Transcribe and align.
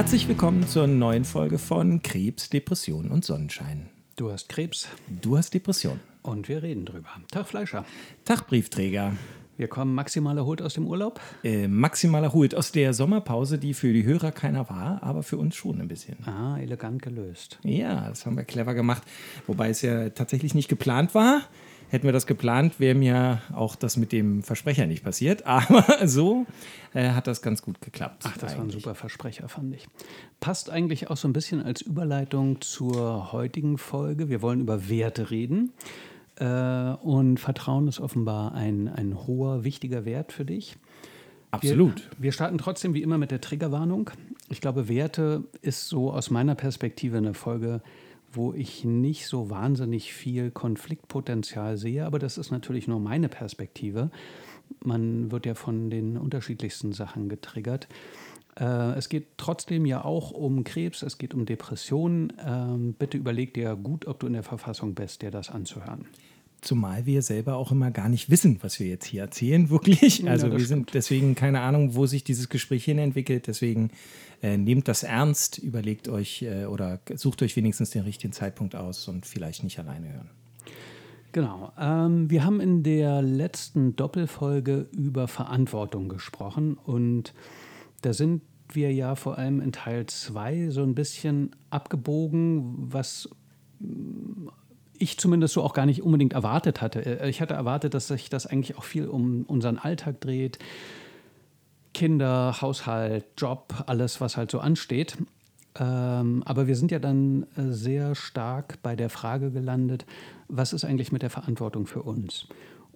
Herzlich 0.00 0.28
willkommen 0.28 0.66
zur 0.66 0.86
neuen 0.86 1.26
Folge 1.26 1.58
von 1.58 2.02
Krebs, 2.02 2.48
Depression 2.48 3.10
und 3.10 3.22
Sonnenschein. 3.22 3.90
Du 4.16 4.32
hast 4.32 4.48
Krebs. 4.48 4.88
Du 5.20 5.36
hast 5.36 5.52
Depression. 5.52 6.00
Und 6.22 6.48
wir 6.48 6.62
reden 6.62 6.86
drüber. 6.86 7.10
Tag 7.30 7.46
Fleischer. 7.46 7.84
Tag 8.24 8.46
Briefträger. 8.46 9.12
Wir 9.58 9.68
kommen 9.68 9.94
maximal 9.94 10.38
erholt 10.38 10.62
aus 10.62 10.72
dem 10.72 10.86
Urlaub. 10.86 11.20
Äh, 11.44 11.68
maximal 11.68 12.24
erholt 12.24 12.54
aus 12.54 12.72
der 12.72 12.94
Sommerpause, 12.94 13.58
die 13.58 13.74
für 13.74 13.92
die 13.92 14.04
Hörer 14.04 14.32
keiner 14.32 14.70
war, 14.70 15.02
aber 15.02 15.22
für 15.22 15.36
uns 15.36 15.54
schon 15.54 15.82
ein 15.82 15.88
bisschen. 15.88 16.26
Ah, 16.26 16.56
elegant 16.58 17.02
gelöst. 17.02 17.58
Ja, 17.62 18.08
das 18.08 18.24
haben 18.24 18.38
wir 18.38 18.44
clever 18.44 18.72
gemacht. 18.72 19.02
Wobei 19.46 19.68
es 19.68 19.82
ja 19.82 20.08
tatsächlich 20.08 20.54
nicht 20.54 20.70
geplant 20.70 21.14
war. 21.14 21.42
Hätten 21.90 22.04
wir 22.04 22.12
das 22.12 22.28
geplant, 22.28 22.78
wäre 22.78 22.94
mir 22.94 23.42
auch 23.52 23.74
das 23.74 23.96
mit 23.96 24.12
dem 24.12 24.44
Versprecher 24.44 24.86
nicht 24.86 25.02
passiert. 25.02 25.44
Aber 25.46 25.84
so 26.06 26.46
äh, 26.94 27.10
hat 27.10 27.26
das 27.26 27.42
ganz 27.42 27.62
gut 27.62 27.80
geklappt. 27.80 28.22
Ach, 28.26 28.38
das 28.38 28.52
eigentlich. 28.52 28.56
war 28.56 28.64
ein 28.64 28.70
super 28.70 28.94
Versprecher, 28.94 29.48
fand 29.48 29.74
ich. 29.74 29.88
Passt 30.38 30.70
eigentlich 30.70 31.10
auch 31.10 31.16
so 31.16 31.26
ein 31.26 31.32
bisschen 31.32 31.60
als 31.62 31.80
Überleitung 31.80 32.60
zur 32.60 33.32
heutigen 33.32 33.76
Folge. 33.76 34.28
Wir 34.28 34.40
wollen 34.40 34.60
über 34.60 34.88
Werte 34.88 35.32
reden. 35.32 35.72
Äh, 36.36 36.46
und 37.02 37.38
Vertrauen 37.38 37.88
ist 37.88 37.98
offenbar 37.98 38.54
ein, 38.54 38.88
ein 38.88 39.26
hoher, 39.26 39.64
wichtiger 39.64 40.04
Wert 40.04 40.32
für 40.32 40.44
dich. 40.44 40.76
Absolut. 41.50 41.96
Wir, 41.96 42.24
wir, 42.24 42.32
starten 42.32 42.58
trotzdem 42.58 42.94
wie 42.94 43.02
immer 43.02 43.18
mit 43.18 43.32
der 43.32 43.40
Triggerwarnung. 43.40 44.10
Ich 44.48 44.60
glaube, 44.60 44.88
Werte 44.88 45.42
ist 45.60 45.88
so 45.88 46.12
aus 46.12 46.30
meiner 46.30 46.54
Perspektive 46.54 47.16
eine 47.16 47.34
Folge, 47.34 47.82
wo 48.32 48.52
ich 48.52 48.84
nicht 48.84 49.26
so 49.26 49.50
wahnsinnig 49.50 50.12
viel 50.12 50.50
Konfliktpotenzial 50.50 51.76
sehe, 51.76 52.06
aber 52.06 52.18
das 52.18 52.38
ist 52.38 52.50
natürlich 52.50 52.88
nur 52.88 53.00
meine 53.00 53.28
Perspektive. 53.28 54.10
Man 54.84 55.30
wird 55.30 55.46
ja 55.46 55.54
von 55.54 55.90
den 55.90 56.16
unterschiedlichsten 56.16 56.92
Sachen 56.92 57.28
getriggert. 57.28 57.88
Äh, 58.58 58.92
es 58.92 59.08
geht 59.08 59.26
trotzdem 59.36 59.86
ja 59.86 60.04
auch 60.04 60.30
um 60.30 60.64
Krebs, 60.64 61.02
es 61.02 61.18
geht 61.18 61.34
um 61.34 61.46
Depressionen. 61.46 62.32
Ähm, 62.44 62.94
bitte 62.98 63.16
überleg 63.16 63.54
dir 63.54 63.76
gut, 63.76 64.06
ob 64.06 64.20
du 64.20 64.26
in 64.26 64.34
der 64.34 64.42
Verfassung 64.42 64.94
bist, 64.94 65.22
dir 65.22 65.30
das 65.30 65.50
anzuhören. 65.50 66.06
Zumal 66.60 67.06
wir 67.06 67.22
selber 67.22 67.56
auch 67.56 67.72
immer 67.72 67.90
gar 67.90 68.10
nicht 68.10 68.28
wissen, 68.28 68.58
was 68.60 68.78
wir 68.78 68.86
jetzt 68.86 69.06
hier 69.06 69.22
erzählen, 69.22 69.70
wirklich. 69.70 70.28
Also 70.28 70.46
ja, 70.46 70.52
wir 70.52 70.58
stimmt. 70.60 70.90
sind 70.90 70.94
deswegen 70.94 71.34
keine 71.34 71.60
Ahnung, 71.60 71.94
wo 71.94 72.06
sich 72.06 72.22
dieses 72.22 72.48
Gespräch 72.48 72.84
hin 72.84 72.98
entwickelt. 72.98 73.46
Deswegen 73.46 73.90
äh, 74.42 74.56
nehmt 74.56 74.88
das 74.88 75.02
ernst, 75.02 75.58
überlegt 75.58 76.08
euch 76.08 76.42
äh, 76.42 76.64
oder 76.64 77.00
sucht 77.14 77.42
euch 77.42 77.56
wenigstens 77.56 77.90
den 77.90 78.02
richtigen 78.02 78.32
Zeitpunkt 78.32 78.74
aus 78.74 79.08
und 79.08 79.26
vielleicht 79.26 79.64
nicht 79.64 79.78
alleine 79.78 80.12
hören. 80.12 80.30
Genau. 81.32 81.72
Ähm, 81.78 82.30
wir 82.30 82.44
haben 82.44 82.60
in 82.60 82.82
der 82.82 83.22
letzten 83.22 83.94
Doppelfolge 83.94 84.88
über 84.96 85.28
Verantwortung 85.28 86.08
gesprochen 86.08 86.74
und 86.74 87.34
da 88.02 88.12
sind 88.12 88.42
wir 88.72 88.92
ja 88.92 89.14
vor 89.14 89.38
allem 89.38 89.60
in 89.60 89.72
Teil 89.72 90.06
2 90.06 90.70
so 90.70 90.82
ein 90.82 90.94
bisschen 90.94 91.54
abgebogen, 91.70 92.92
was 92.92 93.28
ich 94.98 95.18
zumindest 95.18 95.54
so 95.54 95.62
auch 95.62 95.72
gar 95.72 95.86
nicht 95.86 96.02
unbedingt 96.02 96.34
erwartet 96.34 96.80
hatte. 96.80 97.20
Äh, 97.20 97.30
ich 97.30 97.40
hatte 97.40 97.54
erwartet, 97.54 97.94
dass 97.94 98.08
sich 98.08 98.28
das 98.30 98.46
eigentlich 98.46 98.76
auch 98.76 98.84
viel 98.84 99.06
um 99.06 99.44
unseren 99.44 99.78
Alltag 99.78 100.20
dreht. 100.20 100.58
Kinder, 101.94 102.60
Haushalt, 102.60 103.24
Job, 103.36 103.84
alles, 103.86 104.20
was 104.20 104.36
halt 104.36 104.50
so 104.50 104.60
ansteht. 104.60 105.16
Ähm, 105.78 106.42
aber 106.44 106.66
wir 106.66 106.76
sind 106.76 106.90
ja 106.90 106.98
dann 106.98 107.44
äh, 107.56 107.70
sehr 107.70 108.14
stark 108.14 108.78
bei 108.82 108.96
der 108.96 109.08
Frage 109.08 109.50
gelandet, 109.50 110.04
was 110.48 110.72
ist 110.72 110.84
eigentlich 110.84 111.12
mit 111.12 111.22
der 111.22 111.30
Verantwortung 111.30 111.86
für 111.86 112.02
uns? 112.02 112.48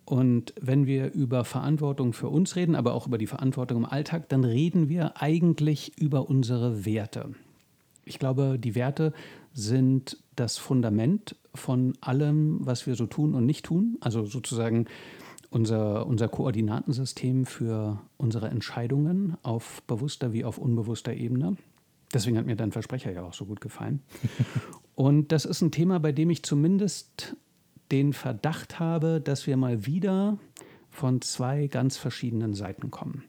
Und 0.04 0.52
wenn 0.60 0.86
wir 0.86 1.12
über 1.12 1.44
Verantwortung 1.44 2.12
für 2.12 2.28
uns 2.28 2.56
reden, 2.56 2.74
aber 2.74 2.94
auch 2.94 3.06
über 3.06 3.16
die 3.16 3.26
Verantwortung 3.26 3.78
im 3.78 3.84
Alltag, 3.86 4.28
dann 4.28 4.44
reden 4.44 4.88
wir 4.88 5.20
eigentlich 5.22 5.98
über 5.98 6.28
unsere 6.28 6.84
Werte. 6.84 7.30
Ich 8.04 8.18
glaube, 8.18 8.58
die 8.58 8.74
Werte 8.74 9.12
sind 9.54 10.18
das 10.36 10.58
Fundament 10.58 11.36
von 11.54 11.94
allem, 12.00 12.58
was 12.60 12.86
wir 12.86 12.96
so 12.96 13.06
tun 13.06 13.34
und 13.34 13.46
nicht 13.46 13.64
tun. 13.64 13.96
Also 14.00 14.26
sozusagen 14.26 14.86
unser, 15.54 16.06
unser 16.06 16.28
Koordinatensystem 16.28 17.46
für 17.46 18.00
unsere 18.16 18.48
Entscheidungen 18.48 19.36
auf 19.42 19.82
bewusster 19.86 20.32
wie 20.32 20.44
auf 20.44 20.58
unbewusster 20.58 21.14
Ebene. 21.14 21.56
Deswegen 22.12 22.36
hat 22.36 22.46
mir 22.46 22.56
dein 22.56 22.72
Versprecher 22.72 23.12
ja 23.12 23.22
auch 23.22 23.34
so 23.34 23.46
gut 23.46 23.60
gefallen. 23.60 24.02
Und 24.94 25.32
das 25.32 25.44
ist 25.44 25.60
ein 25.62 25.70
Thema, 25.70 26.00
bei 26.00 26.12
dem 26.12 26.30
ich 26.30 26.42
zumindest 26.42 27.36
den 27.92 28.12
Verdacht 28.12 28.80
habe, 28.80 29.20
dass 29.20 29.46
wir 29.46 29.56
mal 29.56 29.86
wieder 29.86 30.38
von 30.90 31.20
zwei 31.20 31.68
ganz 31.68 31.96
verschiedenen 31.96 32.54
Seiten 32.54 32.90
kommen. 32.90 33.24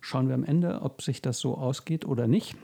Schauen 0.00 0.28
wir 0.28 0.34
am 0.34 0.44
Ende, 0.44 0.82
ob 0.82 1.02
sich 1.02 1.22
das 1.22 1.38
so 1.38 1.56
ausgeht 1.56 2.04
oder 2.04 2.26
nicht. 2.26 2.56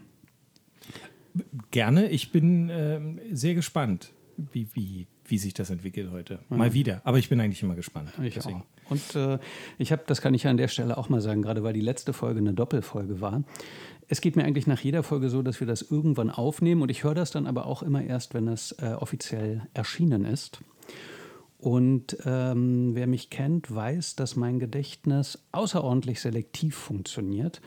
Gerne. 1.71 2.09
Ich 2.09 2.33
bin 2.33 2.71
äh, 2.71 3.00
sehr 3.33 3.55
gespannt, 3.55 4.12
wie, 4.37 4.69
wie, 4.75 5.06
wie 5.25 5.39
sich 5.39 5.55
das 5.55 5.71
entwickelt 5.71 6.11
heute. 6.11 6.41
Mhm. 6.49 6.56
Mal 6.56 6.72
wieder. 6.72 7.03
Aber 7.05 7.19
ich 7.19 7.28
bin 7.28 7.41
eigentlich 7.41 7.62
immer 7.62 7.75
gespannt. 7.75 8.12
Ich 8.22 8.34
deswegen. 8.34 8.62
auch. 8.62 8.75
Und 8.88 9.14
äh, 9.14 9.38
ich 9.78 9.92
habe, 9.92 10.02
das 10.06 10.20
kann 10.20 10.34
ich 10.34 10.47
an 10.47 10.56
der 10.56 10.69
Stelle 10.69 10.97
auch 10.97 11.08
mal 11.08 11.20
sagen, 11.20 11.42
gerade 11.42 11.62
weil 11.62 11.72
die 11.72 11.80
letzte 11.80 12.12
Folge 12.12 12.41
eine 12.41 12.54
Doppelfolge 12.54 13.20
war. 13.20 13.42
Es 14.08 14.20
geht 14.20 14.36
mir 14.36 14.44
eigentlich 14.44 14.66
nach 14.66 14.80
jeder 14.80 15.02
Folge 15.02 15.28
so, 15.28 15.42
dass 15.42 15.58
wir 15.58 15.66
das 15.66 15.82
irgendwann 15.82 16.30
aufnehmen 16.30 16.82
und 16.82 16.91
ich 16.91 17.02
höre 17.02 17.14
das 17.14 17.32
dann 17.32 17.47
aber 17.47 17.66
auch 17.66 17.82
immer 17.82 18.02
erst, 18.02 18.34
wenn 18.34 18.47
es 18.47 18.72
äh, 18.80 18.92
offiziell 18.92 19.66
erschienen 19.74 20.24
ist. 20.24 20.60
Und 21.58 22.19
ähm, 22.24 22.94
wer 22.94 23.06
mich 23.06 23.30
kennt, 23.30 23.74
weiß, 23.74 24.14
dass 24.16 24.36
mein 24.36 24.60
Gedächtnis 24.60 25.38
außerordentlich 25.53 26.20
selektiv 26.20 26.76
funktioniert. 26.76 27.60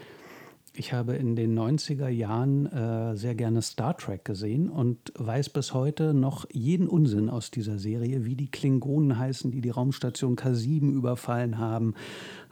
Ich 0.79 0.93
habe 0.93 1.17
in 1.17 1.35
den 1.35 1.59
90er 1.59 2.07
Jahren 2.07 2.65
äh, 2.67 3.13
sehr 3.17 3.35
gerne 3.35 3.61
Star 3.61 3.97
Trek 3.97 4.23
gesehen 4.23 4.69
und 4.69 5.11
weiß 5.17 5.49
bis 5.49 5.73
heute 5.73 6.13
noch 6.13 6.45
jeden 6.53 6.87
Unsinn 6.87 7.29
aus 7.29 7.51
dieser 7.51 7.77
Serie, 7.77 8.23
wie 8.23 8.37
die 8.37 8.49
Klingonen 8.49 9.19
heißen, 9.19 9.51
die 9.51 9.59
die 9.59 9.71
Raumstation 9.71 10.37
K7 10.37 10.93
überfallen 10.93 11.57
haben, 11.57 11.95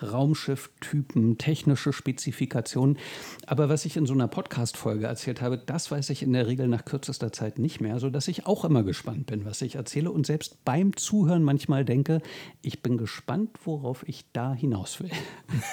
Raumschifftypen, 0.02 1.38
technische 1.38 1.94
Spezifikationen. 1.94 2.97
Aber 3.46 3.69
was 3.69 3.85
ich 3.85 3.97
in 3.97 4.06
so 4.06 4.13
einer 4.13 4.28
Podcast-Folge 4.28 5.08
erzählt 5.08 5.41
habe, 5.41 5.58
das 5.58 5.90
weiß 5.91 6.09
ich 6.09 6.24
in 6.24 6.34
der 6.34 6.47
Regel 6.47 6.68
nach 6.68 6.85
kürzester 6.85 7.31
Zeit 7.31 7.59
nicht 7.59 7.81
mehr, 7.81 8.00
sodass 8.00 8.28
ich 8.28 8.46
auch 8.46 8.66
immer 8.66 8.84
gespannt 8.84 9.28
bin, 9.28 9.46
was 9.46 9.62
ich 9.62 9.75
erzähle 9.75 10.12
und 10.12 10.25
selbst 10.25 10.63
beim 10.66 10.96
Zuhören 10.96 11.44
manchmal 11.44 11.85
denke, 11.85 12.22
ich 12.62 12.81
bin 12.81 12.97
gespannt, 12.97 13.52
worauf 13.63 14.08
ich 14.08 14.25
da 14.34 14.53
hinaus 14.53 15.00
will. 15.02 15.12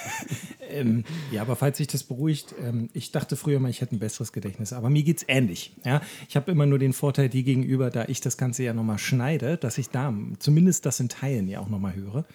ähm, 0.69 1.03
ja, 1.31 1.41
aber 1.41 1.55
falls 1.55 1.77
sich 1.77 1.87
das 1.87 2.03
beruhigt, 2.03 2.55
ähm, 2.61 2.89
ich 2.93 3.11
dachte 3.11 3.35
früher 3.35 3.59
mal, 3.59 3.69
ich 3.69 3.81
hätte 3.81 3.95
ein 3.95 3.99
besseres 3.99 4.31
Gedächtnis, 4.31 4.73
aber 4.73 4.89
mir 4.89 5.03
geht 5.03 5.17
es 5.17 5.25
ähnlich. 5.27 5.73
Ja? 5.85 6.01
Ich 6.27 6.35
habe 6.35 6.51
immer 6.51 6.65
nur 6.65 6.79
den 6.79 6.93
Vorteil 6.93 7.29
dir 7.29 7.43
gegenüber, 7.43 7.89
da 7.89 8.05
ich 8.07 8.21
das 8.21 8.37
Ganze 8.37 8.63
ja 8.63 8.73
nochmal 8.73 8.97
schneide, 8.97 9.57
dass 9.57 9.77
ich 9.77 9.89
da 9.89 10.13
zumindest 10.39 10.85
das 10.85 10.99
in 10.99 11.09
Teilen 11.09 11.47
ja 11.47 11.59
auch 11.59 11.69
nochmal 11.69 11.95
höre. 11.95 12.25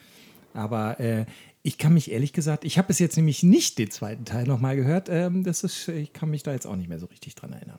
Aber 0.53 0.99
äh, 0.99 1.27
ich 1.63 1.79
kann 1.79 1.95
mich 1.95 2.11
ehrlich 2.11 2.33
gesagt, 2.33 2.65
ich 2.65 2.79
habe 2.79 2.89
bis 2.89 2.99
jetzt 2.99 3.17
nämlich 3.17 3.43
nicht 3.43 3.79
den 3.79 3.91
zweiten 3.91 4.25
Teil 4.25 4.47
nochmal 4.47 4.77
gehört. 4.77 5.09
Ähm, 5.11 5.45
das 5.45 5.65
ist, 5.65 5.89
ich 5.89 6.13
kann 6.13 6.31
mich 6.31 6.43
da 6.43 6.53
jetzt 6.53 6.67
auch 6.67 6.77
nicht 6.77 6.89
mehr 6.89 6.99
so 6.99 7.07
richtig 7.07 7.35
dran 7.35 7.53
erinnern. 7.53 7.79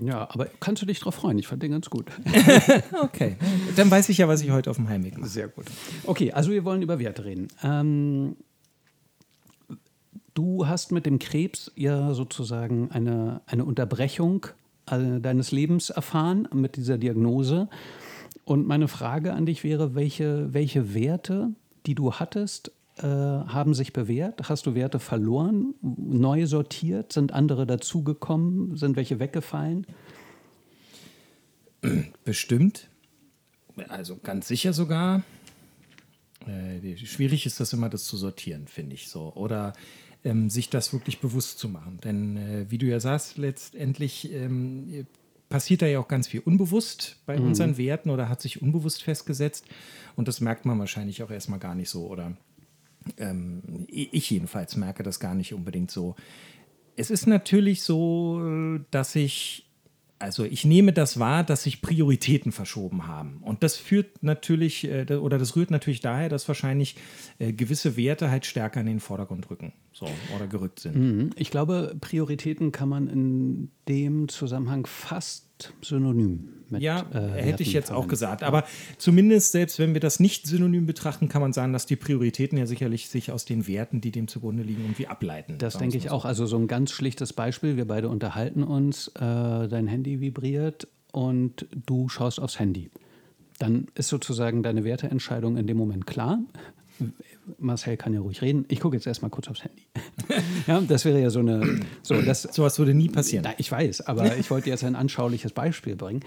Ja, 0.00 0.30
aber 0.30 0.46
kannst 0.60 0.80
du 0.80 0.86
dich 0.86 1.00
darauf 1.00 1.16
freuen? 1.16 1.38
Ich 1.38 1.48
fand 1.48 1.62
den 1.62 1.72
ganz 1.72 1.90
gut. 1.90 2.12
okay, 3.02 3.36
dann 3.74 3.90
weiß 3.90 4.08
ich 4.10 4.18
ja, 4.18 4.28
was 4.28 4.42
ich 4.42 4.50
heute 4.50 4.70
auf 4.70 4.76
dem 4.76 4.88
Heimweg 4.88 5.18
mache. 5.18 5.28
Sehr 5.28 5.48
gut. 5.48 5.66
Okay, 6.04 6.32
also 6.32 6.52
wir 6.52 6.64
wollen 6.64 6.82
über 6.82 7.00
Werte 7.00 7.24
reden. 7.24 7.48
Ähm, 7.62 8.36
Du 10.38 10.68
hast 10.68 10.92
mit 10.92 11.04
dem 11.04 11.18
Krebs 11.18 11.72
ja 11.74 12.14
sozusagen 12.14 12.92
eine, 12.92 13.40
eine 13.46 13.64
Unterbrechung 13.64 14.46
äh, 14.88 15.18
deines 15.18 15.50
Lebens 15.50 15.90
erfahren 15.90 16.46
mit 16.54 16.76
dieser 16.76 16.96
Diagnose. 16.96 17.68
Und 18.44 18.64
meine 18.64 18.86
Frage 18.86 19.32
an 19.32 19.46
dich 19.46 19.64
wäre, 19.64 19.96
welche, 19.96 20.54
welche 20.54 20.94
Werte, 20.94 21.50
die 21.86 21.96
du 21.96 22.12
hattest, 22.12 22.70
äh, 22.98 23.06
haben 23.06 23.74
sich 23.74 23.92
bewährt? 23.92 24.48
Hast 24.48 24.66
du 24.66 24.74
Werte 24.74 24.98
verloren, 24.98 25.74
neu 25.82 26.46
sortiert? 26.46 27.12
Sind 27.12 27.32
andere 27.32 27.66
dazugekommen? 27.66 28.76
Sind 28.76 28.96
welche 28.96 29.18
weggefallen? 29.18 29.86
Bestimmt. 32.24 32.88
Also 33.88 34.18
ganz 34.22 34.48
sicher 34.48 34.72
sogar. 34.72 35.22
Äh, 36.46 36.96
schwierig 36.96 37.46
ist 37.46 37.60
das 37.60 37.72
immer, 37.72 37.88
das 37.88 38.04
zu 38.04 38.16
sortieren, 38.16 38.66
finde 38.66 38.94
ich 38.94 39.08
so. 39.08 39.32
Oder 39.34 39.72
ähm, 40.24 40.50
sich 40.50 40.70
das 40.70 40.92
wirklich 40.92 41.20
bewusst 41.20 41.58
zu 41.58 41.68
machen. 41.68 42.00
Denn 42.02 42.36
äh, 42.36 42.70
wie 42.70 42.78
du 42.78 42.86
ja 42.86 43.00
sagst, 43.00 43.38
letztendlich 43.38 44.32
ähm, 44.32 45.06
passiert 45.48 45.82
da 45.82 45.86
ja 45.86 46.00
auch 46.00 46.08
ganz 46.08 46.28
viel 46.28 46.40
unbewusst 46.40 47.16
bei 47.26 47.38
mhm. 47.38 47.46
unseren 47.46 47.76
Werten 47.78 48.10
oder 48.10 48.28
hat 48.28 48.40
sich 48.40 48.62
unbewusst 48.62 49.02
festgesetzt. 49.02 49.66
Und 50.16 50.28
das 50.28 50.40
merkt 50.40 50.64
man 50.64 50.78
wahrscheinlich 50.78 51.22
auch 51.22 51.30
erstmal 51.30 51.58
gar 51.58 51.74
nicht 51.74 51.90
so. 51.90 52.06
Oder 52.06 52.36
ähm, 53.16 53.86
ich 53.88 54.30
jedenfalls 54.30 54.76
merke 54.76 55.02
das 55.02 55.20
gar 55.20 55.34
nicht 55.34 55.54
unbedingt 55.54 55.90
so. 55.90 56.16
Es 56.96 57.10
ist 57.10 57.26
natürlich 57.26 57.82
so, 57.82 58.80
dass 58.90 59.14
ich 59.14 59.68
also 60.18 60.44
ich 60.44 60.64
nehme 60.64 60.92
das 60.92 61.18
wahr, 61.18 61.44
dass 61.44 61.62
sich 61.62 61.80
Prioritäten 61.80 62.52
verschoben 62.52 63.06
haben. 63.06 63.38
Und 63.42 63.62
das 63.62 63.76
führt 63.76 64.22
natürlich, 64.22 64.84
äh, 64.84 65.06
oder 65.14 65.38
das 65.38 65.56
rührt 65.56 65.70
natürlich 65.70 66.00
daher, 66.00 66.28
dass 66.28 66.48
wahrscheinlich 66.48 66.96
äh, 67.38 67.52
gewisse 67.52 67.96
Werte 67.96 68.30
halt 68.30 68.46
stärker 68.46 68.80
in 68.80 68.86
den 68.86 69.00
Vordergrund 69.00 69.48
rücken 69.50 69.72
so, 69.92 70.08
oder 70.34 70.46
gerückt 70.46 70.80
sind. 70.80 70.96
Mhm. 70.96 71.30
Ich 71.36 71.50
glaube, 71.50 71.96
Prioritäten 72.00 72.72
kann 72.72 72.88
man 72.88 73.08
in 73.08 73.70
dem 73.88 74.28
Zusammenhang 74.28 74.86
fast 74.86 75.47
synonym 75.82 76.58
mit. 76.70 76.82
Ja, 76.82 77.06
äh, 77.12 77.42
hätte 77.42 77.62
ich 77.62 77.72
jetzt 77.72 77.90
auch 77.90 78.08
gesagt. 78.08 78.42
Aber 78.42 78.64
zumindest, 78.98 79.52
selbst 79.52 79.78
wenn 79.78 79.94
wir 79.94 80.00
das 80.00 80.20
nicht 80.20 80.46
synonym 80.46 80.86
betrachten, 80.86 81.28
kann 81.28 81.40
man 81.40 81.52
sagen, 81.52 81.72
dass 81.72 81.86
die 81.86 81.96
Prioritäten 81.96 82.58
ja 82.58 82.66
sicherlich 82.66 83.08
sich 83.08 83.32
aus 83.32 83.44
den 83.44 83.66
Werten, 83.66 84.00
die 84.00 84.10
dem 84.10 84.28
zugrunde 84.28 84.62
liegen, 84.62 84.82
irgendwie 84.82 85.06
ableiten. 85.06 85.56
Das 85.58 85.78
denke 85.78 85.96
ich 85.96 86.10
auch. 86.10 86.24
Also 86.24 86.46
so 86.46 86.56
ein 86.56 86.66
ganz 86.66 86.90
schlichtes 86.90 87.32
Beispiel. 87.32 87.76
Wir 87.76 87.86
beide 87.86 88.08
unterhalten 88.08 88.62
uns, 88.62 89.08
äh, 89.08 89.20
dein 89.20 89.86
Handy 89.86 90.20
vibriert 90.20 90.88
und 91.12 91.66
du 91.86 92.08
schaust 92.08 92.40
aufs 92.40 92.58
Handy. 92.58 92.90
Dann 93.58 93.88
ist 93.94 94.08
sozusagen 94.08 94.62
deine 94.62 94.84
Werteentscheidung 94.84 95.56
in 95.56 95.66
dem 95.66 95.76
Moment 95.76 96.06
klar. 96.06 96.38
Marcel 97.58 97.96
kann 97.96 98.14
ja 98.14 98.20
ruhig 98.20 98.42
reden. 98.42 98.64
Ich 98.68 98.80
gucke 98.80 98.96
jetzt 98.96 99.06
erstmal 99.06 99.30
kurz 99.30 99.48
aufs 99.48 99.64
Handy. 99.64 99.82
ja, 100.66 100.80
das 100.80 101.04
wäre 101.04 101.20
ja 101.20 101.30
so 101.30 101.40
eine. 101.40 101.80
So, 102.02 102.20
das, 102.20 102.42
Sowas 102.42 102.78
würde 102.78 102.94
nie 102.94 103.08
passieren. 103.08 103.44
Na, 103.46 103.54
ich 103.58 103.70
weiß, 103.70 104.02
aber 104.02 104.36
ich 104.38 104.50
wollte 104.50 104.70
jetzt 104.70 104.84
ein 104.84 104.96
anschauliches 104.96 105.52
Beispiel 105.52 105.96
bringen, 105.96 106.20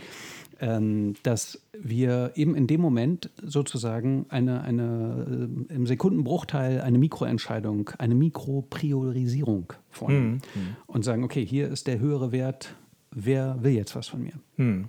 ähm, 0.59 1.15
dass 1.23 1.61
wir 1.73 2.31
eben 2.35 2.55
in 2.55 2.67
dem 2.67 2.81
Moment 2.81 3.29
sozusagen 3.41 4.25
eine, 4.29 4.61
eine 4.61 5.49
äh, 5.69 5.73
im 5.73 5.87
Sekundenbruchteil 5.87 6.81
eine 6.81 6.97
Mikroentscheidung, 6.97 7.91
eine 7.97 8.15
Mikropriorisierung 8.15 9.73
vornehmen 9.89 10.41
mhm. 10.53 10.75
und 10.87 11.03
sagen: 11.03 11.23
Okay, 11.23 11.45
hier 11.45 11.69
ist 11.69 11.87
der 11.87 11.99
höhere 11.99 12.31
Wert. 12.31 12.75
Wer 13.13 13.57
will 13.61 13.73
jetzt 13.73 13.95
was 13.95 14.07
von 14.07 14.23
mir? 14.23 14.33
Mhm. 14.55 14.85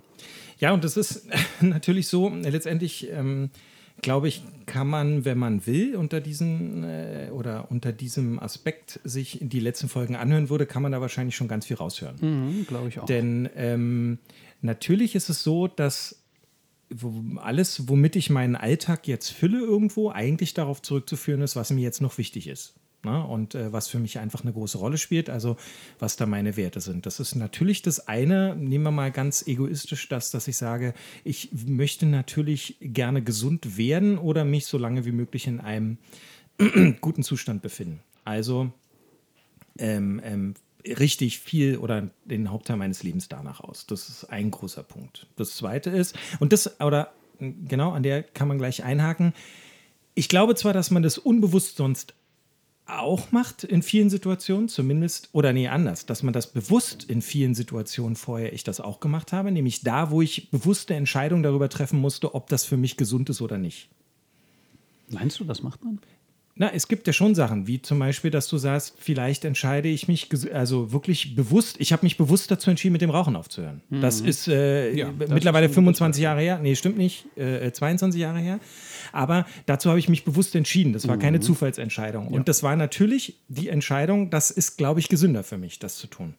Ja, 0.59 0.71
und 0.71 0.83
das 0.83 0.95
ist 0.95 1.27
natürlich 1.61 2.07
so, 2.07 2.29
letztendlich. 2.29 3.09
Ähm, 3.11 3.49
glaube 4.03 4.27
ich, 4.27 4.43
kann 4.65 4.87
man, 4.87 5.25
wenn 5.25 5.37
man 5.37 5.65
will, 5.65 5.95
unter 5.95 6.21
diesen 6.21 6.83
äh, 6.83 7.29
oder 7.31 7.71
unter 7.71 7.91
diesem 7.91 8.39
Aspekt 8.39 8.99
sich 9.03 9.39
die 9.41 9.59
letzten 9.59 9.89
Folgen 9.89 10.15
anhören 10.15 10.49
würde, 10.49 10.65
kann 10.65 10.83
man 10.83 10.91
da 10.91 11.01
wahrscheinlich 11.01 11.35
schon 11.35 11.47
ganz 11.47 11.65
viel 11.65 11.77
raushören. 11.77 12.15
Mhm, 12.21 12.67
glaube 12.67 12.89
ich 12.89 12.99
auch. 12.99 13.05
Denn 13.05 13.49
ähm, 13.55 14.19
natürlich 14.61 15.15
ist 15.15 15.29
es 15.29 15.43
so, 15.43 15.67
dass 15.67 16.19
alles, 17.37 17.87
womit 17.87 18.15
ich 18.15 18.29
meinen 18.29 18.55
Alltag 18.55 19.07
jetzt 19.07 19.29
fülle, 19.29 19.59
irgendwo 19.59 20.11
eigentlich 20.11 20.53
darauf 20.53 20.81
zurückzuführen 20.81 21.41
ist, 21.41 21.55
was 21.55 21.71
mir 21.71 21.81
jetzt 21.81 22.01
noch 22.01 22.17
wichtig 22.19 22.47
ist. 22.47 22.75
Ne? 23.03 23.25
Und 23.25 23.53
äh, 23.55 23.73
was 23.73 23.87
für 23.87 23.99
mich 23.99 24.19
einfach 24.19 24.43
eine 24.43 24.53
große 24.53 24.77
Rolle 24.77 24.97
spielt, 24.97 25.29
also 25.29 25.57
was 25.99 26.15
da 26.15 26.25
meine 26.25 26.55
Werte 26.55 26.79
sind. 26.79 27.05
Das 27.05 27.19
ist 27.19 27.35
natürlich 27.35 27.81
das 27.81 28.07
eine, 28.07 28.55
nehmen 28.55 28.85
wir 28.85 28.91
mal 28.91 29.11
ganz 29.11 29.45
egoistisch 29.45 30.07
das, 30.07 30.31
dass 30.31 30.47
ich 30.47 30.57
sage, 30.57 30.93
ich 31.23 31.49
möchte 31.51 32.05
natürlich 32.05 32.77
gerne 32.79 33.21
gesund 33.21 33.77
werden 33.77 34.17
oder 34.17 34.45
mich 34.45 34.67
so 34.67 34.77
lange 34.77 35.05
wie 35.05 35.11
möglich 35.11 35.47
in 35.47 35.59
einem 35.59 35.97
guten 37.01 37.23
Zustand 37.23 37.61
befinden. 37.61 37.99
Also 38.23 38.71
ähm, 39.77 40.21
ähm, 40.23 40.53
richtig 40.85 41.39
viel 41.39 41.77
oder 41.77 42.09
den 42.25 42.51
Hauptteil 42.51 42.77
meines 42.77 43.03
Lebens 43.03 43.27
danach 43.27 43.59
aus. 43.59 43.85
Das 43.85 44.09
ist 44.09 44.25
ein 44.25 44.51
großer 44.51 44.83
Punkt. 44.83 45.27
Das 45.35 45.55
zweite 45.55 45.89
ist, 45.89 46.15
und 46.39 46.53
das, 46.53 46.79
oder 46.79 47.13
genau, 47.39 47.91
an 47.91 48.03
der 48.03 48.23
kann 48.23 48.47
man 48.47 48.57
gleich 48.57 48.83
einhaken. 48.83 49.33
Ich 50.15 50.29
glaube 50.29 50.55
zwar, 50.55 50.73
dass 50.73 50.91
man 50.91 51.03
das 51.03 51.17
unbewusst 51.17 51.77
sonst 51.77 52.13
auch 52.85 53.31
macht 53.31 53.63
in 53.63 53.81
vielen 53.81 54.09
Situationen, 54.09 54.67
zumindest, 54.67 55.29
oder 55.31 55.53
nee, 55.53 55.67
anders, 55.67 56.05
dass 56.05 56.23
man 56.23 56.33
das 56.33 56.51
bewusst 56.51 57.03
in 57.05 57.21
vielen 57.21 57.55
Situationen 57.55 58.15
vorher 58.15 58.53
ich 58.53 58.63
das 58.63 58.79
auch 58.79 58.99
gemacht 58.99 59.31
habe, 59.31 59.51
nämlich 59.51 59.81
da, 59.81 60.11
wo 60.11 60.21
ich 60.21 60.51
bewusste 60.51 60.93
Entscheidungen 60.93 61.43
darüber 61.43 61.69
treffen 61.69 61.99
musste, 61.99 62.35
ob 62.35 62.49
das 62.49 62.65
für 62.65 62.77
mich 62.77 62.97
gesund 62.97 63.29
ist 63.29 63.41
oder 63.41 63.57
nicht. 63.57 63.89
Meinst 65.09 65.39
du, 65.39 65.43
das 65.43 65.63
macht 65.63 65.83
man? 65.83 65.99
Na, 66.55 66.71
es 66.71 66.87
gibt 66.87 67.07
ja 67.07 67.13
schon 67.13 67.33
Sachen, 67.33 67.65
wie 67.65 67.81
zum 67.81 67.97
Beispiel, 67.97 68.29
dass 68.29 68.47
du 68.47 68.57
sagst, 68.57 68.93
vielleicht 68.99 69.43
entscheide 69.43 69.89
ich 69.89 70.07
mich, 70.07 70.29
also 70.53 70.91
wirklich 70.91 71.35
bewusst, 71.35 71.77
ich 71.79 71.91
habe 71.91 72.05
mich 72.05 72.15
bewusst 72.15 72.51
dazu 72.51 72.69
entschieden, 72.69 72.93
mit 72.93 73.01
dem 73.01 73.09
Rauchen 73.09 73.35
aufzuhören. 73.35 73.81
Mhm. 73.89 74.01
Das 74.01 74.21
ist 74.21 74.47
äh, 74.47 74.93
ja, 74.93 75.11
das 75.17 75.29
mittlerweile 75.31 75.65
ist 75.65 75.73
25 75.73 76.21
Jahre 76.21 76.41
her. 76.41 76.59
Nee, 76.61 76.75
stimmt 76.75 76.97
nicht, 76.97 77.25
äh, 77.37 77.71
22 77.71 78.21
Jahre 78.21 78.37
her. 78.37 78.59
Aber 79.11 79.47
dazu 79.65 79.89
habe 79.89 79.97
ich 79.97 80.09
mich 80.09 80.25
bewusst 80.25 80.53
entschieden. 80.53 80.93
Das 80.93 81.07
war 81.07 81.15
mhm. 81.15 81.21
keine 81.21 81.39
Zufallsentscheidung. 81.39 82.29
Ja. 82.29 82.35
Und 82.35 82.47
das 82.47 82.61
war 82.61 82.75
natürlich 82.75 83.39
die 83.47 83.69
Entscheidung, 83.69 84.29
das 84.29 84.51
ist, 84.51 84.77
glaube 84.77 84.99
ich, 84.99 85.09
gesünder 85.09 85.43
für 85.43 85.57
mich, 85.57 85.79
das 85.79 85.97
zu 85.97 86.05
tun 86.05 86.35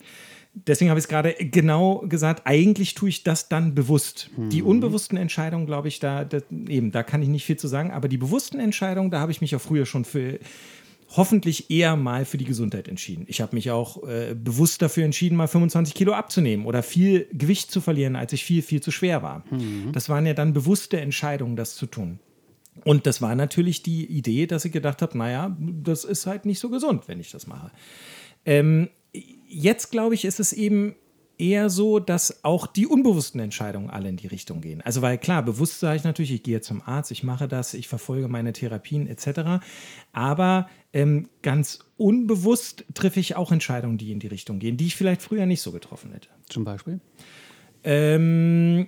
deswegen 0.55 0.91
habe 0.91 0.99
ich 0.99 1.05
es 1.05 1.09
gerade 1.09 1.35
genau 1.35 1.99
gesagt, 2.07 2.43
eigentlich 2.45 2.95
tue 2.95 3.09
ich 3.09 3.25
das 3.25 3.49
dann 3.49 3.75
bewusst. 3.75 4.31
Mhm. 4.37 4.51
Die 4.51 4.63
unbewussten 4.63 5.19
Entscheidungen, 5.19 5.67
glaube 5.67 5.89
ich, 5.89 5.99
da, 6.01 6.25
da, 6.25 6.39
eben, 6.69 6.93
da 6.93 7.03
kann 7.03 7.23
ich 7.23 7.29
nicht 7.29 7.45
viel 7.45 7.57
zu 7.57 7.69
sagen, 7.69 7.91
aber 7.91 8.09
die 8.09 8.19
bewussten 8.19 8.61
Entscheidungen, 8.61 9.11
da 9.11 9.21
habe 9.21 9.33
ich 9.33 9.41
mich 9.41 9.51
ja 9.51 9.59
früher 9.59 9.87
schon 9.87 10.05
für 10.05 10.39
hoffentlich 11.17 11.71
eher 11.71 11.97
mal 11.97 12.25
für 12.25 12.39
die 12.39 12.45
Gesundheit 12.45 12.89
entschieden. 12.89 13.25
Ich 13.29 13.41
habe 13.41 13.55
mich 13.55 13.71
auch 13.71 14.03
äh, 14.09 14.35
bewusst 14.35 14.83
dafür 14.83 15.05
entschieden, 15.05 15.37
mal 15.37 15.47
25 15.47 15.95
Kilo 15.95 16.13
abzunehmen 16.13 16.67
oder 16.67 16.83
viel 16.83 17.29
Gewicht 17.33 17.71
zu 17.71 17.81
verlieren, 17.81 18.17
als 18.17 18.33
ich 18.33 18.45
viel, 18.45 18.63
viel 18.63 18.81
zu 18.81 18.91
schwer 18.91 19.23
war. 19.23 19.45
Mhm. 19.51 19.93
Das 19.93 20.09
waren 20.09 20.27
ja 20.27 20.35
dann 20.35 20.53
bewusste 20.53 21.01
Entscheidungen, 21.01 21.57
das 21.57 21.77
zu 21.77 21.87
tun. 21.87 22.19
Und 22.85 23.07
das 23.07 23.23
war 23.23 23.35
natürlich 23.37 23.83
die 23.83 24.05
Idee, 24.07 24.47
dass 24.47 24.65
ich 24.65 24.73
gedacht 24.73 25.03
habe, 25.03 25.17
naja, 25.17 25.57
das 25.59 26.05
ist 26.05 26.27
halt 26.27 26.45
nicht 26.45 26.59
so 26.59 26.71
gesund, 26.71 27.07
wenn 27.07 27.21
ich 27.21 27.31
das 27.31 27.47
mache. 27.47 27.71
Ähm, 28.45 28.89
jetzt, 29.55 29.91
glaube 29.91 30.15
ich, 30.15 30.25
ist 30.25 30.41
es 30.41 30.53
eben 30.53 30.97
eher 31.39 31.69
so, 31.69 31.99
dass 31.99 32.45
auch 32.45 32.67
die 32.67 32.87
unbewussten 32.87 33.41
Entscheidungen 33.41 33.91
alle 33.91 34.09
in 34.09 34.17
die 34.17 34.29
Richtung 34.29 34.61
gehen. 34.61 34.81
Also 34.83 35.03
weil 35.03 35.19
klar, 35.19 35.43
bewusst 35.43 35.81
sage 35.81 35.97
ich 35.97 36.05
natürlich, 36.05 36.33
ich 36.33 36.43
gehe 36.43 36.61
zum 36.61 36.81
Arzt, 36.83 37.11
ich 37.11 37.25
mache 37.25 37.49
das, 37.49 37.75
ich 37.75 37.89
verfolge 37.89 38.29
meine 38.29 38.53
Therapien 38.53 39.09
etc. 39.09 39.65
Aber 40.13 40.69
ähm, 40.93 41.29
ganz 41.43 41.81
unbewusst 41.97 42.85
treffe 42.95 43.19
ich 43.19 43.35
auch 43.35 43.51
Entscheidungen, 43.51 43.99
die 43.99 44.13
in 44.13 44.21
die 44.21 44.29
Richtung 44.29 44.61
gehen, 44.61 44.77
die 44.77 44.87
ich 44.87 44.97
vielleicht 44.97 45.23
früher 45.23 45.47
nicht 45.47 45.61
so 45.61 45.73
getroffen 45.73 46.13
hätte. 46.13 46.29
Zum 46.49 46.65
Beispiel? 46.65 47.01
Ähm, 47.83 48.87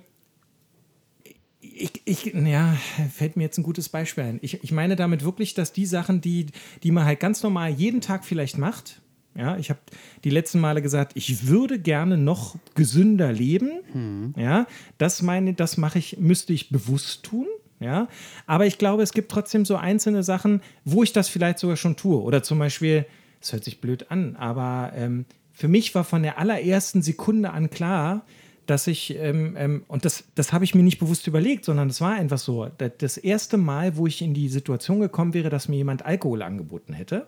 ich, 1.59 2.01
ich, 2.05 2.25
ja, 2.33 2.77
fällt 3.13 3.35
mir 3.35 3.43
jetzt 3.43 3.57
ein 3.57 3.63
gutes 3.63 3.89
Beispiel 3.89 4.23
ein. 4.23 4.39
Ich, 4.41 4.63
ich 4.63 4.71
meine 4.71 4.95
damit 4.95 5.23
wirklich, 5.25 5.53
dass 5.53 5.73
die 5.73 5.85
Sachen, 5.85 6.21
die, 6.21 6.47
die 6.83 6.91
man 6.91 7.03
halt 7.03 7.19
ganz 7.19 7.43
normal 7.43 7.71
jeden 7.71 7.99
Tag 7.99 8.23
vielleicht 8.23 8.57
macht, 8.57 9.01
ja, 9.37 9.57
ich 9.57 9.69
habe 9.69 9.79
die 10.23 10.29
letzten 10.31 10.59
Male 10.59 10.81
gesagt, 10.81 11.11
ich 11.15 11.47
würde 11.47 11.79
gerne 11.79 12.17
noch 12.17 12.55
gesünder 12.73 13.31
leben. 13.31 13.71
Hm. 13.91 14.33
Ja, 14.35 14.65
das 14.97 15.21
meine, 15.21 15.53
das 15.53 15.77
mache 15.77 15.99
ich, 15.99 16.17
müsste 16.17 16.53
ich 16.53 16.69
bewusst 16.69 17.23
tun. 17.23 17.45
Ja, 17.79 18.07
aber 18.47 18.65
ich 18.65 18.79
glaube, 18.79 19.03
es 19.03 19.11
gibt 19.11 19.29
trotzdem 19.29 19.63
so 19.63 19.75
einzelne 19.75 20.23
Sachen, 20.23 20.61
wo 20.83 21.03
ich 21.03 21.13
das 21.13 21.29
vielleicht 21.29 21.59
sogar 21.59 21.77
schon 21.77 21.95
tue. 21.95 22.19
Oder 22.19 22.41
zum 22.41 22.57
Beispiel, 22.57 23.05
es 23.39 23.53
hört 23.53 23.63
sich 23.63 23.79
blöd 23.79 24.09
an, 24.09 24.35
aber 24.35 24.93
ähm, 24.95 25.25
für 25.53 25.67
mich 25.67 25.93
war 25.93 26.03
von 26.03 26.23
der 26.23 26.39
allerersten 26.39 27.03
Sekunde 27.03 27.51
an 27.51 27.69
klar, 27.69 28.25
dass 28.65 28.87
ich, 28.87 29.15
ähm, 29.15 29.55
ähm, 29.57 29.83
und 29.87 30.05
das, 30.05 30.23
das 30.33 30.53
habe 30.53 30.63
ich 30.63 30.73
mir 30.73 30.81
nicht 30.81 30.97
bewusst 30.97 31.27
überlegt, 31.27 31.65
sondern 31.65 31.89
es 31.89 32.01
war 32.01 32.13
einfach 32.13 32.39
so, 32.39 32.67
das 32.97 33.17
erste 33.17 33.57
Mal, 33.57 33.95
wo 33.95 34.07
ich 34.07 34.23
in 34.23 34.33
die 34.33 34.49
Situation 34.49 34.99
gekommen 34.99 35.35
wäre, 35.35 35.49
dass 35.51 35.69
mir 35.69 35.77
jemand 35.77 36.03
Alkohol 36.03 36.41
angeboten 36.41 36.93
hätte, 36.93 37.27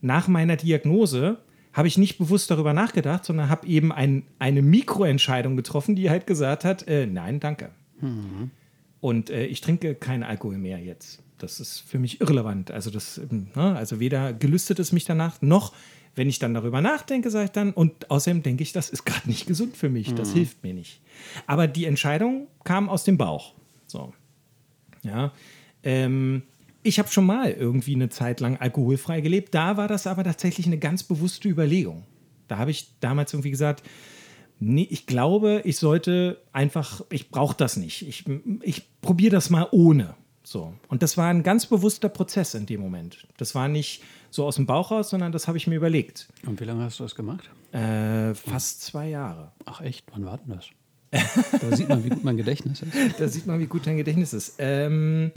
nach 0.00 0.28
meiner 0.28 0.56
Diagnose 0.56 1.38
habe 1.72 1.88
ich 1.88 1.98
nicht 1.98 2.18
bewusst 2.18 2.50
darüber 2.50 2.72
nachgedacht, 2.72 3.24
sondern 3.24 3.48
habe 3.48 3.66
eben 3.66 3.92
ein, 3.92 4.24
eine 4.38 4.62
Mikroentscheidung 4.62 5.56
getroffen, 5.56 5.94
die 5.94 6.10
halt 6.10 6.26
gesagt 6.26 6.64
hat, 6.64 6.88
äh, 6.88 7.06
nein, 7.06 7.38
danke. 7.40 7.70
Mhm. 8.00 8.50
Und 9.00 9.30
äh, 9.30 9.46
ich 9.46 9.60
trinke 9.60 9.94
keinen 9.94 10.22
Alkohol 10.22 10.58
mehr 10.58 10.78
jetzt. 10.78 11.22
Das 11.38 11.60
ist 11.60 11.78
für 11.78 11.98
mich 11.98 12.20
irrelevant. 12.20 12.70
Also 12.70 12.90
das, 12.90 13.20
ne, 13.30 13.76
also 13.76 14.00
weder 14.00 14.32
gelüstet 14.32 14.78
es 14.78 14.92
mich 14.92 15.04
danach, 15.04 15.40
noch 15.40 15.72
wenn 16.16 16.28
ich 16.28 16.38
dann 16.38 16.54
darüber 16.54 16.80
nachdenke, 16.80 17.30
sage 17.30 17.46
ich 17.46 17.50
dann, 17.52 17.72
und 17.72 18.10
außerdem 18.10 18.42
denke 18.42 18.62
ich, 18.62 18.72
das 18.72 18.90
ist 18.90 19.04
gerade 19.04 19.28
nicht 19.28 19.46
gesund 19.46 19.76
für 19.76 19.88
mich, 19.88 20.12
das 20.14 20.30
mhm. 20.30 20.34
hilft 20.34 20.62
mir 20.62 20.74
nicht. 20.74 21.00
Aber 21.46 21.68
die 21.68 21.84
Entscheidung 21.84 22.48
kam 22.64 22.88
aus 22.88 23.04
dem 23.04 23.16
Bauch. 23.16 23.54
So. 23.86 24.12
Ja. 25.02 25.32
Ähm, 25.82 26.42
ich 26.82 26.98
habe 26.98 27.08
schon 27.08 27.26
mal 27.26 27.50
irgendwie 27.50 27.94
eine 27.94 28.08
Zeit 28.08 28.40
lang 28.40 28.56
alkoholfrei 28.56 29.20
gelebt. 29.20 29.54
Da 29.54 29.76
war 29.76 29.88
das 29.88 30.06
aber 30.06 30.24
tatsächlich 30.24 30.66
eine 30.66 30.78
ganz 30.78 31.02
bewusste 31.02 31.48
Überlegung. 31.48 32.04
Da 32.48 32.58
habe 32.58 32.70
ich 32.70 32.94
damals 33.00 33.32
irgendwie 33.32 33.50
gesagt, 33.50 33.82
nee, 34.58 34.86
ich 34.90 35.06
glaube, 35.06 35.62
ich 35.64 35.76
sollte 35.76 36.40
einfach, 36.52 37.02
ich 37.10 37.30
brauche 37.30 37.56
das 37.56 37.76
nicht. 37.76 38.06
Ich, 38.06 38.24
ich 38.62 39.00
probiere 39.00 39.32
das 39.32 39.50
mal 39.50 39.68
ohne. 39.70 40.14
So. 40.42 40.74
Und 40.88 41.02
das 41.02 41.16
war 41.16 41.28
ein 41.28 41.42
ganz 41.42 41.66
bewusster 41.66 42.08
Prozess 42.08 42.54
in 42.54 42.66
dem 42.66 42.80
Moment. 42.80 43.26
Das 43.36 43.54
war 43.54 43.68
nicht 43.68 44.02
so 44.30 44.46
aus 44.46 44.56
dem 44.56 44.66
Bauch 44.66 44.90
raus, 44.90 45.10
sondern 45.10 45.32
das 45.32 45.48
habe 45.48 45.58
ich 45.58 45.66
mir 45.66 45.76
überlegt. 45.76 46.28
Und 46.46 46.60
wie 46.60 46.64
lange 46.64 46.82
hast 46.82 46.98
du 46.98 47.04
das 47.04 47.14
gemacht? 47.14 47.50
Äh, 47.72 48.34
fast 48.34 48.82
zwei 48.82 49.08
Jahre. 49.08 49.52
Ach 49.64 49.80
echt? 49.80 50.06
Wann 50.12 50.24
war 50.24 50.38
denn 50.38 50.56
das? 50.56 50.66
da 51.60 51.76
sieht 51.76 51.88
man, 51.88 52.04
wie 52.04 52.08
gut 52.08 52.24
mein 52.24 52.36
Gedächtnis 52.36 52.82
ist. 52.82 52.92
Da 53.18 53.28
sieht 53.28 53.46
man, 53.46 53.58
wie 53.60 53.66
gut 53.66 53.86
dein 53.86 53.96
Gedächtnis 53.96 54.32
ist. 54.32 54.54
Ähm, 54.58 55.32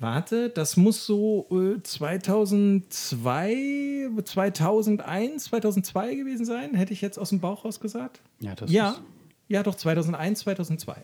Warte, 0.00 0.48
das 0.48 0.76
muss 0.76 1.06
so 1.06 1.48
äh, 1.50 1.82
2002, 1.82 4.10
2001, 4.24 5.44
2002 5.44 6.14
gewesen 6.14 6.46
sein, 6.46 6.74
hätte 6.74 6.92
ich 6.92 7.00
jetzt 7.00 7.18
aus 7.18 7.30
dem 7.30 7.40
Bauch 7.40 7.64
raus 7.64 7.80
gesagt. 7.80 8.20
Ja, 8.38 8.54
das 8.54 8.70
ja. 8.70 8.90
ist 8.90 9.02
Ja, 9.48 9.64
doch, 9.64 9.74
2001, 9.74 10.40
2002. 10.40 10.96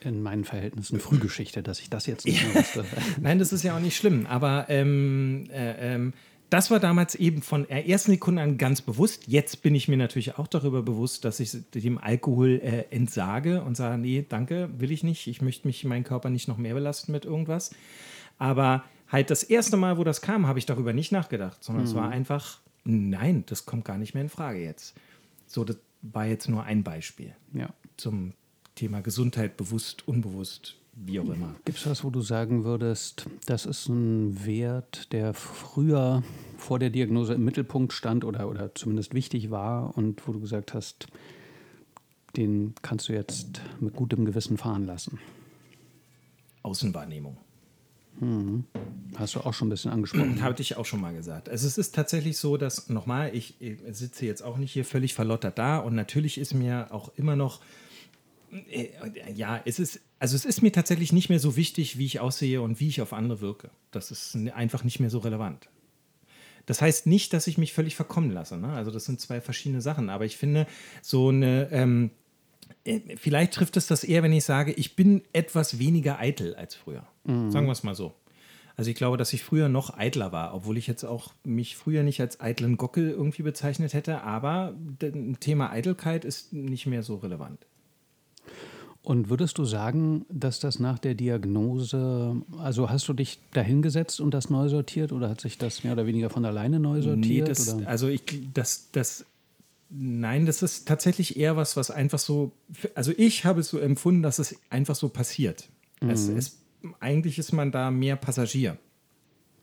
In 0.00 0.22
meinen 0.22 0.44
Verhältnissen 0.44 1.00
Frühgeschichte, 1.00 1.62
dass 1.62 1.80
ich 1.80 1.90
das 1.90 2.06
jetzt 2.06 2.24
nicht 2.24 2.42
mehr 2.46 2.62
wusste. 2.62 2.84
Nein, 3.20 3.38
das 3.38 3.52
ist 3.52 3.62
ja 3.62 3.76
auch 3.76 3.80
nicht 3.80 3.96
schlimm, 3.96 4.26
aber 4.26 4.66
ähm, 4.68 5.46
äh, 5.50 5.94
ähm, 5.94 6.14
das 6.50 6.70
war 6.70 6.78
damals 6.78 7.14
eben 7.14 7.42
von 7.42 7.66
der 7.66 7.88
ersten 7.88 8.12
Sekunde 8.12 8.40
an 8.40 8.58
ganz 8.58 8.80
bewusst. 8.80 9.24
Jetzt 9.26 9.62
bin 9.62 9.74
ich 9.74 9.88
mir 9.88 9.96
natürlich 9.96 10.38
auch 10.38 10.46
darüber 10.46 10.82
bewusst, 10.82 11.24
dass 11.24 11.40
ich 11.40 11.56
dem 11.74 11.98
Alkohol 11.98 12.60
äh, 12.62 12.84
entsage 12.94 13.62
und 13.62 13.76
sage, 13.76 13.98
nee, 13.98 14.24
danke, 14.28 14.70
will 14.78 14.92
ich 14.92 15.02
nicht. 15.02 15.26
Ich 15.26 15.42
möchte 15.42 15.66
mich 15.66 15.84
meinen 15.84 16.04
Körper 16.04 16.30
nicht 16.30 16.48
noch 16.48 16.56
mehr 16.56 16.74
belasten 16.74 17.12
mit 17.12 17.24
irgendwas. 17.24 17.70
Aber 18.38 18.84
halt 19.08 19.30
das 19.30 19.42
erste 19.42 19.76
Mal, 19.76 19.98
wo 19.98 20.04
das 20.04 20.20
kam, 20.20 20.46
habe 20.46 20.58
ich 20.58 20.66
darüber 20.66 20.92
nicht 20.92 21.12
nachgedacht, 21.12 21.62
sondern 21.62 21.84
mhm. 21.84 21.90
es 21.90 21.94
war 21.94 22.08
einfach, 22.08 22.60
nein, 22.84 23.44
das 23.46 23.66
kommt 23.66 23.84
gar 23.84 23.98
nicht 23.98 24.14
mehr 24.14 24.22
in 24.22 24.28
Frage 24.28 24.62
jetzt. 24.62 24.94
So, 25.46 25.64
das 25.64 25.76
war 26.02 26.26
jetzt 26.26 26.48
nur 26.48 26.64
ein 26.64 26.82
Beispiel 26.82 27.34
ja. 27.52 27.70
zum 27.96 28.32
Thema 28.74 29.00
Gesundheit, 29.00 29.56
bewusst, 29.56 30.06
unbewusst, 30.08 30.76
wie 30.94 31.20
auch 31.20 31.28
immer. 31.28 31.54
Gibt 31.64 31.78
es 31.78 31.86
was, 31.86 32.04
wo 32.04 32.10
du 32.10 32.20
sagen 32.20 32.64
würdest, 32.64 33.26
das 33.46 33.66
ist 33.66 33.88
ein 33.88 34.44
Wert, 34.44 35.12
der 35.12 35.34
früher 35.34 36.22
vor 36.56 36.78
der 36.78 36.90
Diagnose 36.90 37.34
im 37.34 37.44
Mittelpunkt 37.44 37.92
stand 37.92 38.24
oder, 38.24 38.48
oder 38.48 38.74
zumindest 38.74 39.14
wichtig 39.14 39.50
war 39.50 39.96
und 39.96 40.26
wo 40.26 40.32
du 40.32 40.40
gesagt 40.40 40.74
hast, 40.74 41.06
den 42.36 42.74
kannst 42.82 43.08
du 43.08 43.12
jetzt 43.12 43.60
mit 43.80 43.94
gutem 43.94 44.24
Gewissen 44.24 44.56
fahren 44.56 44.84
lassen? 44.84 45.20
Außenwahrnehmung. 46.62 47.36
Hm. 48.20 48.64
Hast 49.16 49.34
du 49.34 49.40
auch 49.40 49.54
schon 49.54 49.68
ein 49.68 49.70
bisschen 49.70 49.90
angesprochen. 49.90 50.40
Habe 50.42 50.60
ich 50.60 50.76
auch 50.76 50.86
schon 50.86 51.00
mal 51.00 51.14
gesagt. 51.14 51.48
Also 51.48 51.66
es 51.66 51.78
ist 51.78 51.94
tatsächlich 51.94 52.38
so, 52.38 52.56
dass 52.56 52.88
nochmal, 52.88 53.34
ich, 53.34 53.54
sitze 53.90 54.26
jetzt 54.26 54.42
auch 54.42 54.56
nicht 54.56 54.72
hier 54.72 54.84
völlig 54.84 55.14
verlottert 55.14 55.58
da 55.58 55.78
und 55.78 55.94
natürlich 55.94 56.38
ist 56.38 56.54
mir 56.54 56.88
auch 56.90 57.10
immer 57.16 57.36
noch 57.36 57.60
äh, 58.70 58.88
ja, 59.34 59.60
es 59.64 59.78
ist, 59.78 60.00
also 60.18 60.36
es 60.36 60.44
ist 60.44 60.62
mir 60.62 60.72
tatsächlich 60.72 61.12
nicht 61.12 61.28
mehr 61.28 61.40
so 61.40 61.56
wichtig, 61.56 61.98
wie 61.98 62.06
ich 62.06 62.20
aussehe 62.20 62.62
und 62.62 62.80
wie 62.80 62.88
ich 62.88 63.00
auf 63.00 63.12
andere 63.12 63.40
wirke. 63.40 63.70
Das 63.90 64.10
ist 64.10 64.36
einfach 64.54 64.84
nicht 64.84 65.00
mehr 65.00 65.10
so 65.10 65.18
relevant. 65.18 65.68
Das 66.66 66.80
heißt 66.80 67.06
nicht, 67.06 67.32
dass 67.32 67.46
ich 67.46 67.58
mich 67.58 67.72
völlig 67.72 67.94
verkommen 67.94 68.30
lasse. 68.30 68.56
Ne? 68.56 68.72
Also 68.72 68.90
das 68.90 69.04
sind 69.04 69.20
zwei 69.20 69.40
verschiedene 69.40 69.80
Sachen. 69.80 70.08
Aber 70.08 70.24
ich 70.24 70.36
finde, 70.36 70.66
so 71.02 71.28
eine, 71.28 71.68
ähm, 71.72 72.06
äh, 72.06 72.10
vielleicht 73.16 73.54
trifft 73.54 73.76
es 73.76 73.86
das 73.86 74.04
eher, 74.04 74.22
wenn 74.22 74.32
ich 74.32 74.44
sage, 74.44 74.72
ich 74.72 74.96
bin 74.96 75.22
etwas 75.32 75.78
weniger 75.78 76.18
eitel 76.18 76.54
als 76.54 76.74
früher. 76.74 77.06
Mhm. 77.24 77.50
Sagen 77.50 77.66
wir 77.66 77.72
es 77.72 77.82
mal 77.82 77.94
so. 77.94 78.14
Also 78.76 78.90
ich 78.90 78.96
glaube, 78.96 79.16
dass 79.16 79.32
ich 79.32 79.44
früher 79.44 79.68
noch 79.68 79.96
eitler 79.96 80.32
war, 80.32 80.52
obwohl 80.52 80.76
ich 80.76 80.86
jetzt 80.86 81.04
auch 81.04 81.32
mich 81.44 81.76
früher 81.76 82.02
nicht 82.02 82.20
als 82.20 82.40
eitlen 82.40 82.76
Gockel 82.76 83.10
irgendwie 83.10 83.42
bezeichnet 83.42 83.94
hätte. 83.94 84.22
Aber 84.22 84.74
das 84.98 85.12
Thema 85.40 85.70
Eitelkeit 85.70 86.24
ist 86.24 86.52
nicht 86.52 86.86
mehr 86.86 87.02
so 87.02 87.16
relevant. 87.16 87.66
Und 89.04 89.28
würdest 89.28 89.58
du 89.58 89.66
sagen, 89.66 90.24
dass 90.30 90.60
das 90.60 90.78
nach 90.78 90.98
der 90.98 91.14
Diagnose, 91.14 92.36
also 92.58 92.88
hast 92.88 93.06
du 93.06 93.12
dich 93.12 93.38
dahingesetzt 93.52 94.18
und 94.18 94.32
das 94.32 94.48
neu 94.48 94.68
sortiert 94.70 95.12
oder 95.12 95.28
hat 95.28 95.42
sich 95.42 95.58
das 95.58 95.84
mehr 95.84 95.92
oder 95.92 96.06
weniger 96.06 96.30
von 96.30 96.44
alleine 96.46 96.80
neu 96.80 97.02
sortiert? 97.02 97.46
Nee, 97.46 97.48
das, 97.48 97.84
also 97.84 98.08
ich, 98.08 98.22
das, 98.54 98.88
das, 98.92 99.26
nein, 99.90 100.46
das 100.46 100.62
ist 100.62 100.86
tatsächlich 100.88 101.36
eher 101.36 101.56
was, 101.56 101.76
was 101.76 101.90
einfach 101.90 102.18
so, 102.18 102.52
also 102.94 103.12
ich 103.16 103.44
habe 103.44 103.60
es 103.60 103.68
so 103.68 103.78
empfunden, 103.78 104.22
dass 104.22 104.38
es 104.38 104.56
einfach 104.70 104.94
so 104.94 105.08
passiert. 105.08 105.68
Mhm. 106.00 106.10
Es, 106.10 106.28
es, 106.28 106.58
eigentlich 107.00 107.38
ist 107.38 107.52
man 107.52 107.72
da 107.72 107.90
mehr 107.90 108.16
Passagier 108.16 108.78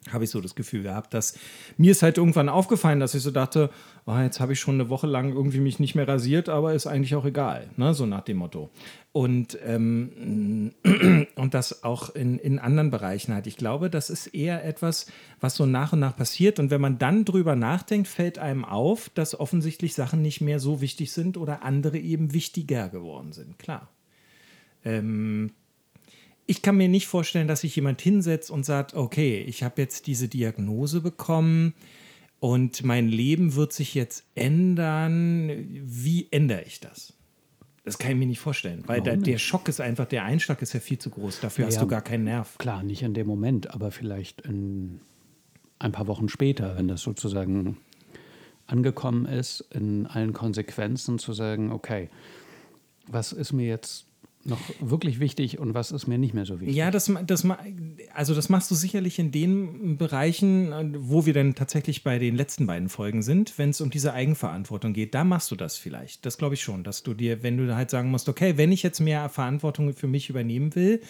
habe 0.10 0.24
ich 0.24 0.31
so 0.31 0.41
das 0.41 0.55
Gefühl 0.55 0.84
gehabt, 0.84 1.13
dass 1.13 1.38
mir 1.77 1.91
ist 1.91 2.01
halt 2.01 2.17
irgendwann 2.17 2.50
aufgefallen, 2.50 3.00
dass 3.00 3.13
ich 3.13 3.22
so 3.22 3.29
dachte, 3.29 3.70
oh, 4.08 4.17
jetzt 4.17 4.39
habe 4.39 4.53
ich 4.53 4.60
schon 4.60 4.75
eine 4.75 4.89
Woche 4.89 5.05
lang 5.05 5.31
irgendwie 5.31 5.60
mich 5.60 5.79
nicht 5.79 5.93
mehr 5.93 6.08
rasiert, 6.08 6.50
aber 6.50 6.74
ist 6.74 6.88
eigentlich 6.88 7.15
auch 7.15 7.25
egal, 7.25 7.70
ne? 7.77 7.93
so 7.93 8.08
nach 8.08 8.22
dem 8.22 8.38
Motto. 8.38 8.72
Und, 9.12 9.60
ähm, 9.63 10.72
und 11.36 11.53
das 11.53 11.84
auch 11.84 12.15
in, 12.15 12.39
in 12.39 12.58
anderen 12.58 12.89
Bereichen 12.89 13.34
halt. 13.34 13.46
Ich 13.46 13.58
glaube, 13.58 13.91
das 13.91 14.10
ist 14.10 14.27
eher 14.27 14.65
etwas, 14.65 15.05
was 15.39 15.55
so 15.55 15.65
nach 15.67 15.93
und 15.93 16.00
nach 16.00 16.15
passiert. 16.15 16.60
Und 16.60 16.72
wenn 16.72 16.81
man 16.81 16.98
dann 16.98 17.24
drüber 17.24 17.55
nachdenkt, 17.55 18.08
fällt 18.08 18.39
einem 18.39 18.65
auf, 18.65 19.10
dass 19.10 19.39
offensichtlich 19.39 19.93
Sachen 19.93 20.22
nicht 20.22 20.41
mehr 20.41 20.60
so 20.60 20.81
wichtig 20.81 21.12
sind 21.12 21.38
oder 21.38 21.63
andere 21.63 22.00
eben 22.00 22.34
wichtiger 22.34 22.89
geworden 22.89 23.34
sind. 23.34 23.60
Klar. 23.60 23.89
Ähm, 24.84 25.51
ich 26.48 26.62
kann 26.62 26.77
mir 26.77 26.89
nicht 26.89 27.07
vorstellen, 27.07 27.48
dass 27.48 27.62
sich 27.62 27.75
jemand 27.75 28.01
hinsetzt 28.01 28.51
und 28.51 28.65
sagt, 28.65 28.93
okay, 28.93 29.41
ich 29.41 29.63
habe 29.63 29.81
jetzt 29.81 30.07
diese 30.07 30.27
Diagnose 30.27 31.01
bekommen 31.01 31.74
und 32.39 32.83
mein 32.83 33.07
Leben 33.07 33.55
wird 33.55 33.74
sich 33.74 33.93
jetzt 33.93 34.25
ändern. 34.36 35.51
Wie 35.69 36.27
ändere 36.31 36.63
ich 36.63 36.79
das? 36.79 37.13
Das 37.83 37.98
kann 37.98 38.12
ich 38.12 38.17
mir 38.17 38.27
nicht 38.27 38.39
vorstellen, 38.39 38.83
weil 38.86 39.01
da, 39.01 39.15
der 39.15 39.39
Schock 39.39 39.67
ist 39.67 39.81
einfach, 39.81 40.05
der 40.05 40.24
Einschlag 40.24 40.62
ist 40.62 40.74
ja 40.74 40.79
viel 40.79 41.00
zu 41.00 41.10
groß. 41.10 41.39
Dafür 41.39 41.63
ja, 41.63 41.67
hast 41.67 41.81
du 41.81 41.88
gar 41.88 42.01
keinen 42.01 42.25
Nerv. 42.25 42.57
Klar, 42.60 42.83
nicht 42.83 43.01
in 43.01 43.13
dem 43.13 43.25
Moment, 43.25 43.74
aber 43.74 43.89
vielleicht 43.91 44.41
in 44.41 45.01
ein 45.79 45.91
paar 45.91 46.07
Wochen 46.07 46.29
später, 46.29 46.77
wenn 46.77 46.88
das 46.88 47.01
sozusagen 47.01 47.77
angekommen 48.67 49.25
ist, 49.25 49.62
in 49.71 50.05
allen 50.05 50.33
Konsequenzen 50.33 51.17
zu 51.17 51.33
sagen, 51.33 51.71
okay, 51.71 52.10
was 53.07 53.33
ist 53.33 53.51
mir 53.51 53.67
jetzt 53.67 54.05
noch 54.43 54.60
wirklich 54.79 55.19
wichtig 55.19 55.60
und 55.60 55.74
was 55.74 55.91
ist 55.91 56.07
mir 56.07 56.17
nicht 56.17 56.33
mehr 56.33 56.45
so 56.45 56.60
wichtig? 56.60 56.75
Ja, 56.75 56.91
das, 56.91 57.12
das, 57.27 57.48
also 58.13 58.33
das 58.36 58.50
machst 58.50 58.71
du 58.71 58.75
sicherlich 58.75 59.19
in 59.19 59.31
den 59.31 59.98
Bereichen, 59.98 60.95
wo 60.98 61.25
wir 61.25 61.33
dann 61.33 61.55
tatsächlich 61.55 62.03
bei 62.03 62.19
den 62.19 62.36
letzten 62.36 62.67
beiden 62.67 62.89
Folgen 62.89 63.21
sind, 63.21 63.57
wenn 63.57 63.69
es 63.69 63.81
um 63.81 63.89
diese 63.89 64.13
Eigenverantwortung 64.13 64.93
geht. 64.93 65.13
Da 65.13 65.24
machst 65.24 65.51
du 65.51 65.55
das 65.55 65.77
vielleicht. 65.77 66.25
Das 66.25 66.38
glaube 66.38 66.55
ich 66.55 66.62
schon, 66.63 66.83
dass 66.83 67.03
du 67.03 67.13
dir, 67.13 67.43
wenn 67.43 67.57
du 67.57 67.75
halt 67.75 67.89
sagen 67.89 68.10
musst, 68.10 68.29
okay, 68.29 68.57
wenn 68.57 68.71
ich 68.71 68.83
jetzt 68.83 69.00
mehr 69.00 69.29
Verantwortung 69.29 69.93
für 69.93 70.07
mich 70.07 70.29
übernehmen 70.29 70.75
will, 70.75 71.01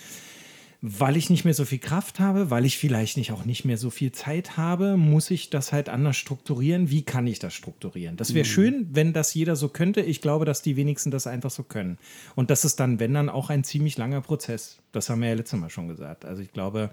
weil 0.81 1.15
ich 1.15 1.29
nicht 1.29 1.45
mehr 1.45 1.53
so 1.53 1.63
viel 1.63 1.77
Kraft 1.77 2.19
habe, 2.19 2.49
weil 2.49 2.65
ich 2.65 2.79
vielleicht 2.79 3.15
nicht 3.15 3.31
auch 3.31 3.45
nicht 3.45 3.65
mehr 3.65 3.77
so 3.77 3.91
viel 3.91 4.11
Zeit 4.11 4.57
habe, 4.57 4.97
muss 4.97 5.29
ich 5.29 5.51
das 5.51 5.71
halt 5.71 5.89
anders 5.89 6.17
strukturieren. 6.17 6.89
Wie 6.89 7.03
kann 7.03 7.27
ich 7.27 7.37
das 7.37 7.53
strukturieren? 7.53 8.17
Das 8.17 8.33
wäre 8.33 8.45
mhm. 8.45 8.49
schön, 8.49 8.89
wenn 8.91 9.13
das 9.13 9.31
jeder 9.35 9.55
so 9.55 9.69
könnte. 9.69 10.01
Ich 10.01 10.21
glaube, 10.21 10.43
dass 10.43 10.63
die 10.63 10.75
wenigsten 10.75 11.11
das 11.11 11.27
einfach 11.27 11.51
so 11.51 11.61
können. 11.61 11.99
Und 12.35 12.49
das 12.49 12.65
ist 12.65 12.79
dann, 12.79 12.99
wenn 12.99 13.13
dann, 13.13 13.29
auch 13.29 13.51
ein 13.51 13.63
ziemlich 13.63 13.97
langer 13.97 14.21
Prozess. 14.21 14.79
Das 14.91 15.09
haben 15.09 15.21
wir 15.21 15.29
ja 15.29 15.35
letztes 15.35 15.59
Mal 15.59 15.69
schon 15.69 15.87
gesagt. 15.87 16.25
Also 16.25 16.41
ich 16.41 16.51
glaube, 16.51 16.89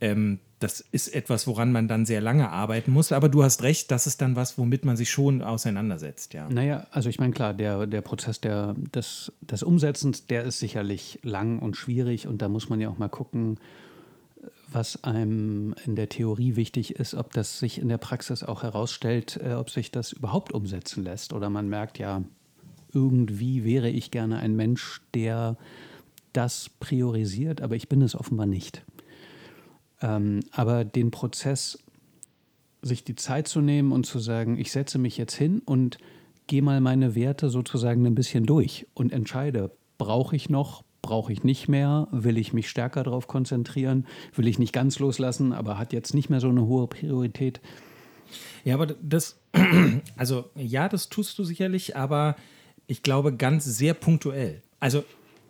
ähm, 0.00 0.38
das 0.60 0.80
ist 0.80 1.08
etwas, 1.14 1.46
woran 1.46 1.72
man 1.72 1.88
dann 1.88 2.04
sehr 2.04 2.20
lange 2.20 2.50
arbeiten 2.50 2.92
muss. 2.92 3.12
Aber 3.12 3.28
du 3.28 3.42
hast 3.42 3.62
recht, 3.62 3.90
das 3.90 4.06
ist 4.06 4.20
dann 4.20 4.36
was, 4.36 4.58
womit 4.58 4.84
man 4.84 4.96
sich 4.96 5.10
schon 5.10 5.42
auseinandersetzt. 5.42 6.34
Ja. 6.34 6.48
Naja, 6.50 6.86
also 6.90 7.08
ich 7.08 7.18
meine, 7.18 7.32
klar, 7.32 7.54
der, 7.54 7.86
der 7.86 8.02
Prozess 8.02 8.40
der, 8.40 8.74
des, 8.94 9.32
des 9.40 9.62
Umsetzens, 9.62 10.26
der 10.26 10.44
ist 10.44 10.58
sicherlich 10.58 11.18
lang 11.22 11.60
und 11.60 11.76
schwierig. 11.76 12.26
Und 12.26 12.42
da 12.42 12.48
muss 12.48 12.68
man 12.68 12.80
ja 12.80 12.90
auch 12.90 12.98
mal 12.98 13.08
gucken, 13.08 13.58
was 14.70 15.02
einem 15.02 15.74
in 15.86 15.96
der 15.96 16.08
Theorie 16.08 16.56
wichtig 16.56 16.96
ist, 16.96 17.14
ob 17.14 17.32
das 17.32 17.58
sich 17.58 17.80
in 17.80 17.88
der 17.88 17.98
Praxis 17.98 18.42
auch 18.42 18.62
herausstellt, 18.62 19.40
äh, 19.42 19.54
ob 19.54 19.70
sich 19.70 19.90
das 19.90 20.12
überhaupt 20.12 20.52
umsetzen 20.52 21.04
lässt. 21.04 21.32
Oder 21.32 21.48
man 21.48 21.68
merkt 21.68 21.98
ja, 21.98 22.22
irgendwie 22.92 23.64
wäre 23.64 23.88
ich 23.88 24.10
gerne 24.10 24.38
ein 24.38 24.56
Mensch, 24.56 25.00
der 25.14 25.56
das 26.32 26.70
priorisiert, 26.80 27.60
aber 27.60 27.76
ich 27.76 27.88
bin 27.88 28.02
es 28.02 28.14
offenbar 28.14 28.46
nicht. 28.46 28.84
Ähm, 30.02 30.40
aber 30.52 30.84
den 30.84 31.10
Prozess, 31.10 31.78
sich 32.82 33.04
die 33.04 33.14
Zeit 33.14 33.48
zu 33.48 33.60
nehmen 33.60 33.92
und 33.92 34.06
zu 34.06 34.18
sagen, 34.18 34.58
ich 34.58 34.72
setze 34.72 34.98
mich 34.98 35.16
jetzt 35.16 35.34
hin 35.34 35.60
und 35.64 35.98
gehe 36.46 36.62
mal 36.62 36.80
meine 36.80 37.14
Werte 37.14 37.50
sozusagen 37.50 38.06
ein 38.06 38.14
bisschen 38.14 38.46
durch 38.46 38.86
und 38.94 39.12
entscheide, 39.12 39.70
brauche 39.98 40.34
ich 40.34 40.48
noch, 40.48 40.82
brauche 41.02 41.32
ich 41.32 41.44
nicht 41.44 41.68
mehr, 41.68 42.08
will 42.10 42.38
ich 42.38 42.52
mich 42.52 42.68
stärker 42.68 43.02
darauf 43.02 43.26
konzentrieren, 43.26 44.06
will 44.34 44.48
ich 44.48 44.58
nicht 44.58 44.72
ganz 44.72 44.98
loslassen, 44.98 45.52
aber 45.52 45.78
hat 45.78 45.92
jetzt 45.92 46.14
nicht 46.14 46.30
mehr 46.30 46.40
so 46.40 46.48
eine 46.48 46.66
hohe 46.66 46.86
Priorität. 46.86 47.60
Ja, 48.64 48.74
aber 48.74 48.86
das, 48.86 49.38
also 50.16 50.46
ja, 50.54 50.88
das 50.88 51.08
tust 51.08 51.38
du 51.38 51.44
sicherlich, 51.44 51.96
aber 51.96 52.36
ich 52.86 53.02
glaube 53.02 53.36
ganz 53.36 53.64
sehr 53.64 53.94
punktuell. 53.94 54.62
Also 54.80 55.04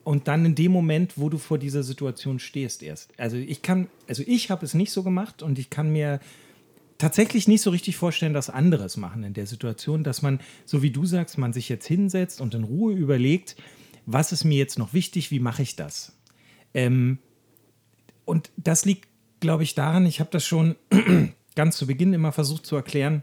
und 0.04 0.28
dann 0.28 0.44
in 0.44 0.54
dem 0.54 0.72
Moment, 0.72 1.18
wo 1.18 1.28
du 1.28 1.38
vor 1.38 1.58
dieser 1.58 1.82
Situation 1.82 2.38
stehst 2.38 2.82
erst. 2.82 3.12
Also 3.18 3.36
ich 3.36 3.62
kann, 3.62 3.88
also 4.08 4.22
ich 4.26 4.50
habe 4.50 4.64
es 4.64 4.74
nicht 4.74 4.92
so 4.92 5.02
gemacht 5.02 5.42
und 5.42 5.58
ich 5.58 5.70
kann 5.70 5.90
mir 5.92 6.20
tatsächlich 6.98 7.48
nicht 7.48 7.62
so 7.62 7.70
richtig 7.70 7.96
vorstellen, 7.96 8.34
dass 8.34 8.50
andere 8.50 8.84
es 8.84 8.96
machen 8.96 9.24
in 9.24 9.34
der 9.34 9.46
Situation, 9.46 10.04
dass 10.04 10.22
man, 10.22 10.40
so 10.64 10.82
wie 10.82 10.90
du 10.90 11.06
sagst, 11.06 11.38
man 11.38 11.52
sich 11.52 11.68
jetzt 11.68 11.86
hinsetzt 11.86 12.40
und 12.40 12.54
in 12.54 12.64
Ruhe 12.64 12.94
überlegt, 12.94 13.56
was 14.06 14.32
ist 14.32 14.44
mir 14.44 14.58
jetzt 14.58 14.78
noch 14.78 14.92
wichtig, 14.92 15.30
wie 15.30 15.40
mache 15.40 15.62
ich 15.62 15.76
das? 15.76 16.12
Ähm, 16.74 17.18
und 18.24 18.50
das 18.56 18.84
liegt, 18.84 19.08
glaube 19.40 19.62
ich, 19.62 19.74
daran, 19.74 20.06
ich 20.06 20.20
habe 20.20 20.30
das 20.30 20.44
schon 20.44 20.76
ganz 21.54 21.76
zu 21.76 21.86
Beginn 21.86 22.12
immer 22.12 22.32
versucht 22.32 22.66
zu 22.66 22.76
erklären, 22.76 23.22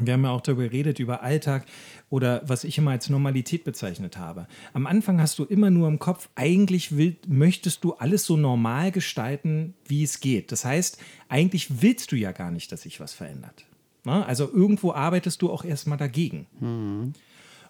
wir 0.00 0.14
haben 0.14 0.24
ja 0.24 0.30
auch 0.30 0.40
darüber 0.40 0.64
geredet, 0.64 0.98
über 0.98 1.22
Alltag 1.22 1.66
oder 2.10 2.42
was 2.46 2.64
ich 2.64 2.78
immer 2.78 2.90
als 2.90 3.08
Normalität 3.08 3.64
bezeichnet 3.64 4.18
habe. 4.18 4.46
Am 4.72 4.86
Anfang 4.86 5.20
hast 5.20 5.38
du 5.38 5.44
immer 5.44 5.70
nur 5.70 5.88
im 5.88 5.98
Kopf, 5.98 6.28
eigentlich 6.34 6.96
will, 6.96 7.16
möchtest 7.28 7.84
du 7.84 7.94
alles 7.94 8.24
so 8.24 8.36
normal 8.36 8.90
gestalten, 8.90 9.74
wie 9.86 10.02
es 10.02 10.20
geht. 10.20 10.50
Das 10.50 10.64
heißt, 10.64 10.98
eigentlich 11.28 11.82
willst 11.82 12.10
du 12.10 12.16
ja 12.16 12.32
gar 12.32 12.50
nicht, 12.50 12.72
dass 12.72 12.82
sich 12.82 12.98
was 12.98 13.12
verändert. 13.12 13.64
Na? 14.04 14.24
Also 14.24 14.50
irgendwo 14.52 14.92
arbeitest 14.92 15.42
du 15.42 15.50
auch 15.50 15.64
erstmal 15.64 15.98
dagegen. 15.98 16.46
Mhm. 16.60 17.12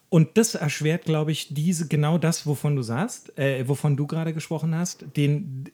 Und 0.09 0.37
das 0.39 0.55
erschwert, 0.55 1.05
glaube 1.05 1.33
ich, 1.33 1.53
diese 1.53 1.89
genau 1.89 2.19
das, 2.19 2.47
wovon 2.47 2.77
du 2.77 2.83
sagst, 2.83 3.37
äh, 3.37 3.69
wovon 3.69 3.97
du 3.97 4.07
gerade 4.07 4.33
gesprochen 4.33 4.75
hast, 4.75 5.05
den 5.17 5.71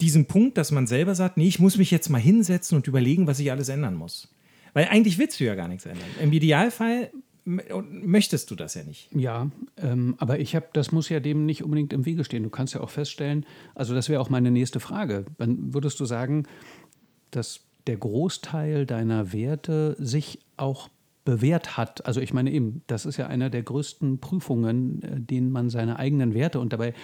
diesen 0.00 0.24
Punkt, 0.24 0.56
dass 0.56 0.70
man 0.70 0.86
selber 0.86 1.14
sagt, 1.14 1.36
nee, 1.36 1.46
ich 1.46 1.58
muss 1.58 1.76
mich 1.76 1.90
jetzt 1.90 2.08
mal 2.08 2.20
hinsetzen 2.20 2.76
und 2.76 2.86
überlegen, 2.86 3.26
was 3.26 3.38
ich 3.38 3.50
alles 3.50 3.68
ändern 3.68 3.96
muss. 3.96 4.28
Weil 4.72 4.88
eigentlich 4.88 5.18
willst 5.18 5.40
du 5.40 5.44
ja 5.44 5.54
gar 5.54 5.68
nichts 5.68 5.86
ändern. 5.86 6.08
Im 6.20 6.32
Idealfall 6.32 7.10
möchtest 7.44 8.50
du 8.50 8.54
das 8.54 8.74
ja 8.74 8.84
nicht. 8.84 9.08
Ja, 9.14 9.50
ähm, 9.76 10.14
aber 10.18 10.38
ich 10.38 10.54
habe, 10.54 10.66
das 10.72 10.92
muss 10.92 11.08
ja 11.08 11.20
dem 11.20 11.46
nicht 11.46 11.64
unbedingt 11.64 11.92
im 11.92 12.04
Wege 12.04 12.24
stehen. 12.24 12.42
Du 12.42 12.50
kannst 12.50 12.74
ja 12.74 12.80
auch 12.80 12.90
feststellen, 12.90 13.46
also 13.74 13.94
das 13.94 14.08
wäre 14.08 14.20
auch 14.20 14.30
meine 14.30 14.50
nächste 14.50 14.80
Frage. 14.80 15.24
Dann 15.38 15.74
würdest 15.74 15.98
du 16.00 16.04
sagen, 16.04 16.44
dass 17.30 17.60
der 17.86 17.96
Großteil 17.96 18.86
deiner 18.86 19.32
Werte 19.32 19.96
sich 19.98 20.40
auch 20.56 20.90
bewährt 21.24 21.76
hat. 21.76 22.06
Also 22.06 22.20
ich 22.20 22.32
meine 22.32 22.50
eben, 22.50 22.82
das 22.86 23.06
ist 23.06 23.16
ja 23.16 23.26
einer 23.26 23.50
der 23.50 23.62
größten 23.62 24.18
Prüfungen, 24.18 25.02
äh, 25.02 25.20
denen 25.20 25.50
man 25.50 25.70
seine 25.70 25.98
eigenen 25.98 26.34
Werte 26.34 26.60
und 26.60 26.72
dabei, 26.72 26.94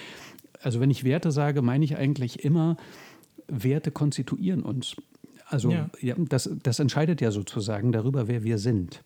also 0.61 0.81
wenn 0.81 0.91
ich 0.91 1.05
Werte 1.05 1.31
sage, 1.31 1.63
meine 1.63 1.85
ich 1.85 1.97
eigentlich 1.97 2.45
immer, 2.45 2.77
Werte 3.49 3.91
konstituieren 3.91 4.63
uns. 4.63 4.97
Also 5.47 5.71
ja. 5.71 5.91
ja 6.01 6.15
das, 6.19 6.51
das 6.63 6.79
entscheidet 6.79 7.21
ja 7.21 7.31
sozusagen 7.31 7.93
darüber, 7.93 8.29
wer 8.29 8.43
wir 8.43 8.59
sind. 8.59 9.03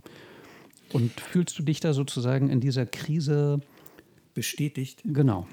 Und 0.93 1.21
fühlst 1.21 1.59
du 1.59 1.63
dich 1.63 1.81
da 1.81 1.93
sozusagen 1.93 2.49
in 2.51 2.61
dieser 2.61 2.87
Krise 2.87 3.61
bestätigt? 4.35 5.03
Genau. 5.05 5.47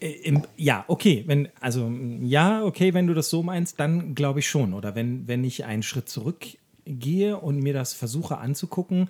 Äh, 0.00 0.40
ja, 0.56 0.84
okay, 0.88 1.24
wenn, 1.26 1.48
also 1.60 1.90
ja, 2.20 2.64
okay, 2.64 2.92
wenn 2.92 3.06
du 3.06 3.14
das 3.14 3.30
so 3.30 3.42
meinst, 3.42 3.78
dann 3.80 4.14
glaube 4.14 4.40
ich 4.40 4.48
schon. 4.48 4.74
Oder 4.74 4.94
wenn, 4.94 5.28
wenn 5.28 5.44
ich 5.44 5.64
einen 5.64 5.82
Schritt 5.82 6.08
zurückgehe 6.08 7.38
und 7.38 7.60
mir 7.60 7.72
das 7.72 7.94
versuche 7.94 8.38
anzugucken, 8.38 9.08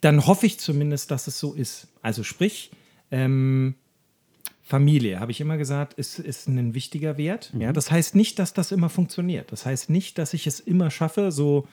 dann 0.00 0.26
hoffe 0.26 0.46
ich 0.46 0.58
zumindest, 0.58 1.10
dass 1.10 1.26
es 1.26 1.38
so 1.38 1.54
ist. 1.54 1.88
Also 2.02 2.22
sprich, 2.22 2.70
ähm, 3.10 3.74
Familie, 4.66 5.20
habe 5.20 5.30
ich 5.30 5.42
immer 5.42 5.58
gesagt, 5.58 5.94
ist, 5.94 6.18
ist 6.18 6.48
ein 6.48 6.74
wichtiger 6.74 7.18
Wert. 7.18 7.52
Mhm. 7.52 7.60
Ja, 7.60 7.72
das 7.72 7.90
heißt 7.90 8.14
nicht, 8.14 8.38
dass 8.38 8.54
das 8.54 8.72
immer 8.72 8.88
funktioniert. 8.88 9.52
Das 9.52 9.66
heißt 9.66 9.90
nicht, 9.90 10.16
dass 10.16 10.32
ich 10.32 10.46
es 10.46 10.58
immer 10.58 10.90
schaffe, 10.90 11.30
so 11.30 11.68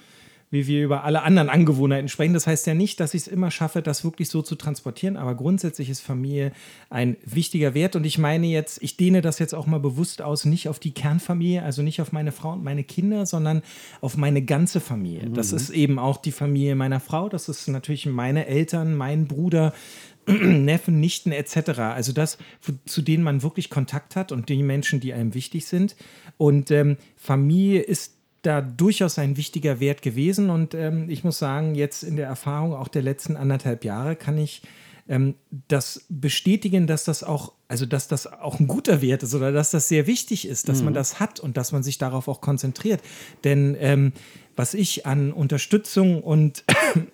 wie 0.52 0.68
wir 0.68 0.84
über 0.84 1.06
alle 1.06 1.24
anderen 1.24 1.50
Angewohnheiten 1.50 2.10
sprechen. 2.10 2.34
Das 2.34 2.46
heißt 2.46 2.68
ja 2.68 2.74
nicht, 2.74 3.00
dass 3.00 3.14
ich 3.14 3.22
es 3.22 3.28
immer 3.28 3.50
schaffe, 3.50 3.82
das 3.82 4.04
wirklich 4.04 4.30
so 4.30 4.42
zu 4.42 4.56
transportieren, 4.56 5.16
aber 5.16 5.34
grundsätzlich 5.36 5.90
ist 5.90 6.02
Familie 6.02 6.52
ein 6.90 7.16
wichtiger 7.24 7.74
Wert 7.74 7.96
und 7.96 8.06
ich 8.06 8.18
meine 8.18 8.48
jetzt, 8.48 8.84
ich 8.84 8.98
dehne 8.98 9.22
das 9.22 9.40
jetzt 9.40 9.56
auch 9.56 9.66
mal 9.66 9.80
bewusst 9.80 10.22
aus, 10.22 10.44
nicht 10.44 10.68
auf 10.68 10.78
die 10.78 10.92
Kernfamilie, 10.92 11.64
also 11.64 11.82
nicht 11.82 12.02
auf 12.02 12.12
meine 12.12 12.34
Frau 12.34 12.52
und 12.52 12.64
meine 12.64 12.84
Kinder, 12.84 13.26
sondern 13.26 13.62
auf 14.02 14.18
meine 14.18 14.42
ganze 14.42 14.82
Familie. 14.82 15.30
Mhm. 15.30 15.34
Das 15.34 15.54
ist 15.54 15.70
eben 15.70 15.98
auch 15.98 16.18
die 16.18 16.34
Familie 16.34 16.76
meiner 16.76 17.00
Frau, 17.00 17.30
das 17.30 17.48
ist 17.48 17.70
natürlich 17.70 18.06
meine 18.06 18.46
Eltern, 18.46 18.96
mein 18.96 19.28
Bruder, 19.28 19.74
Neffen, 20.28 21.00
Nichten 21.00 21.32
etc. 21.32 21.80
Also 21.80 22.12
das, 22.12 22.38
zu 22.86 23.02
denen 23.02 23.24
man 23.24 23.44
wirklich 23.44 23.70
Kontakt 23.70 24.16
hat 24.16 24.32
und 24.32 24.50
die 24.50 24.64
Menschen, 24.64 25.00
die 25.00 25.14
einem 25.14 25.34
wichtig 25.34 25.66
sind. 25.66 25.96
Und 26.38 26.72
ähm, 26.72 26.98
Familie 27.16 27.82
ist 27.82 28.16
da 28.42 28.62
durchaus 28.62 29.20
ein 29.20 29.38
wichtiger 29.38 29.80
Wert 29.80 30.02
gewesen. 30.02 30.50
Und 30.50 30.74
ähm, 30.74 31.10
ich 31.10 31.24
muss 31.24 31.38
sagen, 31.38 31.76
jetzt 31.76 32.04
in 32.04 32.16
der 32.16 32.28
Erfahrung 32.28 32.74
auch 32.74 32.88
der 32.88 33.04
letzten 33.04 33.36
anderthalb 33.36 33.84
Jahre 33.84 34.16
kann 34.16 34.38
ich 34.38 34.62
ähm, 35.08 35.36
das 35.68 36.06
bestätigen, 36.10 36.88
dass 36.88 37.04
das 37.04 37.24
auch, 37.24 37.54
also 37.68 37.86
dass 37.86 38.08
das 38.08 38.28
auch 38.28 38.60
ein 38.60 38.68
guter 38.68 39.02
Wert 39.02 39.24
ist 39.24 39.36
oder 39.36 39.52
dass 39.52 39.72
das 39.72 39.88
sehr 39.88 40.08
wichtig 40.08 40.48
ist, 40.48 40.70
dass 40.70 40.80
mhm. 40.80 40.86
man 40.86 40.94
das 40.94 41.20
hat 41.20 41.40
und 41.40 41.58
dass 41.58 41.72
man 41.72 41.84
sich 41.84 41.98
darauf 41.98 42.28
auch 42.28 42.42
konzentriert. 42.42 43.02
Denn 43.44 43.76
ähm, 43.80 44.14
was 44.56 44.74
ich 44.74 45.06
an 45.06 45.32
Unterstützung 45.32 46.24
und 46.24 46.64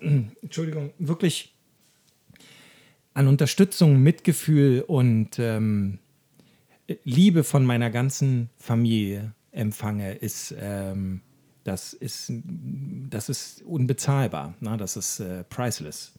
Entschuldigung, 0.42 0.92
wirklich 0.98 1.54
an 3.18 3.26
Unterstützung, 3.26 4.00
Mitgefühl 4.00 4.84
und 4.86 5.40
ähm, 5.40 5.98
Liebe 7.02 7.42
von 7.42 7.66
meiner 7.66 7.90
ganzen 7.90 8.48
Familie 8.56 9.34
empfange, 9.50 10.14
ist, 10.14 10.54
ähm, 10.56 11.22
das, 11.64 11.94
ist 11.94 12.32
das 13.10 13.28
ist 13.28 13.62
unbezahlbar. 13.62 14.54
Ne? 14.60 14.76
Das 14.76 14.96
ist 14.96 15.18
äh, 15.18 15.42
priceless. 15.42 16.12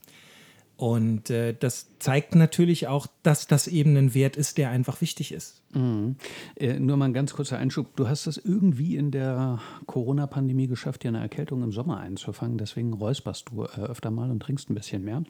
Und 0.80 1.28
äh, 1.28 1.52
das 1.52 1.88
zeigt 1.98 2.34
natürlich 2.34 2.86
auch, 2.86 3.06
dass 3.22 3.46
das 3.46 3.68
eben 3.68 3.98
ein 3.98 4.14
Wert 4.14 4.36
ist, 4.36 4.56
der 4.56 4.70
einfach 4.70 5.02
wichtig 5.02 5.30
ist. 5.30 5.60
Mhm. 5.74 6.16
Äh, 6.56 6.80
nur 6.80 6.96
mal 6.96 7.04
ein 7.04 7.12
ganz 7.12 7.34
kurzer 7.34 7.58
Einschub. 7.58 7.94
Du 7.96 8.08
hast 8.08 8.26
es 8.26 8.38
irgendwie 8.38 8.96
in 8.96 9.10
der 9.10 9.60
Corona-Pandemie 9.84 10.68
geschafft, 10.68 11.02
dir 11.02 11.08
eine 11.08 11.20
Erkältung 11.20 11.62
im 11.62 11.70
Sommer 11.70 11.98
einzufangen. 12.00 12.56
Deswegen 12.56 12.94
räusperst 12.94 13.50
du 13.50 13.64
äh, 13.64 13.82
öfter 13.90 14.10
mal 14.10 14.30
und 14.30 14.40
trinkst 14.40 14.70
ein 14.70 14.74
bisschen 14.74 15.04
mehr. 15.04 15.22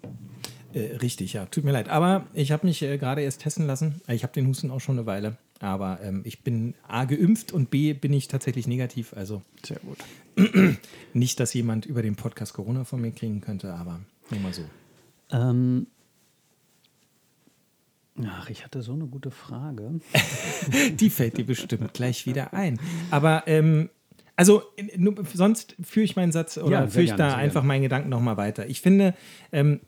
Äh, 0.73 0.99
richtig, 0.99 1.33
ja. 1.33 1.47
Tut 1.47 1.65
mir 1.65 1.73
leid. 1.73 1.89
Aber 1.89 2.29
ich 2.33 2.53
habe 2.53 2.65
mich 2.65 2.81
äh, 2.83 2.97
gerade 2.97 3.23
erst 3.23 3.41
testen 3.41 3.67
lassen. 3.67 4.03
Ich 4.07 4.23
habe 4.23 4.33
den 4.33 4.47
Husten 4.47 4.71
auch 4.71 4.79
schon 4.79 4.99
eine 4.99 5.07
Weile. 5.07 5.37
Aber 5.59 5.99
ähm, 6.01 6.21
ich 6.25 6.45
bin 6.45 6.75
A 6.87 7.07
geimpft 7.07 7.51
und 7.51 7.71
B 7.71 7.93
bin 7.93 8.13
ich 8.13 8.29
tatsächlich 8.29 8.69
negativ. 8.69 9.15
Also 9.15 9.43
sehr 9.67 9.81
gut. 9.81 9.99
Nicht, 11.13 11.41
dass 11.41 11.53
jemand 11.55 11.87
über 11.87 12.03
den 12.03 12.15
Podcast 12.15 12.55
Corona 12.55 12.85
von 12.85 13.01
mir 13.01 13.11
kriegen 13.11 13.41
könnte, 13.41 13.75
aber 13.75 13.99
nur 14.31 14.39
mal 14.39 14.55
so. 14.55 14.63
Ähm, 15.33 15.87
ach, 18.25 18.51
ich 18.51 18.65
hatte 18.65 18.83
so 18.83 18.93
eine 18.93 19.07
gute 19.07 19.31
Frage. 19.31 20.01
Die 20.93 21.11
fällt 21.11 21.39
dir 21.39 21.47
bestimmt 21.47 21.95
gleich 21.95 22.27
wieder 22.27 22.53
ein. 22.55 22.81
Aber 23.11 23.45
ähm, 23.47 23.91
also 24.37 24.63
sonst 25.35 25.77
führe 25.83 26.05
ich 26.05 26.17
meinen 26.17 26.33
Satz 26.33 26.57
oder 26.57 26.81
ja, 26.81 26.87
führe 26.87 27.05
ich 27.05 27.13
da 27.13 27.35
einfach 27.35 27.63
meinen 27.63 27.83
Gedanken 27.83 28.09
nochmal 28.09 28.37
weiter. 28.39 28.67
Ich 28.69 28.81
finde, 28.81 29.15
ähm, 29.53 29.81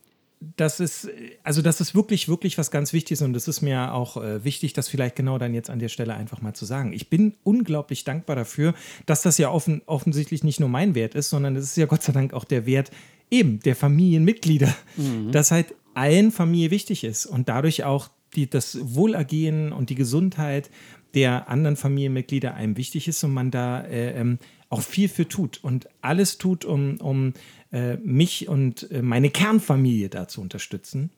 das 0.56 0.80
ist, 0.80 1.08
also 1.42 1.62
das 1.62 1.80
ist 1.80 1.94
wirklich, 1.94 2.28
wirklich 2.28 2.58
was 2.58 2.70
ganz 2.70 2.92
Wichtiges 2.92 3.22
und 3.22 3.36
es 3.36 3.48
ist 3.48 3.62
mir 3.62 3.94
auch 3.94 4.16
äh, 4.16 4.44
wichtig, 4.44 4.72
das 4.72 4.88
vielleicht 4.88 5.16
genau 5.16 5.38
dann 5.38 5.54
jetzt 5.54 5.70
an 5.70 5.78
der 5.78 5.88
Stelle 5.88 6.14
einfach 6.14 6.40
mal 6.40 6.54
zu 6.54 6.64
sagen. 6.64 6.92
Ich 6.92 7.08
bin 7.08 7.34
unglaublich 7.44 8.04
dankbar 8.04 8.36
dafür, 8.36 8.74
dass 9.06 9.22
das 9.22 9.38
ja 9.38 9.50
offen, 9.50 9.82
offensichtlich 9.86 10.44
nicht 10.44 10.60
nur 10.60 10.68
mein 10.68 10.94
Wert 10.94 11.14
ist, 11.14 11.30
sondern 11.30 11.56
es 11.56 11.64
ist 11.64 11.76
ja 11.76 11.86
Gott 11.86 12.02
sei 12.02 12.12
Dank 12.12 12.32
auch 12.32 12.44
der 12.44 12.66
Wert 12.66 12.90
eben 13.30 13.60
der 13.60 13.76
Familienmitglieder, 13.76 14.74
mhm. 14.96 15.32
dass 15.32 15.50
halt 15.50 15.74
allen 15.94 16.32
Familie 16.32 16.70
wichtig 16.70 17.04
ist 17.04 17.26
und 17.26 17.48
dadurch 17.48 17.84
auch 17.84 18.10
die, 18.34 18.48
das 18.48 18.78
Wohlergehen 18.80 19.72
und 19.72 19.90
die 19.90 19.94
Gesundheit 19.94 20.70
der 21.14 21.48
anderen 21.48 21.76
Familienmitglieder 21.76 22.54
einem 22.54 22.76
wichtig 22.76 23.08
ist 23.08 23.22
und 23.22 23.32
man 23.32 23.50
da 23.50 23.82
äh, 23.82 24.18
ähm, 24.18 24.38
auch 24.72 24.80
viel 24.80 25.08
für 25.08 25.28
tut 25.28 25.62
und 25.62 25.88
alles 26.00 26.38
tut, 26.38 26.64
um, 26.64 26.96
um 26.96 27.34
äh, 27.72 27.96
mich 27.98 28.48
und 28.48 28.90
äh, 28.90 29.02
meine 29.02 29.28
Kernfamilie 29.28 30.08
da 30.08 30.28
zu 30.28 30.40
unterstützen. 30.40 31.10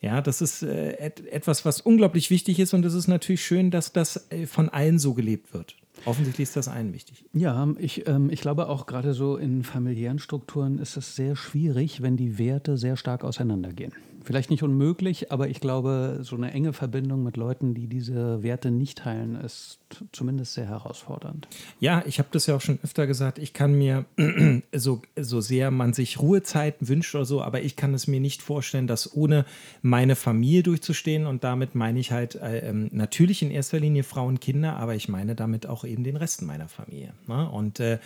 Ja, 0.00 0.22
das 0.22 0.40
ist 0.40 0.62
äh, 0.62 0.94
et 0.94 1.26
etwas, 1.26 1.64
was 1.64 1.80
unglaublich 1.82 2.30
wichtig 2.30 2.58
ist 2.58 2.72
und 2.72 2.84
es 2.86 2.94
ist 2.94 3.08
natürlich 3.08 3.44
schön, 3.44 3.70
dass 3.70 3.92
das 3.92 4.30
äh, 4.30 4.46
von 4.46 4.70
allen 4.70 4.98
so 4.98 5.12
gelebt 5.12 5.52
wird. 5.52 5.76
Offensichtlich 6.06 6.48
ist 6.48 6.56
das 6.56 6.68
allen 6.68 6.94
wichtig. 6.94 7.24
Ja, 7.34 7.68
ich, 7.78 8.08
ähm, 8.08 8.30
ich 8.30 8.40
glaube 8.40 8.68
auch 8.68 8.86
gerade 8.86 9.12
so 9.12 9.36
in 9.36 9.62
familiären 9.62 10.18
Strukturen 10.18 10.78
ist 10.78 10.96
es 10.96 11.14
sehr 11.14 11.36
schwierig, 11.36 12.00
wenn 12.00 12.16
die 12.16 12.38
Werte 12.38 12.78
sehr 12.78 12.96
stark 12.96 13.24
auseinandergehen 13.24 13.92
vielleicht 14.24 14.50
nicht 14.50 14.62
unmöglich, 14.62 15.32
aber 15.32 15.48
ich 15.48 15.60
glaube, 15.60 16.20
so 16.22 16.36
eine 16.36 16.52
enge 16.52 16.72
Verbindung 16.72 17.22
mit 17.22 17.36
Leuten, 17.36 17.74
die 17.74 17.86
diese 17.86 18.42
Werte 18.42 18.70
nicht 18.70 18.98
teilen, 18.98 19.36
ist 19.36 19.78
zumindest 20.12 20.54
sehr 20.54 20.66
herausfordernd. 20.66 21.48
Ja, 21.80 22.02
ich 22.06 22.18
habe 22.18 22.28
das 22.32 22.46
ja 22.46 22.56
auch 22.56 22.60
schon 22.60 22.78
öfter 22.82 23.06
gesagt. 23.06 23.38
Ich 23.38 23.52
kann 23.52 23.76
mir, 23.76 24.04
so, 24.72 25.02
so 25.16 25.40
sehr 25.40 25.70
man 25.70 25.92
sich 25.92 26.20
Ruhezeiten 26.20 26.88
wünscht 26.88 27.14
oder 27.14 27.24
so, 27.24 27.42
aber 27.42 27.62
ich 27.62 27.76
kann 27.76 27.94
es 27.94 28.06
mir 28.06 28.20
nicht 28.20 28.42
vorstellen, 28.42 28.86
das 28.86 29.14
ohne 29.14 29.44
meine 29.82 30.16
Familie 30.16 30.62
durchzustehen. 30.62 31.26
Und 31.26 31.44
damit 31.44 31.74
meine 31.74 32.00
ich 32.00 32.12
halt 32.12 32.36
äh, 32.36 32.68
ähm, 32.68 32.88
natürlich 32.92 33.42
in 33.42 33.50
erster 33.50 33.80
Linie 33.80 34.02
Frauen, 34.02 34.40
Kinder, 34.40 34.76
aber 34.76 34.94
ich 34.94 35.08
meine 35.08 35.34
damit 35.34 35.66
auch 35.66 35.84
eben 35.84 36.04
den 36.04 36.16
Rest 36.16 36.42
meiner 36.42 36.68
Familie. 36.68 37.12
Ne? 37.26 37.48
Und 37.50 37.80
äh, 37.80 37.98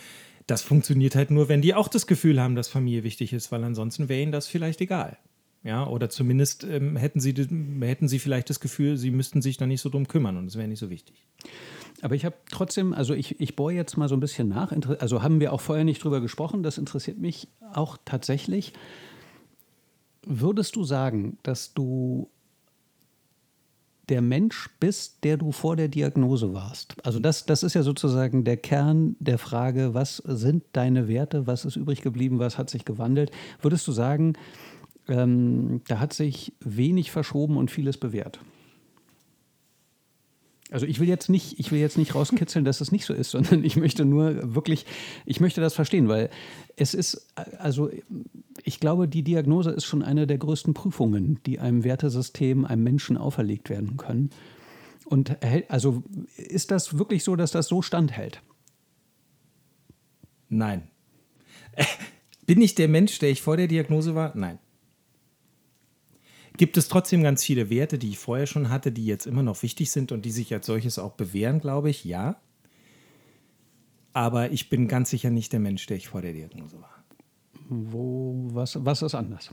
das 0.47 0.61
funktioniert 0.61 1.15
halt 1.15 1.29
nur, 1.29 1.49
wenn 1.49 1.61
die 1.61 1.73
auch 1.73 1.89
das 1.89 2.07
Gefühl 2.07 2.41
haben, 2.41 2.55
dass 2.55 2.69
Familie 2.69 3.03
wichtig 3.03 3.33
ist, 3.33 3.51
weil 3.51 3.63
ansonsten 3.63 4.09
wäre 4.09 4.21
ihnen 4.21 4.31
das 4.31 4.47
vielleicht 4.47 4.81
egal. 4.81 5.17
Ja, 5.67 5.85
oder 5.85 6.09
zumindest 6.09 6.63
ähm, 6.63 6.95
hätten, 6.95 7.19
sie, 7.19 7.33
hätten 7.33 8.07
sie 8.07 8.19
vielleicht 8.19 8.49
das 8.49 8.61
Gefühl, 8.61 8.95
sie 8.95 9.11
müssten 9.11 9.41
sich 9.41 9.57
da 9.57 9.65
nicht 9.65 9.81
so 9.81 9.89
drum 9.89 10.07
kümmern 10.07 10.37
und 10.37 10.45
es 10.45 10.55
wäre 10.55 10.65
nicht 10.65 10.79
so 10.79 10.89
wichtig. 10.89 11.27
Aber 12.01 12.15
ich 12.15 12.23
habe 12.23 12.37
trotzdem, 12.49 12.93
also 12.93 13.13
ich, 13.13 13.41
ich 13.41 13.57
bohre 13.57 13.73
jetzt 13.73 13.97
mal 13.97 14.07
so 14.07 14.15
ein 14.15 14.21
bisschen 14.21 14.47
nach. 14.47 14.71
Also 15.01 15.23
haben 15.23 15.41
wir 15.41 15.51
auch 15.51 15.59
vorher 15.59 15.83
nicht 15.83 16.01
drüber 16.01 16.21
gesprochen, 16.21 16.63
das 16.63 16.77
interessiert 16.77 17.17
mich 17.17 17.49
auch 17.73 17.97
tatsächlich. 18.05 18.71
Würdest 20.25 20.77
du 20.77 20.85
sagen, 20.85 21.37
dass 21.43 21.73
du 21.73 22.29
der 24.07 24.21
Mensch 24.21 24.69
bist, 24.79 25.25
der 25.25 25.35
du 25.35 25.51
vor 25.51 25.75
der 25.75 25.89
Diagnose 25.89 26.53
warst? 26.53 26.95
Also 27.05 27.19
das, 27.19 27.45
das 27.45 27.63
ist 27.63 27.73
ja 27.73 27.83
sozusagen 27.83 28.45
der 28.45 28.55
Kern 28.55 29.17
der 29.19 29.37
Frage, 29.37 29.93
was 29.93 30.17
sind 30.25 30.63
deine 30.71 31.09
Werte, 31.09 31.45
was 31.45 31.65
ist 31.65 31.75
übrig 31.75 32.03
geblieben, 32.03 32.39
was 32.39 32.57
hat 32.57 32.69
sich 32.69 32.85
gewandelt? 32.85 33.31
Würdest 33.61 33.85
du 33.85 33.91
sagen, 33.91 34.37
ähm, 35.07 35.81
da 35.87 35.99
hat 35.99 36.13
sich 36.13 36.53
wenig 36.59 37.11
verschoben 37.11 37.57
und 37.57 37.71
vieles 37.71 37.97
bewährt. 37.97 38.39
Also 40.69 40.85
ich 40.85 40.99
will 40.99 41.07
jetzt 41.07 41.29
nicht, 41.29 41.59
ich 41.59 41.71
will 41.71 41.79
jetzt 41.79 41.97
nicht 41.97 42.13
rauskitzeln, 42.13 42.65
dass 42.65 42.81
es 42.81 42.91
nicht 42.91 43.05
so 43.05 43.13
ist, 43.13 43.31
sondern 43.31 43.63
ich 43.63 43.77
möchte 43.77 44.05
nur 44.05 44.55
wirklich, 44.55 44.85
ich 45.25 45.39
möchte 45.39 45.61
das 45.61 45.73
verstehen, 45.73 46.07
weil 46.09 46.29
es 46.75 46.93
ist, 46.93 47.27
also 47.57 47.89
ich 48.63 48.79
glaube, 48.79 49.07
die 49.07 49.23
Diagnose 49.23 49.71
ist 49.71 49.85
schon 49.85 50.03
eine 50.03 50.27
der 50.27 50.37
größten 50.37 50.73
Prüfungen, 50.73 51.39
die 51.45 51.59
einem 51.59 51.83
Wertesystem, 51.83 52.65
einem 52.65 52.83
Menschen 52.83 53.17
auferlegt 53.17 53.69
werden 53.69 53.97
können. 53.97 54.29
Und 55.05 55.37
also 55.69 56.03
ist 56.35 56.71
das 56.71 56.97
wirklich 56.97 57.23
so, 57.23 57.37
dass 57.37 57.51
das 57.51 57.67
so 57.67 57.81
standhält? 57.81 58.41
Nein. 60.49 60.83
Bin 62.45 62.61
ich 62.61 62.75
der 62.75 62.87
Mensch, 62.87 63.19
der 63.19 63.29
ich 63.29 63.41
vor 63.41 63.55
der 63.55 63.67
Diagnose 63.67 64.15
war? 64.15 64.35
Nein. 64.35 64.59
Gibt 66.57 66.75
es 66.75 66.87
trotzdem 66.87 67.21
ganz 67.21 67.43
viele 67.43 67.69
Werte, 67.69 67.99
die 67.99 68.09
ich 68.09 68.17
vorher 68.17 68.47
schon 68.47 68.69
hatte, 68.69 68.91
die 68.91 69.05
jetzt 69.05 69.27
immer 69.27 69.43
noch 69.43 69.61
wichtig 69.61 69.91
sind 69.91 70.11
und 70.11 70.25
die 70.25 70.31
sich 70.31 70.51
als 70.53 70.65
solches 70.65 70.97
auch 70.97 71.13
bewähren, 71.13 71.59
glaube 71.59 71.91
ich? 71.91 72.03
Ja. 72.03 72.41
Aber 74.13 74.51
ich 74.51 74.67
bin 74.69 74.87
ganz 74.87 75.11
sicher 75.11 75.29
nicht 75.29 75.53
der 75.53 75.59
Mensch, 75.59 75.85
der 75.85 75.97
ich 75.97 76.07
vor 76.07 76.23
der 76.23 76.33
Diagnose 76.33 76.81
war. 76.81 77.03
Wo, 77.69 78.49
was, 78.51 78.83
was 78.83 79.03
ist 79.03 79.13
anders? 79.13 79.51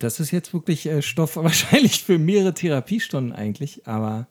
Das 0.00 0.18
ist 0.18 0.32
jetzt 0.32 0.52
wirklich 0.52 0.86
äh, 0.86 1.02
Stoff 1.02 1.36
wahrscheinlich 1.36 2.02
für 2.02 2.18
mehrere 2.18 2.52
Therapiestunden 2.52 3.32
eigentlich, 3.32 3.86
aber. 3.86 4.26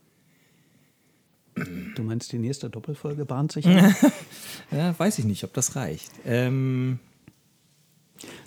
Du 1.95 2.03
meinst, 2.03 2.31
die 2.31 2.39
nächste 2.39 2.69
Doppelfolge 2.69 3.25
bahnt 3.25 3.51
sich 3.51 3.65
ja, 4.71 4.97
weiß 4.97 5.19
ich 5.19 5.25
nicht, 5.25 5.43
ob 5.43 5.53
das 5.53 5.75
reicht. 5.75 6.11
Ähm, 6.25 6.99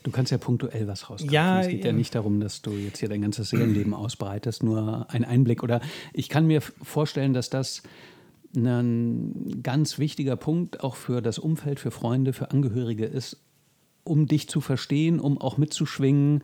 du 0.02 0.10
kannst 0.10 0.32
ja 0.32 0.38
punktuell 0.38 0.86
was 0.86 1.08
rauskommen. 1.10 1.32
Ja, 1.32 1.60
es 1.60 1.68
geht 1.68 1.84
ja. 1.84 1.90
ja. 1.90 1.92
nicht 1.92 2.14
darum, 2.14 2.40
dass 2.40 2.62
du 2.62 2.72
jetzt 2.72 2.98
hier 2.98 3.08
dein 3.08 3.22
ganzes 3.22 3.50
Seelenleben 3.50 3.94
ausbreitest, 3.94 4.62
nur 4.62 5.06
ein 5.10 5.24
Einblick. 5.24 5.62
Oder 5.62 5.80
ich 6.12 6.28
kann 6.28 6.46
mir 6.46 6.60
vorstellen, 6.60 7.34
dass 7.34 7.50
das 7.50 7.82
ein 8.54 9.62
ganz 9.62 9.98
wichtiger 9.98 10.36
Punkt 10.36 10.82
auch 10.82 10.96
für 10.96 11.22
das 11.22 11.38
Umfeld, 11.38 11.80
für 11.80 11.90
Freunde, 11.90 12.32
für 12.32 12.50
Angehörige 12.50 13.06
ist, 13.06 13.38
um 14.04 14.26
dich 14.26 14.48
zu 14.48 14.60
verstehen, 14.60 15.20
um 15.20 15.38
auch 15.38 15.56
mitzuschwingen. 15.56 16.42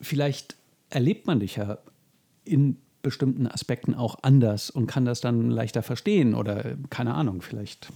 Vielleicht 0.00 0.56
erlebt 0.90 1.26
man 1.26 1.40
dich 1.40 1.56
ja 1.56 1.78
in 2.44 2.78
bestimmten 3.02 3.46
Aspekten 3.46 3.94
auch 3.94 4.18
anders 4.22 4.70
und 4.70 4.86
kann 4.86 5.04
das 5.04 5.20
dann 5.20 5.50
leichter 5.50 5.82
verstehen 5.82 6.34
oder 6.34 6.76
keine 6.88 7.14
Ahnung, 7.14 7.42
vielleicht. 7.42 7.88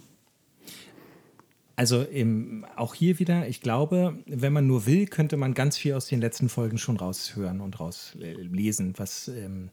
Also 1.79 2.03
im, 2.03 2.65
auch 2.77 2.95
hier 2.95 3.19
wieder, 3.19 3.47
ich 3.49 3.61
glaube, 3.61 4.19
wenn 4.27 4.53
man 4.55 4.67
nur 4.67 4.87
will, 4.87 5.07
könnte 5.07 5.37
man 5.37 5.53
ganz 5.53 5.77
viel 5.77 5.93
aus 5.93 6.07
den 6.07 6.21
letzten 6.21 6.49
Folgen 6.49 6.79
schon 6.79 6.97
raushören 6.97 7.61
und 7.61 7.79
rauslesen, 7.79 8.95
was, 8.97 9.29
ähm, 9.29 9.69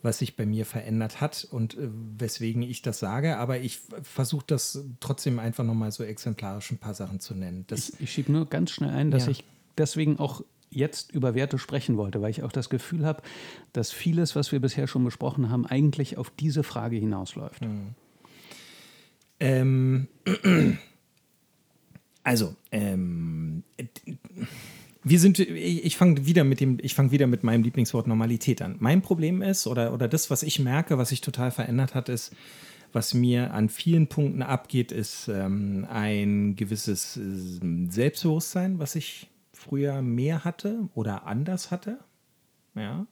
was 0.00 0.18
sich 0.18 0.36
bei 0.36 0.46
mir 0.46 0.64
verändert 0.64 1.20
hat 1.20 1.48
und 1.50 1.74
äh, 1.76 1.88
weswegen 2.16 2.62
ich 2.62 2.82
das 2.82 3.00
sage. 3.00 3.38
Aber 3.38 3.58
ich 3.58 3.80
versuche 4.04 4.44
das 4.46 4.84
trotzdem 5.00 5.40
einfach 5.40 5.64
nochmal 5.64 5.90
so 5.90 6.04
exemplarisch 6.04 6.70
ein 6.70 6.78
paar 6.78 6.94
Sachen 6.94 7.18
zu 7.18 7.34
nennen. 7.34 7.64
Das, 7.66 7.88
ich 7.90 8.00
ich 8.02 8.12
schiebe 8.12 8.30
nur 8.30 8.46
ganz 8.46 8.70
schnell 8.70 8.90
ein, 8.90 9.10
dass 9.10 9.24
Ja. 9.24 9.32
ich 9.32 9.44
deswegen 9.76 10.20
auch 10.20 10.44
jetzt 10.70 11.10
über 11.12 11.34
Werte 11.34 11.58
sprechen 11.58 11.96
wollte, 11.96 12.20
weil 12.22 12.30
ich 12.30 12.44
auch 12.44 12.52
das 12.52 12.68
Gefühl 12.70 13.04
habe, 13.04 13.22
dass 13.72 13.90
vieles, 13.90 14.36
was 14.36 14.52
wir 14.52 14.60
bisher 14.60 14.86
schon 14.86 15.02
besprochen 15.02 15.50
haben, 15.50 15.66
eigentlich 15.66 16.18
auf 16.18 16.30
diese 16.30 16.62
Frage 16.62 16.96
hinausläuft. 16.98 17.62
Ähm, 19.40 20.06
also, 22.28 22.54
ähm, 22.72 23.62
wir 25.02 25.18
sind, 25.18 25.38
ich, 25.38 25.84
ich 25.84 25.96
fange 25.96 26.26
wieder 26.26 26.44
mit 26.44 26.60
dem, 26.60 26.78
ich 26.82 26.94
fange 26.94 27.10
wieder 27.10 27.26
mit 27.26 27.42
meinem 27.42 27.62
Lieblingswort 27.62 28.06
Normalität 28.06 28.60
an. 28.60 28.76
Mein 28.80 29.00
Problem 29.00 29.40
ist, 29.40 29.66
oder, 29.66 29.94
oder 29.94 30.08
das, 30.08 30.28
was 30.28 30.42
ich 30.42 30.58
merke, 30.58 30.98
was 30.98 31.08
sich 31.08 31.22
total 31.22 31.50
verändert 31.50 31.94
hat, 31.94 32.10
ist, 32.10 32.34
was 32.92 33.14
mir 33.14 33.54
an 33.54 33.70
vielen 33.70 34.08
Punkten 34.08 34.42
abgeht, 34.42 34.92
ist 34.92 35.28
ähm, 35.28 35.86
ein 35.90 36.54
gewisses 36.56 37.16
äh, 37.16 37.90
Selbstbewusstsein, 37.90 38.78
was 38.78 38.94
ich 38.94 39.28
früher 39.54 40.02
mehr 40.02 40.44
hatte 40.44 40.88
oder 40.94 41.26
anders 41.26 41.70
hatte. 41.70 41.98
Ja. 42.74 43.06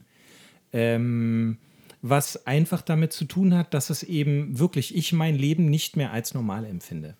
Ähm, 0.73 1.57
was 2.03 2.47
einfach 2.47 2.83
damit 2.83 3.15
zu 3.15 3.25
tun 3.25 3.55
hat, 3.55 3.73
dass 3.73 3.89
es 3.89 4.03
eben 4.03 4.59
wirklich 4.59 4.95
ich 4.95 5.15
mein 5.15 5.37
Leben 5.37 5.71
nicht 5.71 5.97
mehr 5.97 6.13
als 6.13 6.35
normal 6.35 6.67
empfinde. 6.67 7.17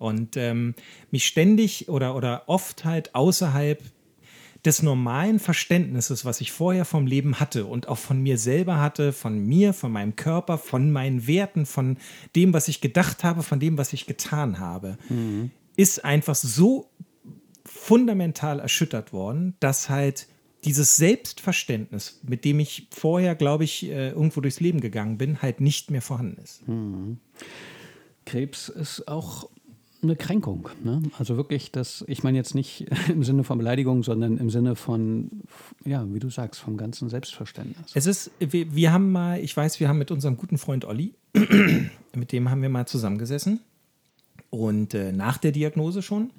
Und 0.00 0.36
ähm, 0.36 0.74
mich 1.10 1.26
ständig 1.26 1.88
oder, 1.88 2.16
oder 2.16 2.44
oft 2.48 2.84
halt 2.84 3.14
außerhalb 3.14 3.80
des 4.64 4.82
normalen 4.82 5.38
Verständnisses, 5.38 6.24
was 6.24 6.40
ich 6.40 6.52
vorher 6.52 6.84
vom 6.84 7.06
Leben 7.06 7.38
hatte 7.38 7.66
und 7.66 7.86
auch 7.86 7.98
von 7.98 8.22
mir 8.22 8.38
selber 8.38 8.80
hatte, 8.80 9.12
von 9.12 9.38
mir, 9.38 9.72
von 9.74 9.92
meinem 9.92 10.16
Körper, 10.16 10.58
von 10.58 10.90
meinen 10.90 11.26
Werten, 11.26 11.66
von 11.66 11.98
dem, 12.34 12.52
was 12.52 12.68
ich 12.68 12.80
gedacht 12.80 13.24
habe, 13.24 13.42
von 13.42 13.60
dem, 13.60 13.78
was 13.78 13.92
ich 13.92 14.06
getan 14.06 14.58
habe, 14.58 14.98
ist 15.76 16.04
einfach 16.04 16.34
so 16.34 16.90
fundamental 17.64 18.58
erschüttert 18.58 19.12
worden, 19.12 19.54
dass 19.60 19.88
halt 19.88 20.26
dieses 20.64 20.96
Selbstverständnis, 20.96 22.20
mit 22.22 22.44
dem 22.44 22.60
ich 22.60 22.88
vorher, 22.90 23.34
glaube 23.34 23.64
ich, 23.64 23.84
äh, 23.84 24.10
irgendwo 24.10 24.40
durchs 24.40 24.60
Leben 24.60 24.80
gegangen 24.80 25.16
bin, 25.18 25.40
halt 25.40 25.60
nicht 25.60 25.90
mehr 25.90 26.02
vorhanden 26.02 26.40
ist. 26.42 26.62
Krebs 28.26 28.68
ist 28.68 29.08
auch 29.08 29.48
eine 30.02 30.16
Kränkung. 30.16 30.68
Ne? 30.82 31.02
Also 31.18 31.36
wirklich, 31.36 31.70
das, 31.72 32.04
ich 32.08 32.22
meine 32.22 32.38
jetzt 32.38 32.54
nicht 32.54 32.86
im 33.08 33.22
Sinne 33.24 33.44
von 33.44 33.58
Beleidigung, 33.58 34.02
sondern 34.02 34.38
im 34.38 34.50
Sinne 34.50 34.76
von, 34.76 35.30
ja, 35.84 36.06
wie 36.12 36.18
du 36.18 36.30
sagst, 36.30 36.60
vom 36.60 36.76
ganzen 36.76 37.08
Selbstverständnis. 37.08 37.92
Es 37.94 38.06
ist, 38.06 38.30
wir, 38.38 38.74
wir 38.74 38.92
haben 38.92 39.12
mal, 39.12 39.40
ich 39.40 39.56
weiß, 39.56 39.80
wir 39.80 39.88
haben 39.88 39.98
mit 39.98 40.10
unserem 40.10 40.36
guten 40.36 40.58
Freund 40.58 40.84
Olli, 40.84 41.14
mit 42.14 42.32
dem 42.32 42.50
haben 42.50 42.62
wir 42.62 42.68
mal 42.68 42.86
zusammengesessen 42.86 43.60
und 44.50 44.94
äh, 44.94 45.12
nach 45.12 45.38
der 45.38 45.52
Diagnose 45.52 46.02
schon. 46.02 46.30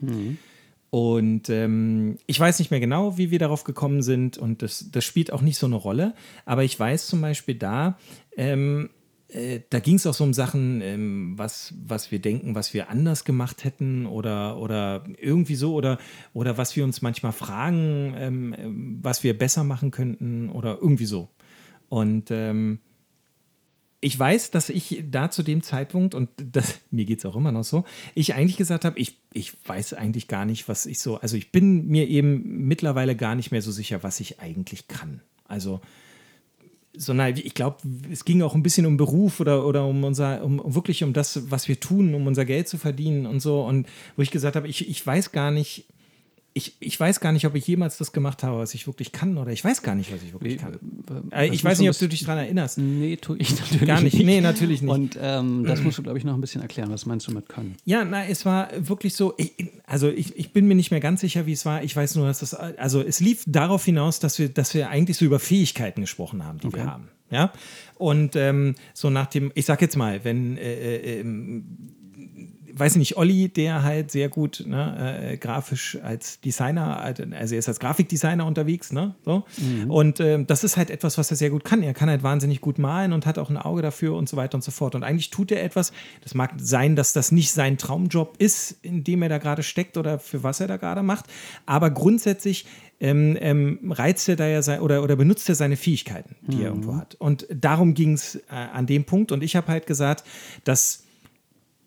Und 0.89 1.49
ähm, 1.49 2.17
ich 2.27 2.37
weiß 2.37 2.59
nicht 2.59 2.69
mehr 2.69 2.81
genau, 2.81 3.17
wie 3.17 3.31
wir 3.31 3.39
darauf 3.39 3.63
gekommen 3.63 4.01
sind 4.03 4.37
und 4.37 4.61
das, 4.61 4.91
das 4.91 5.05
spielt 5.05 5.31
auch 5.31 5.41
nicht 5.41 5.57
so 5.57 5.65
eine 5.65 5.77
Rolle. 5.77 6.13
Aber 6.45 6.65
ich 6.65 6.77
weiß 6.77 7.07
zum 7.07 7.21
Beispiel 7.21 7.55
da, 7.55 7.97
ähm, 8.35 8.89
äh, 9.31 9.61
da 9.69 9.79
ging 9.79 9.95
es 9.95 10.05
auch 10.05 10.13
so 10.13 10.23
um 10.23 10.33
Sachen, 10.33 10.81
ähm, 10.81 11.33
was, 11.37 11.73
was 11.85 12.11
wir 12.11 12.19
denken, 12.19 12.55
was 12.55 12.73
wir 12.73 12.89
anders 12.89 13.23
gemacht 13.23 13.63
hätten 13.63 14.05
oder, 14.05 14.57
oder 14.57 15.03
irgendwie 15.17 15.55
so 15.55 15.73
oder, 15.73 15.97
oder 16.33 16.57
was 16.57 16.75
wir 16.75 16.83
uns 16.83 17.01
manchmal 17.01 17.31
fragen, 17.31 18.13
ähm, 18.17 18.55
ähm, 18.57 18.99
was 19.01 19.23
wir 19.23 19.37
besser 19.37 19.63
machen 19.63 19.91
könnten 19.91 20.49
oder 20.49 20.77
irgendwie 20.81 21.05
so. 21.05 21.29
Und 21.89 22.31
ähm, 22.31 22.79
ich 24.01 24.17
weiß, 24.17 24.51
dass 24.51 24.69
ich 24.69 25.03
da 25.09 25.29
zu 25.29 25.43
dem 25.43 25.61
Zeitpunkt, 25.61 26.15
und 26.15 26.29
das, 26.35 26.79
mir 26.91 27.05
geht 27.05 27.19
es 27.19 27.25
auch 27.25 27.35
immer 27.35 27.51
noch 27.51 27.63
so, 27.63 27.85
ich 28.15 28.33
eigentlich 28.33 28.57
gesagt 28.57 28.83
habe, 28.83 28.99
ich, 28.99 29.17
ich 29.31 29.53
weiß 29.65 29.93
eigentlich 29.93 30.27
gar 30.27 30.45
nicht, 30.45 30.67
was 30.67 30.85
ich 30.85 30.99
so, 30.99 31.17
also 31.17 31.37
ich 31.37 31.51
bin 31.51 31.87
mir 31.87 32.07
eben 32.07 32.67
mittlerweile 32.67 33.15
gar 33.15 33.35
nicht 33.35 33.51
mehr 33.51 33.61
so 33.61 33.71
sicher, 33.71 34.03
was 34.03 34.19
ich 34.19 34.39
eigentlich 34.39 34.87
kann. 34.87 35.21
Also, 35.45 35.81
sondern 36.93 37.35
ich 37.37 37.53
glaube, 37.53 37.77
es 38.11 38.25
ging 38.25 38.41
auch 38.41 38.55
ein 38.55 38.63
bisschen 38.63 38.85
um 38.85 38.97
Beruf 38.97 39.39
oder, 39.39 39.65
oder 39.65 39.85
um 39.85 40.03
unser, 40.03 40.43
um 40.43 40.61
wirklich 40.75 41.03
um 41.03 41.13
das, 41.13 41.49
was 41.49 41.67
wir 41.67 41.79
tun, 41.79 42.13
um 42.13 42.27
unser 42.27 42.45
Geld 42.45 42.67
zu 42.67 42.77
verdienen 42.77 43.25
und 43.25 43.39
so. 43.39 43.61
Und 43.63 43.87
wo 44.15 44.21
ich 44.21 44.31
gesagt 44.31 44.55
habe, 44.55 44.67
ich, 44.67 44.89
ich 44.89 45.05
weiß 45.05 45.31
gar 45.31 45.51
nicht, 45.51 45.85
ich, 46.53 46.75
ich 46.79 46.99
weiß 46.99 47.21
gar 47.21 47.31
nicht, 47.31 47.45
ob 47.45 47.55
ich 47.55 47.65
jemals 47.65 47.97
das 47.97 48.11
gemacht 48.11 48.43
habe, 48.43 48.57
was 48.57 48.73
ich 48.73 48.85
wirklich 48.85 49.13
kann, 49.13 49.37
oder 49.37 49.51
ich 49.51 49.63
weiß 49.63 49.83
gar 49.83 49.95
nicht, 49.95 50.13
was 50.13 50.21
ich 50.21 50.33
wirklich 50.33 50.57
kann. 50.57 50.77
Äh, 51.31 51.47
ich 51.47 51.63
weiß 51.63 51.79
nicht, 51.79 51.89
ob 51.89 51.97
du 51.97 52.07
dich 52.09 52.21
daran 52.21 52.39
erinnerst. 52.39 52.77
Nee, 52.77 53.15
tue 53.15 53.37
ich 53.37 53.57
natürlich 53.59 53.87
Gar 53.87 54.01
nicht. 54.01 54.15
nicht. 54.15 54.25
Nee, 54.25 54.41
natürlich 54.41 54.81
nicht. 54.81 54.91
Und 54.91 55.17
ähm, 55.21 55.63
das 55.65 55.81
musst 55.83 55.97
du, 55.97 56.03
glaube 56.03 56.17
ich, 56.17 56.25
noch 56.25 56.33
ein 56.33 56.41
bisschen 56.41 56.61
erklären. 56.61 56.91
Was 56.91 57.05
meinst 57.05 57.27
du 57.27 57.31
mit 57.31 57.47
können? 57.47 57.75
Ja, 57.85 58.03
na, 58.03 58.25
es 58.25 58.45
war 58.45 58.69
wirklich 58.77 59.15
so, 59.15 59.33
ich, 59.37 59.53
also 59.85 60.09
ich, 60.09 60.37
ich 60.37 60.51
bin 60.51 60.67
mir 60.67 60.75
nicht 60.75 60.91
mehr 60.91 60.99
ganz 60.99 61.21
sicher, 61.21 61.45
wie 61.45 61.53
es 61.53 61.65
war. 61.65 61.83
Ich 61.83 61.95
weiß 61.95 62.15
nur, 62.15 62.27
dass 62.27 62.39
das, 62.39 62.53
also 62.53 63.01
es 63.01 63.21
lief 63.21 63.43
darauf 63.47 63.85
hinaus, 63.85 64.19
dass 64.19 64.37
wir, 64.37 64.49
dass 64.49 64.73
wir 64.73 64.89
eigentlich 64.89 65.17
so 65.17 65.25
über 65.25 65.39
Fähigkeiten 65.39 66.01
gesprochen 66.01 66.43
haben, 66.43 66.59
die 66.59 66.73
wir 66.73 66.85
haben. 66.85 67.07
Ja. 67.29 67.53
Und 67.95 68.35
ähm, 68.35 68.75
so 68.93 69.09
nach 69.09 69.27
dem, 69.27 69.51
ich 69.55 69.65
sag 69.65 69.81
jetzt 69.81 69.95
mal, 69.95 70.25
wenn, 70.25 70.57
äh, 70.57 70.73
äh, 70.73 71.19
ähm, 71.21 71.95
weiß 72.81 72.93
ich 72.93 72.97
nicht, 72.97 73.17
Olli, 73.17 73.47
der 73.47 73.83
halt 73.83 74.09
sehr 74.09 74.27
gut 74.27 74.63
ne, 74.65 75.29
äh, 75.33 75.37
grafisch 75.37 75.99
als 76.01 76.41
Designer, 76.41 76.99
also 76.99 77.23
er 77.23 77.59
ist 77.59 77.67
als 77.67 77.79
Grafikdesigner 77.79 78.43
unterwegs, 78.43 78.91
ne? 78.91 79.13
So. 79.23 79.43
Und 79.87 80.19
ähm, 80.19 80.47
das 80.47 80.63
ist 80.63 80.77
halt 80.77 80.89
etwas, 80.89 81.19
was 81.19 81.29
er 81.29 81.37
sehr 81.37 81.51
gut 81.51 81.63
kann. 81.63 81.83
Er 81.83 81.93
kann 81.93 82.09
halt 82.09 82.23
wahnsinnig 82.23 82.59
gut 82.59 82.79
malen 82.79 83.13
und 83.13 83.27
hat 83.27 83.37
auch 83.37 83.51
ein 83.51 83.57
Auge 83.57 83.83
dafür 83.83 84.15
und 84.15 84.27
so 84.27 84.35
weiter 84.35 84.55
und 84.55 84.63
so 84.63 84.71
fort. 84.71 84.95
Und 84.95 85.03
eigentlich 85.03 85.29
tut 85.29 85.51
er 85.51 85.63
etwas, 85.63 85.93
das 86.23 86.33
mag 86.33 86.53
sein, 86.57 86.95
dass 86.95 87.13
das 87.13 87.31
nicht 87.31 87.51
sein 87.51 87.77
Traumjob 87.77 88.37
ist, 88.39 88.77
in 88.81 89.03
dem 89.03 89.21
er 89.21 89.29
da 89.29 89.37
gerade 89.37 89.61
steckt 89.61 89.95
oder 89.95 90.17
für 90.17 90.41
was 90.41 90.59
er 90.59 90.67
da 90.67 90.77
gerade 90.77 91.03
macht. 91.03 91.25
Aber 91.67 91.91
grundsätzlich 91.91 92.65
ähm, 92.99 93.37
ähm, 93.39 93.91
reizt 93.91 94.27
er 94.27 94.37
da 94.37 94.47
ja 94.47 94.63
sein, 94.63 94.79
oder, 94.79 95.03
oder 95.03 95.15
benutzt 95.15 95.47
er 95.49 95.53
seine 95.55 95.77
Fähigkeiten, 95.77 96.35
die 96.47 96.63
er 96.63 96.69
irgendwo 96.69 96.95
hat. 96.95 97.13
Und 97.13 97.45
darum 97.53 97.93
ging 97.93 98.13
es 98.13 98.37
äh, 98.37 98.55
an 98.73 98.87
dem 98.87 99.03
Punkt. 99.03 99.31
Und 99.31 99.43
ich 99.43 99.55
habe 99.55 99.67
halt 99.67 99.85
gesagt, 99.85 100.23
dass 100.63 101.03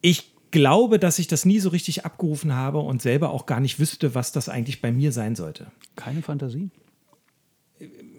ich 0.01 0.34
glaube, 0.55 1.01
dass 1.01 1.19
ich 1.19 1.27
das 1.27 1.45
nie 1.45 1.59
so 1.59 1.69
richtig 1.69 2.05
abgerufen 2.05 2.55
habe 2.55 2.79
und 2.79 3.03
selber 3.03 3.31
auch 3.31 3.45
gar 3.45 3.59
nicht 3.59 3.81
wüsste, 3.81 4.15
was 4.15 4.31
das 4.31 4.49
eigentlich 4.49 4.81
bei 4.81 4.93
mir 4.93 5.11
sein 5.11 5.35
sollte. 5.35 5.67
Keine 5.97 6.23
Fantasie? 6.23 6.71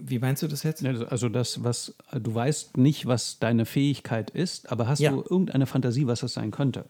Wie 0.01 0.19
meinst 0.19 0.43
du 0.43 0.47
das 0.47 0.63
jetzt? 0.63 0.85
Also 0.85 1.29
das, 1.29 1.63
was 1.63 1.95
du 2.11 2.35
weißt 2.35 2.75
nicht, 2.75 3.05
was 3.05 3.39
deine 3.39 3.65
Fähigkeit 3.65 4.29
ist, 4.29 4.69
aber 4.69 4.87
hast 4.87 4.99
ja. 4.99 5.11
du 5.11 5.21
irgendeine 5.21 5.65
Fantasie, 5.65 6.07
was 6.07 6.23
es 6.23 6.33
sein 6.33 6.51
könnte? 6.51 6.85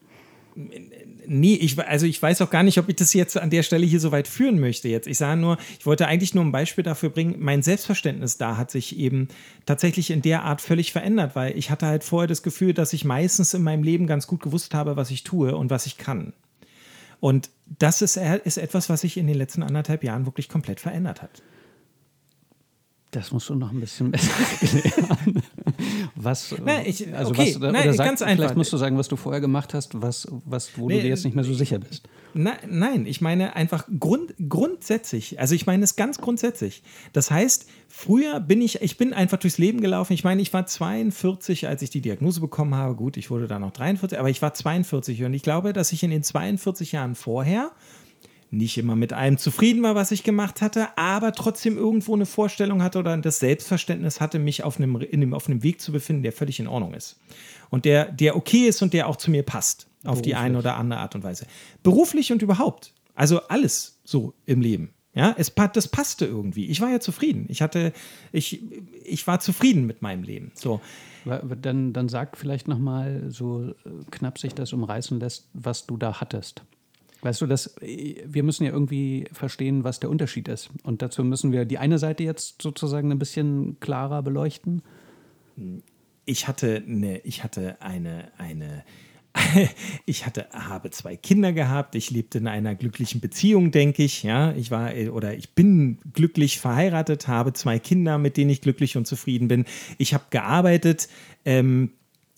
Nee, 0.56 1.56
ich, 1.56 1.78
also 1.80 2.06
ich 2.06 2.22
weiß 2.22 2.42
auch 2.42 2.50
gar 2.50 2.64
nicht, 2.64 2.78
ob 2.78 2.88
ich 2.88 2.96
das 2.96 3.14
jetzt 3.14 3.38
an 3.38 3.50
der 3.50 3.64
Stelle 3.64 3.86
hier 3.86 4.00
so 4.00 4.12
weit 4.12 4.28
führen 4.28 4.60
möchte 4.60 4.88
jetzt. 4.88 5.08
Ich 5.08 5.18
sage 5.18 5.40
nur, 5.40 5.58
ich 5.78 5.86
wollte 5.86 6.08
eigentlich 6.08 6.34
nur 6.34 6.46
ein 6.46 6.52
Beispiel 6.52 6.84
dafür 6.84 7.10
bringen, 7.10 7.36
mein 7.40 7.62
Selbstverständnis 7.62 8.38
da 8.38 8.56
hat 8.56 8.72
sich 8.72 8.98
eben 8.98 9.28
tatsächlich 9.66 10.12
in 10.12 10.22
der 10.22 10.44
Art 10.44 10.62
völlig 10.62 10.94
verändert, 10.94 11.36
weil 11.36 11.58
ich 11.58 11.72
hatte 11.72 11.88
halt 11.88 12.04
vorher 12.06 12.28
das 12.28 12.42
Gefühl, 12.42 12.74
dass 12.74 12.94
ich 12.94 13.04
meistens 13.04 13.54
in 13.54 13.64
meinem 13.64 13.84
Leben 13.84 14.08
ganz 14.08 14.28
gut 14.28 14.42
gewusst 14.42 14.74
habe, 14.74 14.96
was 14.96 15.12
ich 15.12 15.24
tue 15.24 15.56
und 15.56 15.70
was 15.70 15.88
ich 15.88 15.98
kann. 15.98 16.32
Und 17.20 17.50
das 17.80 18.02
ist, 18.02 18.18
ist 18.18 18.58
etwas, 18.58 18.90
was 18.90 19.02
sich 19.02 19.18
in 19.18 19.28
den 19.28 19.38
letzten 19.38 19.64
anderthalb 19.64 20.04
Jahren 20.04 20.26
wirklich 20.26 20.48
komplett 20.48 20.80
verändert 20.80 21.22
hat. 21.22 21.42
Das 23.12 23.32
musst 23.32 23.50
du 23.50 23.56
noch 23.56 23.72
ein 23.72 23.80
bisschen 23.80 24.12
besser 24.12 24.32
erklären. 24.62 25.42
Was, 26.16 26.56
Na, 26.64 26.86
ich, 26.86 27.14
also 27.14 27.32
okay, 27.32 27.50
was, 27.50 27.58
oder 27.58 27.72
na, 27.72 27.94
sag, 27.94 28.06
ganz 28.06 28.22
einfach. 28.22 28.36
Vielleicht 28.44 28.58
musst 28.58 28.74
du 28.74 28.78
sagen, 28.78 28.98
was 28.98 29.08
du 29.08 29.16
vorher 29.16 29.42
gemacht 29.42 29.74
hast, 29.74 30.02
was, 30.02 30.28
was, 30.46 30.78
wo 30.78 30.88
nee, 30.88 30.96
du 30.96 31.02
dir 31.04 31.10
jetzt 31.10 31.26
nicht 31.26 31.36
mehr 31.36 31.44
so 31.44 31.54
sicher 31.54 31.80
bist. 31.80 32.08
Na, 32.34 32.54
nein, 32.68 33.06
ich 33.06 33.22
meine 33.22 33.56
einfach 33.56 33.88
grund, 34.00 34.34
grundsätzlich. 34.50 35.40
Also 35.40 35.56
ich 35.56 35.66
meine 35.66 35.84
es 35.84 35.96
ganz 35.96 36.20
grundsätzlich. 36.20 36.84
Das 37.14 37.32
heißt, 37.32 37.68
früher 37.88 38.40
bin 38.40 38.62
ich, 38.62 38.82
ich 38.82 38.98
bin 38.98 39.14
einfach 39.14 39.38
durchs 39.38 39.58
Leben 39.58 39.82
gelaufen. 39.82 40.14
Ich 40.14 40.24
meine, 40.24 40.42
ich 40.42 40.54
war 40.54 40.66
42, 40.66 41.68
als 41.68 41.82
ich 41.82 41.90
die 41.90 42.02
Diagnose 42.02 42.42
bekommen 42.42 42.76
habe. 42.76 42.96
Gut, 42.96 43.18
ich 43.18 43.32
wurde 43.32 43.48
dann 43.48 43.62
noch 43.62 43.72
43, 43.72 44.20
aber 44.20 44.30
ich 44.30 44.42
war 44.42 44.54
42 44.54 45.24
und 45.24 45.34
ich 45.34 45.44
glaube, 45.44 45.72
dass 45.74 45.92
ich 45.92 46.04
in 46.04 46.12
den 46.12 46.24
42 46.24 46.92
Jahren 46.92 47.16
vorher 47.16 47.72
nicht 48.58 48.78
immer 48.78 48.96
mit 48.96 49.14
allem 49.14 49.38
zufrieden 49.38 49.84
war, 49.84 49.96
was 49.96 50.12
ich 50.12 50.24
gemacht 50.24 50.62
hatte, 50.62 50.98
aber 50.98 51.32
trotzdem 51.32 51.78
irgendwo 51.78 52.16
eine 52.16 52.26
Vorstellung 52.26 52.82
hatte 52.84 53.00
oder 53.00 53.18
das 53.18 53.40
Selbstverständnis 53.40 54.22
hatte, 54.22 54.40
mich 54.40 54.64
auf 54.64 54.78
einem, 54.78 54.96
in 55.02 55.22
dem, 55.22 55.34
auf 55.34 55.48
einem 55.48 55.64
Weg 55.64 55.82
zu 55.82 55.92
befinden, 55.92 56.24
der 56.24 56.32
völlig 56.32 56.60
in 56.60 56.68
Ordnung 56.68 56.94
ist. 56.94 57.20
Und 57.70 57.86
der, 57.86 58.12
der 58.12 58.36
okay 58.36 58.68
ist 58.68 58.82
und 58.82 58.94
der 58.94 59.08
auch 59.08 59.16
zu 59.16 59.32
mir 59.32 59.44
passt, 59.44 59.88
auf 60.04 60.22
die 60.22 60.36
eine 60.36 60.58
oder 60.58 60.76
andere 60.78 61.00
Art 61.00 61.16
und 61.16 61.24
Weise. 61.24 61.48
Beruflich 61.84 62.32
und 62.32 62.42
überhaupt. 62.42 62.94
Also 63.16 63.42
alles 63.48 64.00
so 64.04 64.34
im 64.46 64.62
Leben. 64.62 64.94
Ja, 65.16 65.34
es, 65.38 65.54
das 65.74 65.88
passte 65.88 66.26
irgendwie. 66.26 66.66
Ich 66.66 66.82
war 66.82 66.90
ja 66.90 67.00
zufrieden. 67.00 67.46
Ich 67.48 67.62
hatte, 67.62 67.94
ich, 68.34 68.62
ich 69.06 69.26
war 69.26 69.40
zufrieden 69.40 69.86
mit 69.86 70.02
meinem 70.02 70.24
Leben. 70.24 70.52
So. 70.56 70.82
Dann, 71.24 71.94
dann 71.94 72.10
sag 72.10 72.38
vielleicht 72.38 72.68
nochmal, 72.68 73.24
so 73.30 73.74
knapp 74.12 74.38
sich 74.38 74.54
das 74.54 74.74
umreißen 74.74 75.20
lässt, 75.20 75.48
was 75.54 75.88
du 75.88 75.98
da 75.98 76.20
hattest. 76.20 76.64
Weißt 77.26 77.42
du, 77.42 77.48
dass 77.48 77.76
wir 77.82 78.44
müssen 78.44 78.66
ja 78.66 78.72
irgendwie 78.72 79.26
verstehen, 79.32 79.84
was 79.84 80.00
der 80.00 80.12
Unterschied 80.12 80.48
ist. 80.48 80.70
Und 80.84 81.02
dazu 81.02 81.24
müssen 81.24 81.52
wir 81.52 81.66
die 81.66 81.80
eine 81.80 81.98
Seite 81.98 82.22
jetzt 82.22 82.62
sozusagen 82.62 83.12
ein 83.12 83.18
bisschen 83.18 83.80
klarer 83.80 84.22
beleuchten. 84.22 84.84
Ich 86.26 86.48
hatte 86.48 86.84
eine, 86.88 87.18
ich 87.22 87.44
hatte 87.44 87.82
eine, 87.82 88.32
eine, 88.38 88.84
ich 90.06 90.28
hatte, 90.28 90.50
habe 90.52 90.92
zwei 90.92 91.16
Kinder 91.16 91.52
gehabt. 91.52 91.96
Ich 91.96 92.12
lebte 92.12 92.38
in 92.38 92.48
einer 92.48 92.76
glücklichen 92.76 93.22
Beziehung, 93.22 93.72
denke 93.72 94.04
ich. 94.04 94.22
Ja, 94.22 94.54
ich 94.54 94.70
war 94.70 94.92
oder 95.12 95.36
ich 95.36 95.56
bin 95.56 95.98
glücklich 96.14 96.60
verheiratet, 96.60 97.28
habe 97.28 97.54
zwei 97.54 97.80
Kinder, 97.80 98.20
mit 98.20 98.38
denen 98.38 98.52
ich 98.52 98.62
glücklich 98.62 98.98
und 98.98 99.08
zufrieden 99.08 99.48
bin. 99.48 99.66
Ich 99.98 100.14
habe 100.14 100.26
gearbeitet. 100.30 101.10
Ähm, 101.44 101.90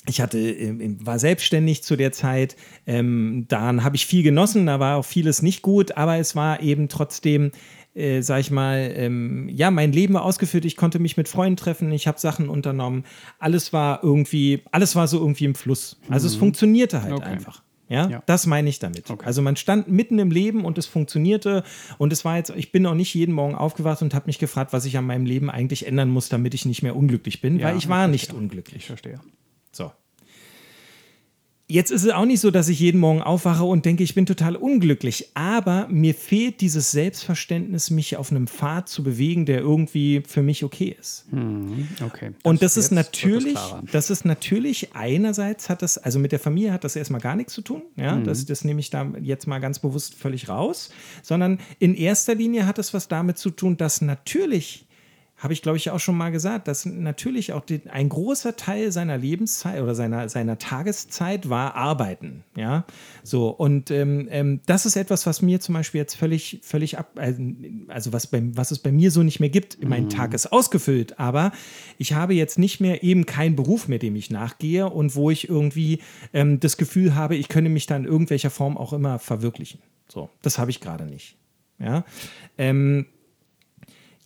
ich 0.08 0.22
hatte, 0.22 0.40
ähm, 0.40 0.98
war 1.06 1.20
selbstständig 1.20 1.84
zu 1.84 1.96
der 1.96 2.12
Zeit. 2.12 2.56
Ähm, 2.86 3.46
daran 3.48 3.84
habe 3.84 3.96
ich 3.96 4.06
viel 4.06 4.24
genossen. 4.24 4.66
Da 4.66 4.80
war 4.80 4.98
auch 4.98 5.06
vieles 5.06 5.42
nicht 5.42 5.62
gut, 5.62 5.98
aber 5.98 6.18
es 6.18 6.36
war 6.36 6.62
eben 6.62 6.90
trotzdem, 6.90 7.52
äh, 7.94 8.22
sag 8.22 8.40
ich 8.40 8.52
mal, 8.52 8.92
ähm, 8.96 9.50
ja, 9.50 9.72
mein 9.72 9.92
Leben 9.92 10.14
war 10.14 10.24
ausgeführt. 10.24 10.66
Ich 10.66 10.76
konnte 10.76 11.00
mich 11.00 11.18
mit 11.18 11.28
Freunden 11.28 11.58
treffen. 11.58 11.92
Ich 11.92 12.08
habe 12.08 12.20
Sachen 12.20 12.50
unternommen. 12.50 13.04
Alles 13.40 13.74
war 13.74 14.04
irgendwie, 14.04 14.62
alles 14.72 14.96
war 14.96 15.08
so 15.08 15.20
irgendwie 15.20 15.46
im 15.46 15.56
Fluss. 15.56 16.00
Also 16.10 16.28
mhm. 16.28 16.34
es 16.34 16.36
funktionierte 16.38 17.04
halt 17.04 17.14
okay. 17.14 17.26
einfach. 17.26 17.64
Ja? 17.90 18.10
ja, 18.10 18.24
das 18.26 18.48
meine 18.48 18.70
ich 18.70 18.80
damit. 18.80 19.10
Okay. 19.10 19.26
Also 19.26 19.42
man 19.42 19.56
stand 19.56 19.88
mitten 19.88 20.20
im 20.20 20.30
Leben 20.30 20.66
und 20.66 20.78
es 20.78 20.86
funktionierte 20.86 21.64
und 21.98 22.12
es 22.12 22.26
war 22.26 22.36
jetzt, 22.36 22.52
ich 22.56 22.72
bin 22.72 22.86
auch 22.86 22.94
nicht 22.94 23.14
jeden 23.14 23.34
Morgen 23.34 23.56
aufgewacht 23.56 24.02
und 24.02 24.14
habe 24.14 24.28
mich 24.28 24.40
gefragt, 24.40 24.74
was 24.74 24.86
ich 24.86 24.98
an 24.98 25.06
meinem 25.06 25.26
Leben 25.26 25.50
eigentlich 25.50 25.88
ändern 25.88 26.10
muss, 26.10 26.28
damit 26.28 26.54
ich 26.54 26.66
nicht 26.66 26.84
mehr 26.84 26.98
unglücklich 26.98 27.40
bin, 27.40 27.60
ja, 27.60 27.68
weil 27.68 27.78
ich 27.78 27.88
war 27.88 28.06
ich 28.06 28.12
nicht 28.12 28.34
unglücklich. 28.34 28.84
Ich 28.84 28.88
verstehe. 28.88 29.22
Jetzt 31.70 31.92
ist 31.92 32.06
es 32.06 32.12
auch 32.12 32.24
nicht 32.24 32.40
so, 32.40 32.50
dass 32.50 32.70
ich 32.70 32.80
jeden 32.80 33.02
Morgen 33.02 33.22
aufwache 33.22 33.66
und 33.66 33.84
denke, 33.84 34.02
ich 34.02 34.16
bin 34.16 34.26
total 34.26 34.56
unglücklich. 34.56 35.32
Aber 35.34 35.90
mir 35.90 36.14
fehlt 36.14 36.62
dieses 36.62 36.92
Selbstverständnis, 36.92 37.90
mich 37.90 38.16
auf 38.16 38.32
einem 38.32 38.48
Pfad 38.48 38.88
zu 38.88 39.04
bewegen, 39.04 39.46
der 39.46 39.60
irgendwie 39.60 40.24
für 40.26 40.42
mich 40.42 40.64
okay 40.64 40.96
ist. 40.98 41.26
Hm, 41.30 41.90
okay. 42.06 42.32
Das 42.32 42.50
und 42.50 42.62
das 42.62 42.78
ist 42.78 42.92
natürlich, 42.92 43.60
das 43.92 44.10
ist 44.10 44.24
natürlich 44.24 44.96
einerseits 44.96 45.70
hat 45.70 45.82
das, 45.82 45.98
also 45.98 46.20
mit 46.20 46.32
der 46.32 46.40
Familie 46.40 46.72
hat 46.72 46.86
das 46.86 46.96
erstmal 46.96 47.20
gar 47.20 47.36
nichts 47.36 47.54
zu 47.54 47.62
tun. 47.62 47.82
Ja, 47.98 48.16
hm. 48.16 48.24
das, 48.24 48.46
das 48.46 48.64
nehme 48.64 48.80
ich 48.80 48.90
da 48.90 49.12
jetzt 49.22 49.46
mal 49.46 49.60
ganz 49.60 49.80
bewusst 49.80 50.16
völlig 50.16 50.48
raus. 50.48 50.90
Sondern 51.22 51.60
in 51.80 51.96
erster 51.96 52.34
Linie 52.34 52.66
hat 52.66 52.80
es 52.80 52.94
was 52.94 53.10
damit 53.10 53.38
zu 53.38 53.50
tun, 53.50 53.76
dass 53.76 54.00
natürlich 54.00 54.87
habe 55.38 55.54
ich, 55.54 55.62
glaube 55.62 55.78
ich, 55.78 55.92
auch 55.92 56.00
schon 56.00 56.18
mal 56.18 56.32
gesagt, 56.32 56.68
dass 56.68 56.86
natürlich 56.86 57.54
auch 57.54 57.64
die, 57.64 57.82
ein 57.92 58.10
großer 58.10 58.56
Teil 58.56 58.92
seiner 58.92 59.20
Lebenszeit 59.20 59.82
oder 59.84 59.94
seiner, 59.94 60.30
seiner 60.30 60.58
Tageszeit 60.58 61.48
war 61.48 61.76
Arbeiten. 61.76 62.44
Ja, 62.56 62.86
so. 63.22 63.50
Und 63.50 63.92
ähm, 63.92 64.28
ähm, 64.32 64.62
das 64.66 64.88
ist 64.88 64.96
etwas, 64.96 65.28
was 65.28 65.44
mir 65.44 65.60
zum 65.60 65.76
Beispiel 65.76 66.00
jetzt 66.02 66.16
völlig, 66.16 66.60
völlig 66.64 66.98
ab, 66.98 67.20
also 67.88 68.14
was, 68.14 68.26
bei, 68.26 68.42
was 68.54 68.72
es 68.72 68.80
bei 68.80 68.92
mir 68.92 69.12
so 69.12 69.22
nicht 69.22 69.40
mehr 69.40 69.50
gibt. 69.50 69.80
Mhm. 69.80 69.90
Mein 69.90 70.10
Tag 70.10 70.34
ist 70.34 70.52
ausgefüllt, 70.52 71.20
aber 71.20 71.52
ich 72.00 72.14
habe 72.14 72.34
jetzt 72.34 72.58
nicht 72.58 72.80
mehr 72.80 73.04
eben 73.04 73.28
keinen 73.28 73.56
Beruf 73.56 73.88
mehr, 73.88 74.00
dem 74.00 74.16
ich 74.16 74.32
nachgehe 74.32 74.90
und 74.90 75.16
wo 75.16 75.30
ich 75.30 75.48
irgendwie 75.48 76.00
ähm, 76.34 76.60
das 76.60 76.78
Gefühl 76.78 77.14
habe, 77.14 77.36
ich 77.36 77.48
könne 77.48 77.70
mich 77.70 77.86
da 77.86 77.96
in 77.96 78.06
irgendwelcher 78.06 78.50
Form 78.50 78.76
auch 78.76 78.92
immer 78.92 79.20
verwirklichen. 79.20 79.82
So, 80.08 80.32
das 80.42 80.58
habe 80.58 80.72
ich 80.72 80.82
gerade 80.82 81.06
nicht. 81.06 81.36
Ja. 81.80 82.06
Ähm, 82.58 83.06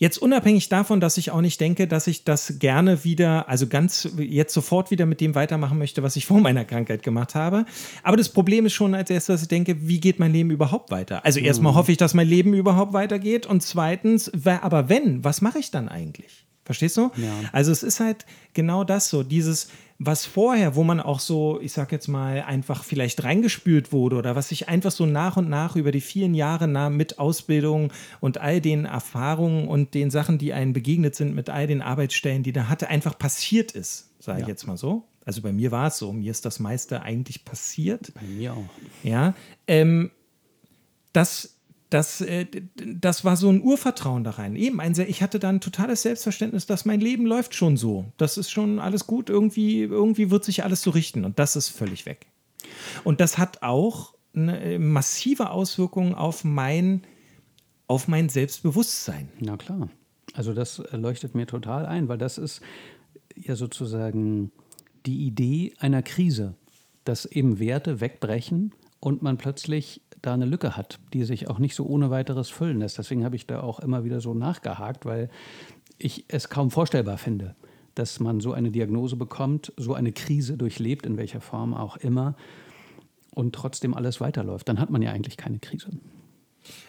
Jetzt 0.01 0.17
unabhängig 0.17 0.67
davon, 0.67 0.99
dass 0.99 1.17
ich 1.17 1.29
auch 1.29 1.41
nicht 1.41 1.61
denke, 1.61 1.87
dass 1.87 2.07
ich 2.07 2.23
das 2.23 2.57
gerne 2.57 3.03
wieder, 3.03 3.47
also 3.47 3.67
ganz 3.67 4.09
jetzt 4.17 4.51
sofort 4.51 4.89
wieder 4.89 5.05
mit 5.05 5.21
dem 5.21 5.35
weitermachen 5.35 5.77
möchte, 5.77 6.01
was 6.01 6.15
ich 6.15 6.25
vor 6.31 6.41
meiner 6.41 6.65
Krankheit 6.65 7.03
gemacht 7.03 7.35
habe. 7.35 7.65
Aber 8.01 8.17
das 8.17 8.29
Problem 8.29 8.65
ist 8.65 8.73
schon 8.73 8.95
als 8.95 9.11
erstes, 9.11 9.35
dass 9.35 9.41
ich 9.43 9.47
denke, 9.49 9.87
wie 9.87 9.99
geht 9.99 10.17
mein 10.17 10.33
Leben 10.33 10.49
überhaupt 10.49 10.89
weiter? 10.89 11.23
Also 11.23 11.39
erstmal 11.39 11.73
mhm. 11.73 11.77
hoffe 11.77 11.91
ich, 11.91 11.99
dass 11.99 12.15
mein 12.15 12.27
Leben 12.27 12.55
überhaupt 12.55 12.93
weitergeht 12.93 13.45
und 13.45 13.61
zweitens, 13.61 14.31
aber 14.43 14.89
wenn, 14.89 15.23
was 15.23 15.41
mache 15.41 15.59
ich 15.59 15.69
dann 15.69 15.87
eigentlich? 15.87 16.47
Verstehst 16.65 16.97
du? 16.97 17.11
Ja. 17.17 17.33
Also 17.51 17.71
es 17.71 17.83
ist 17.83 17.99
halt 17.99 18.25
genau 18.55 18.83
das 18.83 19.07
so, 19.07 19.21
dieses, 19.21 19.67
was 20.03 20.25
vorher, 20.25 20.75
wo 20.75 20.83
man 20.83 20.99
auch 20.99 21.19
so, 21.19 21.59
ich 21.61 21.73
sag 21.73 21.91
jetzt 21.91 22.07
mal, 22.07 22.41
einfach 22.41 22.83
vielleicht 22.83 23.23
reingespült 23.23 23.91
wurde 23.91 24.15
oder 24.15 24.35
was 24.35 24.49
sich 24.49 24.67
einfach 24.67 24.89
so 24.89 25.05
nach 25.05 25.37
und 25.37 25.47
nach 25.47 25.75
über 25.75 25.91
die 25.91 26.01
vielen 26.01 26.33
Jahre 26.33 26.67
nah 26.67 26.89
mit 26.89 27.19
Ausbildung 27.19 27.93
und 28.19 28.39
all 28.39 28.61
den 28.61 28.85
Erfahrungen 28.85 29.67
und 29.67 29.93
den 29.93 30.09
Sachen, 30.09 30.39
die 30.39 30.53
einem 30.53 30.73
begegnet 30.73 31.13
sind, 31.13 31.35
mit 31.35 31.51
all 31.51 31.67
den 31.67 31.83
Arbeitsstellen, 31.83 32.41
die 32.41 32.51
da 32.51 32.67
hatte, 32.67 32.87
einfach 32.87 33.17
passiert 33.19 33.73
ist, 33.73 34.09
sage 34.19 34.39
ich 34.39 34.47
ja. 34.47 34.49
jetzt 34.49 34.65
mal 34.65 34.75
so. 34.75 35.03
Also 35.23 35.43
bei 35.43 35.53
mir 35.53 35.69
war 35.69 35.87
es 35.87 35.99
so, 35.99 36.11
mir 36.11 36.31
ist 36.31 36.45
das 36.45 36.59
meiste 36.59 37.03
eigentlich 37.03 37.45
passiert. 37.45 38.11
Bei 38.15 38.25
mir 38.25 38.53
auch. 38.53 38.69
Ja. 39.03 39.35
Ähm, 39.67 40.09
das 41.13 41.59
das, 41.91 42.21
äh, 42.21 42.47
das 42.75 43.25
war 43.25 43.35
so 43.35 43.49
ein 43.49 43.61
Urvertrauen 43.61 44.23
da 44.23 44.31
rein. 44.31 44.55
Eben, 44.55 44.79
ein, 44.79 44.97
ich 45.07 45.21
hatte 45.21 45.39
dann 45.39 45.57
ein 45.57 45.61
totales 45.61 46.01
Selbstverständnis, 46.01 46.65
dass 46.65 46.85
mein 46.85 47.01
Leben 47.01 47.25
läuft 47.25 47.53
schon 47.53 47.75
so. 47.75 48.05
Das 48.17 48.37
ist 48.37 48.49
schon 48.49 48.79
alles 48.79 49.05
gut, 49.05 49.29
irgendwie, 49.29 49.81
irgendwie 49.81 50.31
wird 50.31 50.45
sich 50.45 50.63
alles 50.63 50.81
so 50.81 50.91
richten. 50.91 51.25
Und 51.25 51.37
das 51.37 51.57
ist 51.57 51.67
völlig 51.67 52.05
weg. 52.05 52.27
Und 53.03 53.19
das 53.19 53.37
hat 53.37 53.61
auch 53.61 54.15
eine 54.33 54.61
äh, 54.61 54.79
massive 54.79 55.49
Auswirkungen 55.49 56.15
auf 56.15 56.45
mein, 56.45 57.03
auf 57.87 58.07
mein 58.07 58.29
Selbstbewusstsein. 58.29 59.27
Na 59.41 59.57
klar. 59.57 59.89
Also 60.33 60.53
das 60.53 60.79
äh, 60.79 60.95
leuchtet 60.95 61.35
mir 61.35 61.45
total 61.45 61.85
ein, 61.85 62.07
weil 62.07 62.17
das 62.17 62.37
ist 62.37 62.61
ja 63.35 63.57
sozusagen 63.57 64.53
die 65.05 65.25
Idee 65.25 65.73
einer 65.79 66.03
Krise, 66.03 66.55
dass 67.03 67.25
eben 67.25 67.59
Werte 67.59 67.99
wegbrechen 67.99 68.73
und 69.01 69.21
man 69.23 69.37
plötzlich 69.37 70.01
da 70.21 70.33
eine 70.33 70.45
Lücke 70.45 70.77
hat, 70.77 70.99
die 71.13 71.23
sich 71.23 71.49
auch 71.49 71.59
nicht 71.59 71.75
so 71.75 71.85
ohne 71.85 72.09
weiteres 72.09 72.49
füllen 72.49 72.79
lässt. 72.79 72.97
Deswegen 72.97 73.25
habe 73.25 73.35
ich 73.35 73.47
da 73.47 73.61
auch 73.61 73.79
immer 73.79 74.03
wieder 74.03 74.21
so 74.21 74.33
nachgehakt, 74.33 75.05
weil 75.05 75.29
ich 75.97 76.25
es 76.27 76.49
kaum 76.49 76.71
vorstellbar 76.71 77.17
finde, 77.17 77.55
dass 77.95 78.19
man 78.19 78.39
so 78.39 78.53
eine 78.53 78.71
Diagnose 78.71 79.15
bekommt, 79.15 79.73
so 79.77 79.93
eine 79.93 80.11
Krise 80.11 80.57
durchlebt, 80.57 81.05
in 81.05 81.17
welcher 81.17 81.41
Form 81.41 81.73
auch 81.73 81.97
immer, 81.97 82.35
und 83.33 83.55
trotzdem 83.55 83.93
alles 83.93 84.21
weiterläuft. 84.21 84.67
Dann 84.67 84.79
hat 84.79 84.89
man 84.89 85.01
ja 85.01 85.11
eigentlich 85.11 85.37
keine 85.37 85.59
Krise. 85.59 85.89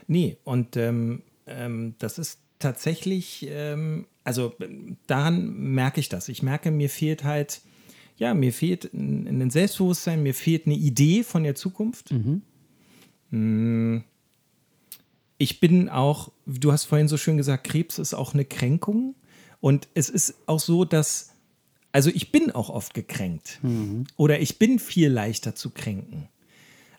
Nee, 0.07 0.38
und 0.45 0.77
ähm, 0.77 1.23
ähm, 1.47 1.95
das 1.99 2.18
ist 2.18 2.40
tatsächlich, 2.59 3.47
ähm, 3.49 4.07
also 4.25 4.55
daran 5.07 5.55
merke 5.55 6.01
ich 6.01 6.09
das. 6.09 6.29
Ich 6.29 6.42
merke, 6.42 6.71
mir 6.71 6.90
fehlt 6.90 7.25
halt, 7.25 7.62
ja, 8.16 8.35
mir 8.35 8.53
fehlt 8.53 8.92
ein, 8.92 9.42
ein 9.42 9.51
Selbstbewusstsein, 9.51 10.23
mir 10.23 10.35
fehlt 10.35 10.66
eine 10.66 10.77
Idee 10.77 11.23
von 11.23 11.42
der 11.42 11.55
Zukunft. 11.55 12.12
Mhm. 12.12 12.42
Hm. 13.33 14.05
ich 15.38 15.59
bin 15.59 15.88
auch, 15.88 16.31
du 16.47 16.71
hast 16.71 16.85
vorhin 16.85 17.09
so 17.09 17.16
schön 17.16 17.38
gesagt, 17.38 17.64
Krebs 17.64 17.99
ist 17.99 18.14
auch 18.14 18.35
eine 18.35 18.45
Kränkung. 18.45 19.14
Und 19.62 19.88
es 19.95 20.11
ist 20.11 20.35
auch 20.47 20.59
so, 20.59 20.85
dass, 20.85 21.35
also 21.92 22.11
ich 22.12 22.33
bin 22.33 22.51
auch 22.51 22.68
oft 22.68 22.95
gekränkt. 22.95 23.61
Mhm. 23.62 24.05
Oder 24.16 24.40
ich 24.40 24.59
bin 24.59 24.79
viel 24.81 25.09
leichter 25.09 25.55
zu 25.55 25.71
kränken. 25.71 26.29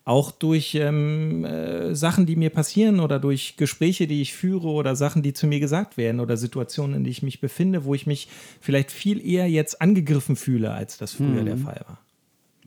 Auch 0.05 0.31
durch 0.31 0.75
ähm, 0.75 1.43
äh, 1.45 1.93
Sachen, 1.93 2.25
die 2.25 2.37
mir 2.37 2.49
passieren 2.49 2.99
oder 3.01 3.19
durch 3.19 3.57
Gespräche, 3.57 4.07
die 4.07 4.21
ich 4.21 4.33
führe 4.33 4.69
oder 4.69 4.95
Sachen, 4.95 5.23
die 5.23 5.33
zu 5.33 5.45
mir 5.45 5.59
gesagt 5.59 5.97
werden 5.97 6.21
oder 6.21 6.35
Situationen, 6.37 6.95
in 6.95 7.03
denen 7.03 7.11
ich 7.11 7.23
mich 7.23 7.41
befinde, 7.41 7.83
wo 7.83 7.93
ich 7.93 8.07
mich 8.07 8.29
vielleicht 8.59 8.91
viel 8.91 9.25
eher 9.25 9.49
jetzt 9.49 9.81
angegriffen 9.81 10.37
fühle, 10.37 10.71
als 10.71 10.97
das 10.97 11.13
früher 11.13 11.41
mhm. 11.41 11.45
der 11.45 11.57
Fall 11.57 11.85
war. 11.85 11.99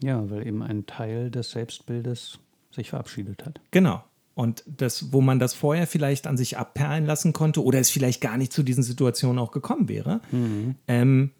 Ja, 0.03 0.29
weil 0.31 0.47
eben 0.47 0.63
ein 0.63 0.85
Teil 0.85 1.31
des 1.31 1.51
Selbstbildes 1.51 2.39
sich 2.77 2.91
verabschiedet 2.91 3.45
hat. 3.45 3.61
Genau. 3.71 4.05
Und 4.35 4.62
das, 4.67 5.12
wo 5.12 5.23
man 5.23 5.39
das 5.39 5.55
vorher 5.55 5.87
vielleicht 5.87 6.27
an 6.27 6.37
sich 6.37 6.59
abperlen 6.59 7.07
lassen 7.07 7.33
konnte 7.33 7.65
oder 7.65 7.81
es 7.81 7.91
vielleicht 7.91 8.21
gar 8.21 8.37
nicht 8.37 8.53
zu 8.53 8.62
diesen 8.62 8.83
Situationen 8.83 9.39
auch 9.39 9.51
gekommen 9.51 9.89
wäre, 9.89 10.21
mhm. 10.31 10.75
ähm, 10.89 11.31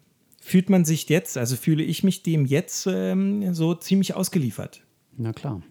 fühlt 0.41 0.69
man 0.69 0.83
sich 0.83 1.07
jetzt, 1.07 1.37
also 1.37 1.55
fühle 1.55 1.83
ich 1.83 2.03
mich 2.03 2.23
dem 2.23 2.45
jetzt 2.45 2.87
ähm, 2.87 3.53
so 3.53 3.75
ziemlich 3.75 4.15
ausgeliefert. 4.15 4.81
Na 5.15 5.31
klar. 5.31 5.61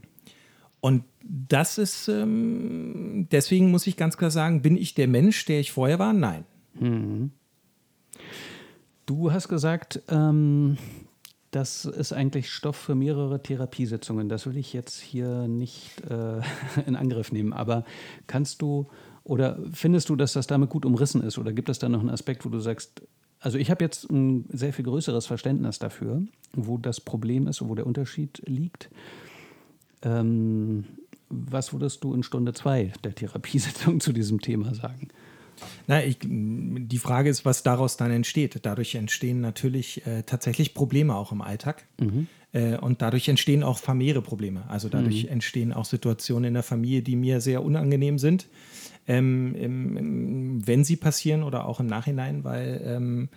Und 0.81 1.03
das 1.25 1.79
ist, 1.79 2.07
ähm, 2.07 3.27
deswegen 3.33 3.73
muss 3.73 3.89
ich 3.89 3.97
ganz 3.97 4.17
klar 4.17 4.31
sagen, 4.31 4.63
bin 4.63 4.77
ich 4.77 4.95
der 4.95 5.09
Mensch, 5.09 5.45
der 5.47 5.59
ich 5.59 5.73
vorher 5.73 5.99
war? 5.99 6.13
Nein. 6.13 6.45
Mhm. 6.79 7.33
Du 9.05 9.33
hast 9.33 9.49
gesagt, 9.49 10.01
ähm, 10.09 10.77
das 11.57 11.87
ist 11.87 12.13
eigentlich 12.13 12.51
Stoff 12.51 12.77
für 12.77 12.95
mehrere 12.95 13.43
Therapiesitzungen. 13.43 14.29
Das 14.29 14.47
will 14.47 14.59
ich 14.59 14.75
jetzt 14.75 15.01
hier 15.01 15.49
nicht 15.49 16.03
äh, 16.03 16.43
in 16.87 16.97
Angriff 16.97 17.33
nehmen. 17.33 17.55
Aber 17.55 17.85
kannst 18.27 18.61
du 18.61 18.89
oder 19.25 19.59
findest 19.73 20.11
du, 20.11 20.17
dass 20.17 20.35
das 20.35 20.47
damit 20.47 20.69
gut 20.69 20.85
umrissen 20.85 21.23
ist? 21.23 21.39
Oder 21.39 21.55
gibt 21.55 21.71
es 21.71 21.79
da 21.79 21.89
noch 21.89 22.01
einen 22.01 22.11
Aspekt, 22.11 22.45
wo 22.45 22.51
du 22.51 22.61
sagst, 22.61 23.03
also 23.41 23.57
ich 23.57 23.71
habe 23.71 23.83
jetzt 23.83 24.11
ein 24.11 24.45
sehr 24.51 24.75
viel 24.75 24.85
größeres 24.85 25.25
Verständnis 25.25 25.79
dafür, 25.79 26.23
wo 26.53 26.77
das 26.77 27.01
Problem 27.01 27.49
ist, 27.49 27.67
wo 27.67 27.75
der 27.75 27.87
Unterschied 27.87 28.43
liegt. 28.45 28.91
Ähm, 30.03 30.85
was 31.31 31.73
würdest 31.73 32.05
du 32.05 32.13
in 32.13 32.23
Stunde 32.23 32.53
zwei 32.53 32.93
der 33.03 33.15
Therapiesitzung 33.15 34.01
zu 34.01 34.13
diesem 34.13 34.43
Thema 34.43 34.75
sagen? 34.75 35.09
Na, 35.87 36.05
ich, 36.05 36.19
die 36.23 36.99
Frage 36.99 37.31
ist, 37.31 37.45
was 37.45 37.63
daraus 37.63 37.97
dann 37.97 38.11
entsteht. 38.11 38.59
Dadurch 38.63 38.95
entstehen 38.95 39.41
natürlich 39.41 40.07
äh, 40.07 40.23
tatsächlich 40.23 40.75
Probleme 40.75 41.15
auch 41.15 41.33
im 41.33 41.43
Alltag. 41.43 41.85
Mhm. 42.01 42.29
Äh, 42.53 42.79
und 42.79 43.03
dadurch 43.03 43.29
entstehen 43.29 43.63
auch 43.63 43.79
familiäre 43.79 44.23
Probleme. 44.23 44.65
Also 44.69 44.89
dadurch 44.89 45.25
mhm. 45.25 45.31
entstehen 45.31 45.73
auch 45.73 45.85
Situationen 45.85 46.49
in 46.49 46.55
der 46.55 46.63
Familie, 46.63 47.03
die 47.03 47.17
mir 47.17 47.41
sehr 47.41 47.63
unangenehm 47.63 48.19
sind, 48.19 48.49
ähm, 49.07 49.55
im, 49.55 50.67
wenn 50.67 50.85
sie 50.85 50.97
passieren 50.97 51.43
oder 51.43 51.67
auch 51.67 51.81
im 51.81 51.87
Nachhinein, 51.87 52.45
weil 52.45 52.81
ähm, 52.85 53.29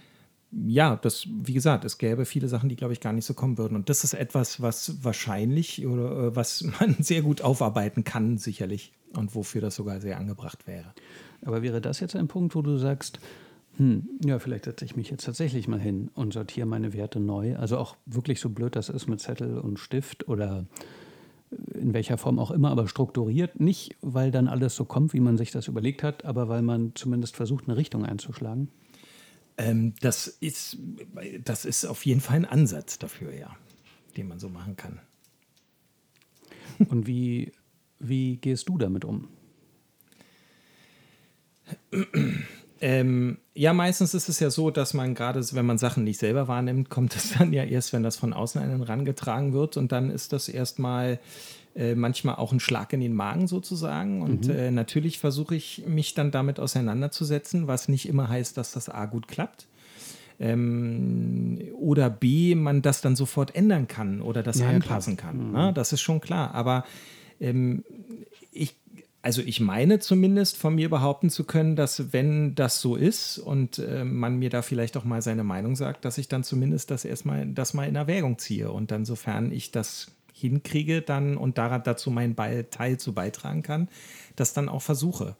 ja, 0.52 0.96
das, 0.96 1.28
wie 1.30 1.54
gesagt, 1.54 1.86
es 1.86 1.98
gäbe 1.98 2.26
viele 2.26 2.48
Sachen, 2.48 2.70
die, 2.70 2.76
glaube 2.76 2.94
ich, 2.94 3.00
gar 3.00 3.14
nicht 3.14 3.26
so 3.26 3.34
kommen 3.34 3.58
würden. 3.58 3.76
Und 3.76 3.90
das 3.90 4.04
ist 4.04 4.14
etwas, 4.14 4.62
was 4.62 5.04
wahrscheinlich 5.04 5.86
oder 5.86 6.28
äh, 6.28 6.36
was 6.36 6.64
man 6.80 6.96
sehr 7.00 7.22
gut 7.22 7.42
aufarbeiten 7.42 8.04
kann, 8.04 8.38
sicherlich. 8.38 8.94
Und 9.16 9.34
wofür 9.34 9.62
das 9.62 9.76
sogar 9.76 10.02
sehr 10.02 10.18
angebracht 10.18 10.68
wäre. 10.68 10.94
Aber 11.44 11.62
wäre 11.62 11.82
das 11.82 12.00
jetzt 12.00 12.16
ein 12.16 12.28
Punkt, 12.28 12.56
wo 12.56 12.62
du 12.62 12.78
sagst, 12.78 13.20
hm, 13.78 14.10
ja, 14.26 14.40
vielleicht 14.40 14.66
setze 14.66 14.84
ich 14.84 14.96
mich 14.96 15.10
jetzt 15.10 15.26
tatsächlich 15.26 15.68
mal 15.68 15.80
hin 15.80 16.12
und 16.14 16.34
sortiere 16.34 16.68
meine 16.68 16.94
Werte 16.94 17.20
neu. 17.20 17.56
Also 17.56 17.78
auch 17.78 17.96
wirklich 18.06 18.40
so 18.40 18.50
blöd 18.50 18.76
das 18.76 18.90
ist 18.90 19.08
mit 19.08 19.22
Zettel 19.22 19.58
und 19.58 19.80
Stift 19.80 20.28
oder 20.28 20.66
in 21.74 21.94
welcher 21.94 22.18
Form 22.18 22.40
auch 22.40 22.52
immer, 22.52 22.70
aber 22.72 22.88
strukturiert. 22.88 23.60
Nicht, 23.60 23.96
weil 24.02 24.32
dann 24.32 24.48
alles 24.48 24.76
so 24.76 24.86
kommt, 24.86 25.14
wie 25.14 25.20
man 25.20 25.38
sich 25.38 25.52
das 25.52 25.68
überlegt 25.68 26.04
hat, 26.04 26.26
aber 26.26 26.50
weil 26.50 26.62
man 26.62 26.92
zumindest 26.96 27.36
versucht, 27.36 27.68
eine 27.68 27.78
Richtung 27.78 28.06
einzuschlagen. 28.06 28.70
Ähm, 29.58 29.94
das, 30.02 30.28
ist, 30.28 30.78
das 31.44 31.66
ist 31.66 31.86
auf 31.86 32.06
jeden 32.06 32.22
Fall 32.22 32.38
ein 32.38 32.46
Ansatz 32.46 33.00
dafür, 33.00 33.34
ja, 33.34 33.56
den 34.16 34.28
man 34.28 34.40
so 34.40 34.50
machen 34.50 34.76
kann. 34.76 35.00
Und 36.90 37.08
wie, 37.08 37.52
wie 38.00 38.38
gehst 38.38 38.70
du 38.70 38.78
damit 38.78 39.04
um? 39.06 39.28
Ähm, 42.82 43.38
ja, 43.54 43.74
meistens 43.74 44.14
ist 44.14 44.30
es 44.30 44.40
ja 44.40 44.50
so, 44.50 44.72
dass 44.72 44.94
man 44.94 45.14
gerade, 45.14 45.44
wenn 45.52 45.66
man 45.66 45.78
Sachen 45.78 46.04
nicht 46.04 46.20
selber 46.20 46.48
wahrnimmt, 46.48 46.90
kommt 46.90 47.16
es 47.16 47.34
dann 47.38 47.52
ja 47.54 47.64
erst, 47.64 47.94
wenn 47.94 48.04
das 48.04 48.18
von 48.18 48.34
außen 48.34 48.62
einen 48.62 48.82
rangetragen 48.82 49.54
wird. 49.54 49.78
Und 49.78 49.92
dann 49.92 50.10
ist 50.10 50.34
das 50.34 50.48
erstmal 50.50 51.20
äh, 51.76 51.96
manchmal 51.96 52.36
auch 52.36 52.52
ein 52.52 52.60
Schlag 52.60 52.94
in 52.94 53.02
den 53.02 53.14
Magen 53.14 53.48
sozusagen. 53.48 54.22
Und 54.22 54.48
mhm. 54.48 54.56
äh, 54.56 54.72
natürlich 54.72 55.20
versuche 55.20 55.56
ich 55.56 55.84
mich 55.88 56.14
dann 56.14 56.32
damit 56.32 56.60
auseinanderzusetzen, 56.60 57.68
was 57.68 57.90
nicht 57.90 58.08
immer 58.08 58.30
heißt, 58.30 58.58
dass 58.58 58.72
das 58.72 58.88
A 58.90 59.06
gut 59.06 59.28
klappt. 59.28 59.68
Ähm, 60.40 61.60
oder 61.78 62.10
B, 62.10 62.56
man 62.56 62.82
das 62.82 63.02
dann 63.02 63.18
sofort 63.18 63.56
ändern 63.56 63.90
kann 63.90 64.22
oder 64.22 64.42
das 64.42 64.60
ja, 64.60 64.70
anpassen 64.70 65.18
klar. 65.18 65.34
kann. 65.34 65.48
Mhm. 65.48 65.52
Ne? 65.52 65.74
Das 65.74 65.92
ist 65.92 66.00
schon 66.00 66.22
klar. 66.22 66.56
Aber 66.56 66.86
ähm, 67.42 67.84
ich 68.54 68.78
also 69.22 69.42
ich 69.42 69.60
meine 69.60 70.00
zumindest 70.00 70.58
von 70.58 70.76
mir 70.76 70.90
behaupten 70.90 71.30
zu 71.30 71.44
können, 71.44 71.76
dass 71.76 72.14
wenn 72.14 72.56
das 72.56 72.80
so 72.80 72.96
ist 72.96 73.38
und 73.38 73.80
äh, 73.80 74.06
man 74.06 74.38
mir 74.38 74.50
da 74.50 74.62
vielleicht 74.62 74.96
auch 74.96 75.04
mal 75.04 75.22
seine 75.22 75.44
Meinung 75.44 75.76
sagt, 75.76 76.06
dass 76.06 76.18
ich 76.18 76.28
dann 76.28 76.44
zumindest 76.44 76.90
das 76.92 77.06
erstmal 77.06 77.46
das 77.48 77.74
mal 77.74 77.88
in 77.88 77.96
Erwägung 77.96 78.38
ziehe 78.38 78.72
und 78.72 78.92
dann 78.92 79.06
sofern 79.06 79.52
ich 79.52 79.72
das 79.72 80.12
hinkriege 80.34 81.02
dann 81.02 81.36
und 81.36 81.58
daran 81.58 81.84
dazu 81.84 82.12
meinen 82.12 82.36
Teil 82.72 82.98
zu 82.98 83.14
beitragen 83.14 83.62
kann, 83.62 83.90
das 84.36 84.54
dann 84.54 84.70
auch 84.70 84.82
versuche. 84.82 85.36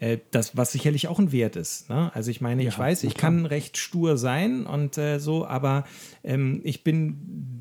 Äh, 0.00 0.18
das, 0.30 0.56
was 0.56 0.72
sicherlich 0.72 1.08
auch 1.08 1.18
ein 1.18 1.30
Wert 1.30 1.56
ist. 1.56 1.88
Ne? 1.88 2.10
Also 2.14 2.30
ich 2.30 2.40
meine, 2.40 2.62
ja, 2.62 2.70
ich 2.70 2.78
weiß, 2.78 3.04
ich 3.04 3.14
kann 3.14 3.46
recht 3.46 3.76
stur 3.76 4.16
sein 4.16 4.66
und 4.66 4.98
äh, 4.98 5.20
so, 5.20 5.46
aber 5.46 5.84
ähm, 6.24 6.62
ich 6.64 6.82
bin 6.82 7.18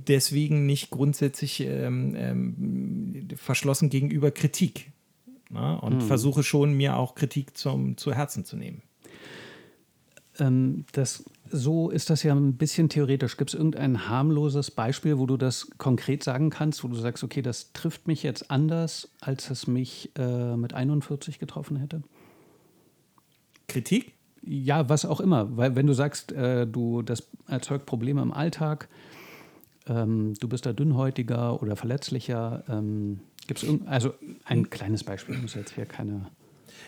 deswegen 0.08 0.66
nicht 0.66 0.90
grundsätzlich 0.90 1.60
ähm, 1.60 2.16
ähm, 2.16 3.28
verschlossen 3.36 3.90
gegenüber 3.90 4.32
Kritik. 4.32 4.92
Ne? 5.50 5.80
Und 5.82 5.94
hm. 5.94 6.02
versuche 6.02 6.44
schon, 6.44 6.74
mir 6.74 6.98
auch 6.98 7.16
Kritik 7.16 7.58
zum, 7.58 7.98
zu 7.98 8.14
Herzen 8.14 8.46
zu 8.46 8.56
nehmen. 8.56 8.84
Ähm, 10.40 10.86
das, 10.92 11.24
so 11.50 11.90
ist 11.90 12.10
das 12.10 12.24
ja 12.24 12.34
ein 12.34 12.56
bisschen 12.56 12.90
theoretisch. 12.90 13.38
Gibt 13.38 13.52
es 13.52 13.56
irgendein 13.56 14.08
harmloses 14.08 14.72
Beispiel, 14.72 15.18
wo 15.18 15.26
du 15.26 15.38
das 15.38 15.70
konkret 15.78 16.24
sagen 16.24 16.50
kannst, 16.50 16.84
wo 16.84 16.88
du 16.88 16.96
sagst, 16.96 17.24
okay, 17.24 17.42
das 17.42 17.74
trifft 17.74 18.08
mich 18.08 18.24
jetzt 18.24 18.52
anders, 18.52 19.10
als 19.22 19.50
es 19.50 19.68
mich 19.68 20.12
äh, 20.18 20.56
mit 20.56 20.74
41 20.74 21.40
getroffen 21.40 21.78
hätte? 21.78 22.04
Kritik? 23.68 24.14
Ja, 24.42 24.88
was 24.88 25.06
auch 25.06 25.20
immer. 25.20 25.58
Weil 25.58 25.76
wenn 25.76 25.88
du 25.88 25.94
sagst, 25.94 26.32
äh, 26.32 26.66
du, 26.66 27.02
das 27.02 27.28
erzeugt 27.48 27.86
Probleme 27.86 28.22
im 28.22 28.32
Alltag, 28.32 28.88
ähm, 29.88 30.34
du 30.40 30.48
bist 30.48 30.66
da 30.66 30.74
dünnhäutiger 30.74 31.62
oder 31.62 31.76
verletzlicher, 31.76 32.64
ähm, 32.70 33.20
Gibt 33.50 33.64
es 33.64 33.70
also 33.88 34.14
ein 34.46 34.70
kleines 34.70 35.04
Beispiel, 35.04 35.36
muss 35.40 35.56
jetzt 35.56 35.74
hier 35.74 35.88
keine. 35.88 36.28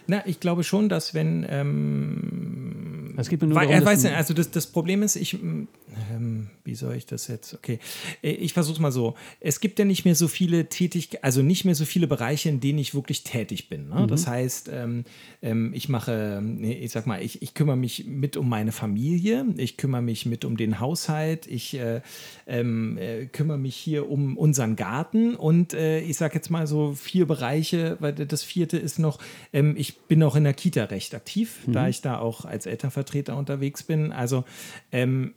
Na, 0.05 0.21
ich 0.27 0.39
glaube 0.39 0.63
schon, 0.63 0.89
dass 0.89 1.15
wenn. 1.15 1.43
Ähm, 1.49 2.80
es 3.17 3.29
geht 3.29 3.41
mir 3.41 3.47
nur 3.47 3.57
weil, 3.57 3.67
darum, 3.67 3.85
weiß 3.85 4.03
nicht, 4.03 4.15
also 4.15 4.33
das, 4.33 4.51
das 4.51 4.67
Problem 4.67 5.03
ist, 5.03 5.15
ich. 5.15 5.33
Ähm, 5.33 6.49
wie 6.63 6.75
soll 6.75 6.95
ich 6.95 7.05
das 7.05 7.27
jetzt? 7.27 7.53
Okay, 7.53 7.79
äh, 8.23 8.31
ich 8.31 8.53
versuche 8.53 8.75
es 8.75 8.79
mal 8.79 8.91
so. 8.91 9.15
Es 9.39 9.59
gibt 9.59 9.79
ja 9.79 9.85
nicht 9.85 10.05
mehr 10.05 10.15
so 10.15 10.27
viele 10.27 10.67
Tätigkeiten, 10.67 11.23
also 11.23 11.41
nicht 11.41 11.65
mehr 11.65 11.75
so 11.75 11.85
viele 11.85 12.07
Bereiche, 12.07 12.49
in 12.49 12.59
denen 12.59 12.79
ich 12.79 12.93
wirklich 12.93 13.23
tätig 13.23 13.69
bin. 13.69 13.89
Ne? 13.89 14.01
Mhm. 14.01 14.07
Das 14.07 14.27
heißt, 14.27 14.69
ähm, 14.71 15.03
ähm, 15.41 15.73
ich 15.73 15.89
mache, 15.89 16.41
ich 16.61 16.91
sag 16.91 17.07
mal, 17.07 17.21
ich, 17.21 17.41
ich 17.41 17.53
kümmere 17.53 17.77
mich 17.77 18.05
mit 18.05 18.37
um 18.37 18.47
meine 18.47 18.71
Familie, 18.71 19.45
ich 19.57 19.77
kümmere 19.77 20.01
mich 20.01 20.25
mit 20.25 20.45
um 20.45 20.57
den 20.57 20.79
Haushalt, 20.79 21.47
ich 21.47 21.73
äh, 21.73 22.01
ähm, 22.47 22.97
äh, 22.97 23.25
kümmere 23.25 23.57
mich 23.57 23.75
hier 23.75 24.09
um 24.09 24.37
unseren 24.37 24.75
Garten 24.75 25.35
und 25.35 25.73
äh, 25.73 25.99
ich 26.01 26.17
sage 26.17 26.35
jetzt 26.35 26.49
mal 26.49 26.67
so 26.67 26.93
vier 26.93 27.25
Bereiche, 27.25 27.97
weil 27.99 28.13
das 28.13 28.43
vierte 28.43 28.77
ist 28.77 28.99
noch, 28.99 29.19
ähm, 29.53 29.75
ich 29.77 29.97
bin 29.99 30.23
auch 30.23 30.35
in 30.35 30.43
der 30.43 30.53
Kita 30.53 30.85
recht 30.85 31.15
aktiv, 31.15 31.59
mhm. 31.65 31.73
da 31.73 31.87
ich 31.87 32.01
da 32.01 32.19
auch 32.19 32.45
als 32.45 32.65
Elternvertreter 32.65 33.00
unterwegs 33.35 33.83
bin. 33.83 34.11
Also 34.11 34.43
ähm, 34.91 35.33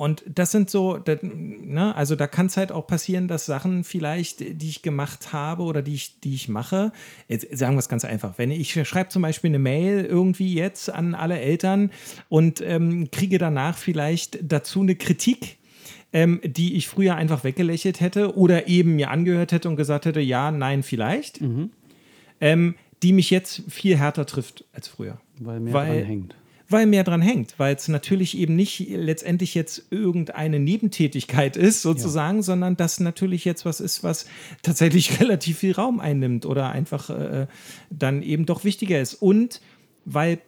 und 0.00 0.24
das 0.26 0.50
sind 0.50 0.70
so, 0.70 0.96
das, 0.96 1.18
ne, 1.20 1.94
also 1.94 2.16
da 2.16 2.26
kann 2.26 2.46
es 2.46 2.56
halt 2.56 2.72
auch 2.72 2.86
passieren, 2.86 3.28
dass 3.28 3.44
Sachen 3.44 3.84
vielleicht, 3.84 4.40
die 4.40 4.68
ich 4.70 4.80
gemacht 4.80 5.34
habe 5.34 5.62
oder 5.62 5.82
die 5.82 5.92
ich, 5.92 6.20
die 6.20 6.34
ich 6.34 6.48
mache, 6.48 6.90
jetzt 7.28 7.46
sagen 7.58 7.74
wir 7.74 7.80
es 7.80 7.90
ganz 7.90 8.06
einfach, 8.06 8.38
wenn 8.38 8.50
ich 8.50 8.72
schreibe 8.88 9.10
zum 9.10 9.20
Beispiel 9.20 9.50
eine 9.50 9.58
Mail 9.58 10.06
irgendwie 10.06 10.54
jetzt 10.54 10.88
an 10.88 11.14
alle 11.14 11.38
Eltern 11.38 11.90
und 12.30 12.62
ähm, 12.62 13.10
kriege 13.10 13.36
danach 13.36 13.76
vielleicht 13.76 14.38
dazu 14.42 14.80
eine 14.80 14.96
Kritik, 14.96 15.58
ähm, 16.14 16.40
die 16.44 16.76
ich 16.76 16.88
früher 16.88 17.16
einfach 17.16 17.44
weggelächelt 17.44 18.00
hätte 18.00 18.38
oder 18.38 18.68
eben 18.68 18.96
mir 18.96 19.10
angehört 19.10 19.52
hätte 19.52 19.68
und 19.68 19.76
gesagt 19.76 20.06
hätte, 20.06 20.20
ja, 20.20 20.50
nein, 20.50 20.82
vielleicht, 20.82 21.42
mhm. 21.42 21.72
ähm, 22.40 22.74
die 23.02 23.12
mich 23.12 23.28
jetzt 23.28 23.64
viel 23.68 23.98
härter 23.98 24.24
trifft 24.24 24.64
als 24.72 24.88
früher. 24.88 25.20
Weil 25.38 25.60
mehr 25.60 25.74
Weil, 25.74 25.98
dran 25.98 26.06
hängt 26.06 26.36
weil 26.70 26.86
mehr 26.86 27.04
dran 27.04 27.20
hängt, 27.20 27.58
weil 27.58 27.74
es 27.74 27.88
natürlich 27.88 28.38
eben 28.38 28.56
nicht 28.56 28.88
letztendlich 28.88 29.54
jetzt 29.54 29.86
irgendeine 29.90 30.58
Nebentätigkeit 30.58 31.56
ist, 31.56 31.82
sozusagen, 31.82 32.38
ja. 32.38 32.42
sondern 32.42 32.76
das 32.76 33.00
natürlich 33.00 33.44
jetzt 33.44 33.64
was 33.64 33.80
ist, 33.80 34.02
was 34.02 34.26
tatsächlich 34.62 35.20
relativ 35.20 35.58
viel 35.58 35.72
Raum 35.72 36.00
einnimmt 36.00 36.46
oder 36.46 36.70
einfach 36.70 37.10
äh, 37.10 37.46
dann 37.90 38.22
eben 38.22 38.46
doch 38.46 38.64
wichtiger 38.64 39.00
ist. 39.00 39.14
Und 39.14 39.60
weil 40.04 40.38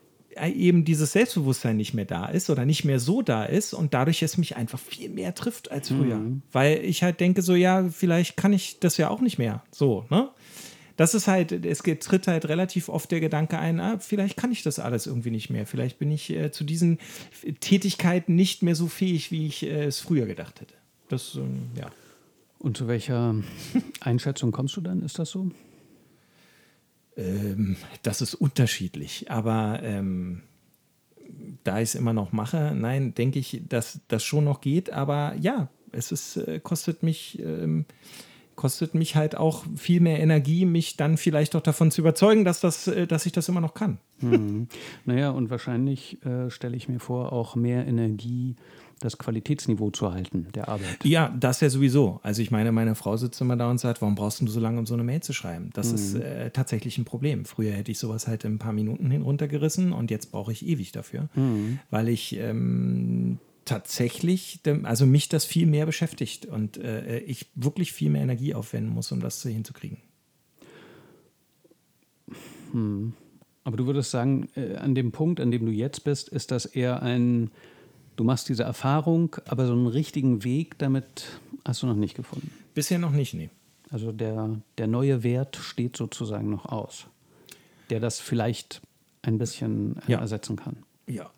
eben 0.40 0.84
dieses 0.84 1.12
Selbstbewusstsein 1.12 1.76
nicht 1.76 1.94
mehr 1.94 2.04
da 2.04 2.26
ist 2.26 2.48
oder 2.50 2.64
nicht 2.64 2.84
mehr 2.84 2.98
so 2.98 3.22
da 3.22 3.44
ist 3.44 3.74
und 3.74 3.92
dadurch 3.94 4.22
es 4.22 4.38
mich 4.38 4.56
einfach 4.56 4.78
viel 4.78 5.10
mehr 5.10 5.34
trifft 5.34 5.70
als 5.70 5.88
früher. 5.88 6.16
Mhm. 6.16 6.42
Weil 6.52 6.84
ich 6.84 7.02
halt 7.02 7.20
denke, 7.20 7.42
so, 7.42 7.54
ja, 7.54 7.88
vielleicht 7.90 8.36
kann 8.36 8.52
ich 8.52 8.78
das 8.80 8.96
ja 8.96 9.10
auch 9.10 9.20
nicht 9.20 9.38
mehr. 9.38 9.62
So, 9.70 10.06
ne? 10.10 10.30
Das 10.96 11.14
ist 11.14 11.26
halt, 11.26 11.52
es 11.64 11.78
tritt 11.82 12.26
halt 12.26 12.48
relativ 12.48 12.88
oft 12.88 13.10
der 13.10 13.20
Gedanke 13.20 13.58
ein, 13.58 13.80
ah, 13.80 13.98
vielleicht 13.98 14.36
kann 14.36 14.52
ich 14.52 14.62
das 14.62 14.78
alles 14.78 15.06
irgendwie 15.06 15.30
nicht 15.30 15.50
mehr. 15.50 15.66
Vielleicht 15.66 15.98
bin 15.98 16.10
ich 16.10 16.30
äh, 16.30 16.50
zu 16.50 16.64
diesen 16.64 16.98
Tätigkeiten 17.60 18.34
nicht 18.34 18.62
mehr 18.62 18.74
so 18.74 18.88
fähig, 18.88 19.30
wie 19.30 19.46
ich 19.46 19.64
äh, 19.64 19.84
es 19.84 20.00
früher 20.00 20.26
gedacht 20.26 20.60
hätte. 20.60 20.74
Das, 21.08 21.34
ähm, 21.36 21.70
ja. 21.76 21.90
Und 22.58 22.76
zu 22.76 22.88
welcher 22.88 23.34
Einschätzung 24.00 24.52
kommst 24.52 24.76
du 24.76 24.80
dann? 24.80 25.02
Ist 25.02 25.18
das 25.18 25.30
so? 25.30 25.50
Ähm, 27.16 27.76
das 28.02 28.22
ist 28.22 28.34
unterschiedlich, 28.34 29.30
aber 29.30 29.80
ähm, 29.82 30.42
da 31.64 31.78
ich 31.78 31.90
es 31.90 31.94
immer 31.94 32.12
noch 32.12 32.32
mache, 32.32 32.72
nein, 32.74 33.14
denke 33.14 33.38
ich, 33.38 33.62
dass 33.68 34.00
das 34.08 34.24
schon 34.24 34.44
noch 34.44 34.60
geht, 34.60 34.90
aber 34.90 35.34
ja, 35.40 35.68
es 35.92 36.12
ist, 36.12 36.36
äh, 36.36 36.60
kostet 36.60 37.02
mich 37.02 37.38
ähm, 37.40 37.84
kostet 38.62 38.94
mich 38.94 39.16
halt 39.16 39.36
auch 39.36 39.64
viel 39.74 39.98
mehr 39.98 40.20
Energie, 40.20 40.66
mich 40.66 40.96
dann 40.96 41.16
vielleicht 41.16 41.56
auch 41.56 41.62
davon 41.62 41.90
zu 41.90 42.00
überzeugen, 42.00 42.44
dass, 42.44 42.60
das, 42.60 42.86
äh, 42.86 43.08
dass 43.08 43.26
ich 43.26 43.32
das 43.32 43.48
immer 43.48 43.60
noch 43.60 43.74
kann. 43.74 43.98
Mhm. 44.20 44.68
Naja, 45.04 45.30
und 45.30 45.50
wahrscheinlich 45.50 46.24
äh, 46.24 46.48
stelle 46.48 46.76
ich 46.76 46.88
mir 46.88 47.00
vor, 47.00 47.32
auch 47.32 47.56
mehr 47.56 47.84
Energie, 47.88 48.54
das 49.00 49.18
Qualitätsniveau 49.18 49.90
zu 49.90 50.12
halten 50.12 50.46
der 50.54 50.68
Arbeit. 50.68 50.98
Ja, 51.02 51.34
das 51.40 51.60
ja 51.60 51.70
sowieso. 51.70 52.20
Also 52.22 52.40
ich 52.40 52.52
meine, 52.52 52.70
meine 52.70 52.94
Frau 52.94 53.16
sitzt 53.16 53.40
immer 53.40 53.56
da 53.56 53.68
und 53.68 53.78
sagt, 53.78 54.00
warum 54.00 54.14
brauchst 54.14 54.40
du 54.40 54.46
so 54.46 54.60
lange, 54.60 54.78
um 54.78 54.86
so 54.86 54.94
eine 54.94 55.02
Mail 55.02 55.24
zu 55.24 55.32
schreiben? 55.32 55.70
Das 55.72 55.88
mhm. 55.88 55.94
ist 55.96 56.14
äh, 56.14 56.50
tatsächlich 56.52 56.98
ein 56.98 57.04
Problem. 57.04 57.44
Früher 57.44 57.72
hätte 57.72 57.90
ich 57.90 57.98
sowas 57.98 58.28
halt 58.28 58.44
in 58.44 58.54
ein 58.54 58.58
paar 58.60 58.72
Minuten 58.72 59.10
hinuntergerissen 59.10 59.92
und 59.92 60.12
jetzt 60.12 60.30
brauche 60.30 60.52
ich 60.52 60.64
ewig 60.64 60.92
dafür, 60.92 61.28
mhm. 61.34 61.80
weil 61.90 62.08
ich 62.08 62.36
ähm, 62.38 63.40
tatsächlich, 63.64 64.60
also 64.82 65.06
mich 65.06 65.28
das 65.28 65.44
viel 65.44 65.66
mehr 65.66 65.86
beschäftigt 65.86 66.46
und 66.46 66.76
äh, 66.78 67.18
ich 67.20 67.46
wirklich 67.54 67.92
viel 67.92 68.10
mehr 68.10 68.22
Energie 68.22 68.54
aufwenden 68.54 68.92
muss, 68.92 69.12
um 69.12 69.20
das 69.20 69.42
hinzukriegen. 69.42 69.98
Hm. 72.72 73.12
Aber 73.64 73.76
du 73.76 73.86
würdest 73.86 74.10
sagen, 74.10 74.48
äh, 74.56 74.76
an 74.76 74.94
dem 74.94 75.12
Punkt, 75.12 75.40
an 75.40 75.50
dem 75.50 75.66
du 75.66 75.72
jetzt 75.72 76.04
bist, 76.04 76.28
ist 76.28 76.50
das 76.50 76.66
eher 76.66 77.02
ein, 77.02 77.50
du 78.16 78.24
machst 78.24 78.48
diese 78.48 78.64
Erfahrung, 78.64 79.36
aber 79.46 79.66
so 79.66 79.72
einen 79.72 79.86
richtigen 79.86 80.42
Weg 80.42 80.78
damit 80.78 81.40
hast 81.64 81.82
du 81.82 81.86
noch 81.86 81.94
nicht 81.94 82.16
gefunden. 82.16 82.50
Bisher 82.74 82.98
noch 82.98 83.12
nicht, 83.12 83.34
nee. 83.34 83.50
Also 83.90 84.10
der, 84.10 84.58
der 84.78 84.86
neue 84.86 85.22
Wert 85.22 85.56
steht 85.56 85.96
sozusagen 85.96 86.50
noch 86.50 86.66
aus, 86.66 87.06
der 87.90 88.00
das 88.00 88.18
vielleicht 88.20 88.80
ein 89.20 89.38
bisschen 89.38 89.98
äh, 90.08 90.12
ja. 90.12 90.18
ersetzen 90.18 90.56
kann. 90.56 90.78
Ja. 91.06 91.30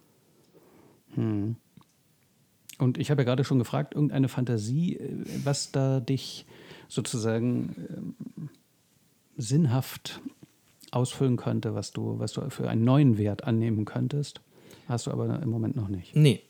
Hm. 1.15 1.57
Und 2.79 2.99
ich 2.99 3.11
habe 3.11 3.23
ja 3.23 3.25
gerade 3.25 3.45
schon 3.45 3.59
gefragt, 3.59 3.95
irgendeine 3.95 4.29
Fantasie, 4.29 4.97
äh, 4.97 5.25
was 5.45 5.73
da 5.73 6.01
dich 6.01 6.47
sozusagen 6.89 7.75
ähm, 7.89 8.49
sinnhaft 9.37 10.21
ausfüllen 10.91 11.37
könnte, 11.37 11.75
was 11.75 11.93
du, 11.93 12.19
was 12.19 12.33
du 12.33 12.49
für 12.51 12.69
einen 12.69 12.85
neuen 12.85 13.19
Wert 13.19 13.45
annehmen 13.45 13.85
könntest. 13.85 14.41
Hast 14.89 15.07
du 15.07 15.11
aber 15.11 15.43
im 15.43 15.51
Moment 15.51 15.77
noch 15.77 15.89
nicht. 15.89 16.15
Nee, 16.15 16.43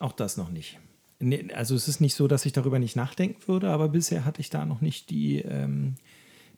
auch 0.00 0.12
das 0.12 0.36
noch 0.36 0.50
nicht. 0.50 0.78
Nee, 1.20 1.48
also 1.54 1.74
es 1.74 1.88
ist 1.88 2.00
nicht 2.00 2.14
so, 2.14 2.28
dass 2.28 2.46
ich 2.46 2.52
darüber 2.52 2.78
nicht 2.78 2.96
nachdenken 2.96 3.40
würde, 3.46 3.70
aber 3.70 3.88
bisher 3.88 4.24
hatte 4.24 4.40
ich 4.40 4.50
da 4.50 4.64
noch 4.64 4.80
nicht 4.80 5.10
die, 5.10 5.38
ähm, 5.38 5.94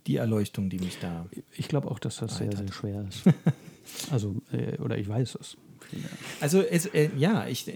die 0.06 0.16
Erleuchtung, 0.16 0.68
die 0.68 0.78
mich 0.78 0.98
da. 1.00 1.26
Ich 1.56 1.68
glaube 1.68 1.90
auch, 1.90 1.98
dass 1.98 2.16
das 2.16 2.36
sehr, 2.36 2.54
sehr 2.54 2.70
schwer 2.72 3.06
ist. 3.08 3.22
also, 4.10 4.36
äh, 4.52 4.76
oder 4.78 4.98
ich 4.98 5.08
weiß 5.08 5.36
es. 5.40 5.56
Also 6.40 6.62
es, 6.62 6.86
äh, 6.86 7.10
ja, 7.16 7.46
ich, 7.46 7.72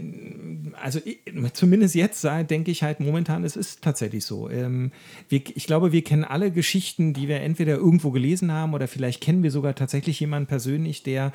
also 0.81 1.01
ich, 1.05 1.19
zumindest 1.53 1.95
jetzt 1.95 2.25
denke 2.25 2.71
ich 2.71 2.83
halt 2.83 3.01
momentan, 3.01 3.45
es 3.45 3.57
ist 3.57 3.83
tatsächlich 3.83 4.25
so. 4.25 4.49
Ähm, 4.49 4.93
wir, 5.29 5.43
ich 5.55 5.67
glaube, 5.67 5.93
wir 5.93 6.03
kennen 6.03 6.25
alle 6.25 6.51
Geschichten, 6.51 7.13
die 7.13 7.29
wir 7.29 7.41
entweder 7.41 7.77
irgendwo 7.77 8.11
gelesen 8.11 8.53
haben 8.53 8.75
oder 8.75 8.89
vielleicht 8.89 9.21
kennen 9.21 9.43
wir 9.43 9.51
sogar 9.51 9.75
tatsächlich 9.75 10.19
jemanden 10.21 10.47
persönlich, 10.47 11.03
der 11.03 11.33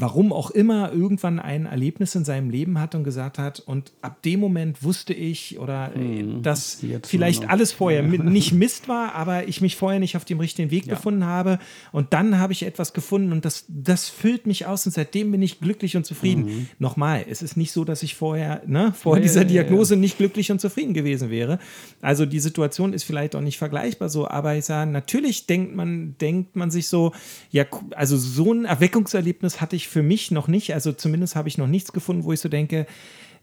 warum 0.00 0.32
auch 0.32 0.50
immer, 0.50 0.92
irgendwann 0.92 1.38
ein 1.38 1.66
Erlebnis 1.66 2.14
in 2.14 2.24
seinem 2.24 2.50
Leben 2.50 2.80
hat 2.80 2.94
und 2.94 3.04
gesagt 3.04 3.38
hat, 3.38 3.60
und 3.60 3.92
ab 4.00 4.22
dem 4.22 4.40
Moment 4.40 4.82
wusste 4.82 5.12
ich 5.12 5.58
oder 5.58 5.92
hm, 5.94 6.42
dass 6.42 6.82
vielleicht 7.04 7.48
alles 7.48 7.72
vorher 7.72 8.02
ja. 8.02 8.22
nicht 8.22 8.52
Mist 8.52 8.88
war, 8.88 9.14
aber 9.14 9.48
ich 9.48 9.60
mich 9.60 9.76
vorher 9.76 10.00
nicht 10.00 10.16
auf 10.16 10.24
dem 10.24 10.40
richtigen 10.40 10.70
Weg 10.70 10.86
ja. 10.86 10.94
befunden 10.94 11.24
habe. 11.24 11.58
Und 11.92 12.12
dann 12.12 12.38
habe 12.38 12.52
ich 12.52 12.62
etwas 12.62 12.92
gefunden 12.92 13.32
und 13.32 13.44
das, 13.44 13.64
das 13.68 14.08
füllt 14.08 14.46
mich 14.46 14.66
aus 14.66 14.86
und 14.86 14.92
seitdem 14.92 15.30
bin 15.30 15.42
ich 15.42 15.60
glücklich 15.60 15.96
und 15.96 16.06
zufrieden. 16.06 16.44
Mhm. 16.44 16.66
Nochmal, 16.78 17.24
es 17.28 17.42
ist 17.42 17.56
nicht 17.56 17.72
so, 17.72 17.84
dass 17.84 18.02
ich 18.02 18.14
vorher, 18.14 18.62
ne, 18.66 18.92
vor 18.92 19.16
ja, 19.16 19.22
dieser 19.22 19.44
Diagnose 19.44 19.96
nicht 19.96 20.16
glücklich 20.18 20.50
und 20.50 20.60
zufrieden 20.60 20.94
gewesen 20.94 21.30
wäre. 21.30 21.58
Also 22.00 22.26
die 22.26 22.40
Situation 22.40 22.92
ist 22.92 23.04
vielleicht 23.04 23.36
auch 23.36 23.40
nicht 23.40 23.58
vergleichbar 23.58 24.08
so, 24.08 24.26
aber 24.28 24.54
ich 24.54 24.64
sage, 24.64 24.90
natürlich 24.90 25.46
denkt 25.46 25.74
man, 25.74 26.16
denkt 26.20 26.56
man 26.56 26.70
sich 26.70 26.88
so, 26.88 27.12
ja, 27.50 27.64
also 27.94 28.16
so 28.16 28.52
ein 28.52 28.64
Erweckungserlebnis 28.64 29.60
hatte 29.60 29.76
ich 29.76 29.89
für 29.90 30.02
mich 30.02 30.30
noch 30.30 30.48
nicht. 30.48 30.72
Also 30.72 30.92
zumindest 30.92 31.36
habe 31.36 31.48
ich 31.48 31.58
noch 31.58 31.66
nichts 31.66 31.92
gefunden, 31.92 32.24
wo 32.24 32.32
ich 32.32 32.40
so 32.40 32.48
denke, 32.48 32.86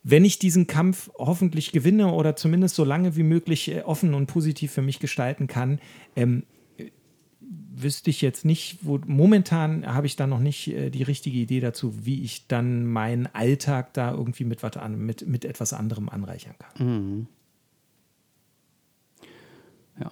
wenn 0.04 0.26
ich 0.26 0.40
diesen 0.40 0.68
Kampf 0.68 1.10
hoffentlich 1.18 1.72
gewinne 1.72 2.14
oder 2.14 2.36
zumindest 2.36 2.76
so 2.76 2.86
lange 2.86 3.16
wie 3.16 3.24
möglich 3.24 3.70
äh, 3.70 3.82
offen 3.82 4.14
und 4.14 4.28
positiv 4.28 4.72
für 4.72 4.82
mich 4.82 5.00
gestalten 5.00 5.48
kann, 5.48 5.80
ähm, 6.16 6.44
wüsste 7.80 8.10
ich 8.10 8.22
jetzt 8.22 8.46
nicht, 8.46 8.80
wo 8.82 9.00
momentan 9.06 9.86
habe 9.86 10.08
ich 10.08 10.16
da 10.16 10.26
noch 10.26 10.40
nicht 10.40 10.68
äh, 10.68 10.90
die 10.90 11.04
richtige 11.04 11.38
Idee 11.38 11.60
dazu, 11.60 12.06
wie 12.06 12.24
ich 12.24 12.48
dann 12.48 12.86
meinen 12.86 13.28
Alltag 13.28 13.94
da 13.94 14.12
irgendwie 14.12 14.46
mit, 14.46 14.64
an, 14.64 14.98
mit, 14.98 15.28
mit 15.28 15.46
etwas 15.46 15.74
anderem 15.74 16.10
anreichern 16.10 16.56
kann. 16.58 16.88
Mhm. 16.88 17.28
Ja. 20.00 20.12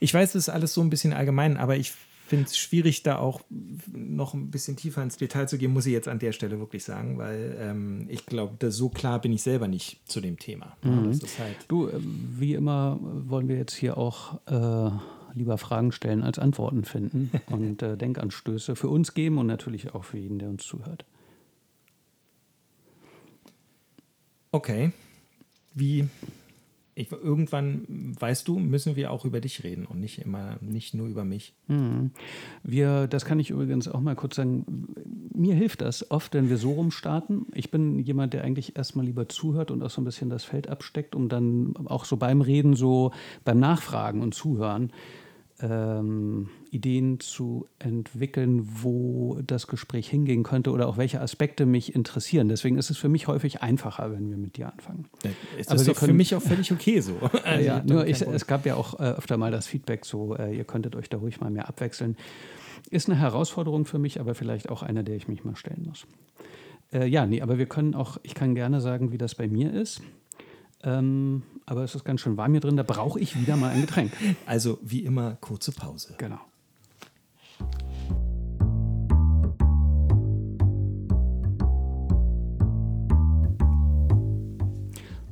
Ich 0.00 0.14
weiß, 0.14 0.34
es 0.34 0.44
ist 0.44 0.48
alles 0.48 0.72
so 0.72 0.80
ein 0.80 0.90
bisschen 0.90 1.12
allgemein, 1.12 1.56
aber 1.56 1.76
ich 1.76 1.92
finde 2.26 2.46
es 2.46 2.58
schwierig, 2.58 3.02
da 3.02 3.18
auch 3.18 3.40
noch 3.92 4.34
ein 4.34 4.50
bisschen 4.50 4.76
tiefer 4.76 5.02
ins 5.02 5.16
Detail 5.16 5.46
zu 5.46 5.58
gehen, 5.58 5.72
muss 5.72 5.86
ich 5.86 5.92
jetzt 5.92 6.08
an 6.08 6.18
der 6.18 6.32
Stelle 6.32 6.58
wirklich 6.58 6.84
sagen, 6.84 7.18
weil 7.18 7.56
ähm, 7.60 8.06
ich 8.08 8.26
glaube, 8.26 8.70
so 8.70 8.88
klar 8.88 9.20
bin 9.20 9.32
ich 9.32 9.42
selber 9.42 9.68
nicht 9.68 10.00
zu 10.08 10.20
dem 10.20 10.38
Thema. 10.38 10.76
Mhm. 10.82 11.18
Halt 11.38 11.56
du, 11.68 11.88
äh, 11.88 11.92
wie 12.00 12.54
immer 12.54 12.98
wollen 13.00 13.48
wir 13.48 13.56
jetzt 13.56 13.74
hier 13.74 13.96
auch 13.96 14.40
äh, 14.46 14.90
lieber 15.34 15.58
Fragen 15.58 15.92
stellen 15.92 16.22
als 16.22 16.38
Antworten 16.38 16.84
finden 16.84 17.30
und 17.50 17.82
äh, 17.82 17.96
Denkanstöße 17.96 18.74
für 18.74 18.88
uns 18.88 19.14
geben 19.14 19.38
und 19.38 19.46
natürlich 19.46 19.94
auch 19.94 20.04
für 20.04 20.18
jeden, 20.18 20.38
der 20.38 20.48
uns 20.48 20.64
zuhört. 20.64 21.04
Okay. 24.50 24.92
Wie 25.74 26.08
ich, 26.98 27.12
irgendwann, 27.12 27.84
weißt 28.18 28.48
du, 28.48 28.58
müssen 28.58 28.96
wir 28.96 29.10
auch 29.10 29.26
über 29.26 29.40
dich 29.40 29.62
reden 29.62 29.84
und 29.84 30.00
nicht 30.00 30.18
immer, 30.18 30.56
nicht 30.62 30.94
nur 30.94 31.06
über 31.08 31.24
mich. 31.24 31.54
Mhm. 31.68 32.10
Wir, 32.62 33.06
das 33.06 33.26
kann 33.26 33.38
ich 33.38 33.50
übrigens 33.50 33.86
auch 33.86 34.00
mal 34.00 34.16
kurz 34.16 34.36
sagen. 34.36 34.88
Mir 35.34 35.54
hilft 35.54 35.82
das 35.82 36.10
oft, 36.10 36.32
wenn 36.32 36.48
wir 36.48 36.56
so 36.56 36.72
rumstarten. 36.72 37.46
Ich 37.52 37.70
bin 37.70 37.98
jemand, 37.98 38.32
der 38.32 38.44
eigentlich 38.44 38.76
erstmal 38.76 39.04
lieber 39.04 39.28
zuhört 39.28 39.70
und 39.70 39.82
auch 39.82 39.90
so 39.90 40.00
ein 40.00 40.06
bisschen 40.06 40.30
das 40.30 40.44
Feld 40.44 40.70
absteckt, 40.70 41.14
um 41.14 41.28
dann 41.28 41.74
auch 41.84 42.06
so 42.06 42.16
beim 42.16 42.40
Reden, 42.40 42.74
so 42.74 43.12
beim 43.44 43.60
Nachfragen 43.60 44.22
und 44.22 44.34
Zuhören 44.34 44.90
ähm, 45.60 46.48
Ideen 46.70 47.20
zu 47.20 47.66
entwickeln, 47.78 48.68
wo 48.82 49.40
das 49.46 49.66
Gespräch 49.66 50.08
hingehen 50.08 50.42
könnte 50.42 50.70
oder 50.70 50.88
auch 50.88 50.96
welche 50.96 51.20
Aspekte 51.20 51.64
mich 51.64 51.94
interessieren. 51.94 52.48
Deswegen 52.48 52.76
ist 52.76 52.90
es 52.90 52.98
für 52.98 53.08
mich 53.08 53.26
häufig 53.26 53.62
einfacher, 53.62 54.12
wenn 54.12 54.30
wir 54.30 54.36
mit 54.36 54.56
dir 54.56 54.70
anfangen. 54.72 55.06
Ja, 55.24 55.30
ist 55.58 55.70
das 55.70 55.84
können, 55.84 55.96
für 55.96 56.12
mich 56.12 56.34
auch 56.34 56.42
völlig 56.42 56.72
okay 56.72 57.00
so. 57.00 57.16
Also 57.44 57.64
ja, 57.64 57.82
nur 57.84 58.06
ich, 58.06 58.20
es 58.22 58.46
gab 58.46 58.66
ja 58.66 58.74
auch 58.74 58.98
äh, 58.98 59.04
öfter 59.04 59.36
mal 59.36 59.50
das 59.50 59.66
Feedback 59.66 60.04
so, 60.04 60.34
äh, 60.34 60.56
ihr 60.56 60.64
könntet 60.64 60.96
euch 60.96 61.08
da 61.08 61.18
ruhig 61.18 61.40
mal 61.40 61.50
mehr 61.50 61.68
abwechseln. 61.68 62.16
Ist 62.90 63.08
eine 63.08 63.18
Herausforderung 63.18 63.84
für 63.84 63.98
mich, 63.98 64.20
aber 64.20 64.34
vielleicht 64.34 64.68
auch 64.68 64.82
eine, 64.82 65.04
der 65.04 65.16
ich 65.16 65.28
mich 65.28 65.44
mal 65.44 65.56
stellen 65.56 65.84
muss. 65.88 66.06
Äh, 66.92 67.06
ja, 67.06 67.26
nee, 67.26 67.40
aber 67.40 67.58
wir 67.58 67.66
können 67.66 67.94
auch, 67.94 68.18
ich 68.22 68.34
kann 68.34 68.54
gerne 68.54 68.80
sagen, 68.80 69.12
wie 69.12 69.18
das 69.18 69.34
bei 69.34 69.48
mir 69.48 69.72
ist. 69.72 70.02
Ähm, 70.86 71.42
aber 71.66 71.82
es 71.82 71.96
ist 71.96 72.04
ganz 72.04 72.20
schön 72.20 72.36
warm 72.36 72.52
hier 72.52 72.60
drin, 72.60 72.76
da 72.76 72.84
brauche 72.84 73.18
ich 73.18 73.38
wieder 73.38 73.56
mal 73.56 73.70
ein 73.70 73.80
Getränk. 73.80 74.12
Also 74.46 74.78
wie 74.82 75.00
immer 75.00 75.36
kurze 75.40 75.72
Pause. 75.72 76.14
Genau. 76.16 76.38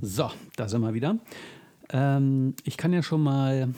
So, 0.00 0.30
da 0.56 0.68
sind 0.68 0.80
wir 0.80 0.92
wieder. 0.92 1.18
Ähm, 1.90 2.54
ich 2.64 2.76
kann 2.76 2.92
ja 2.92 3.02
schon 3.02 3.22
mal 3.22 3.72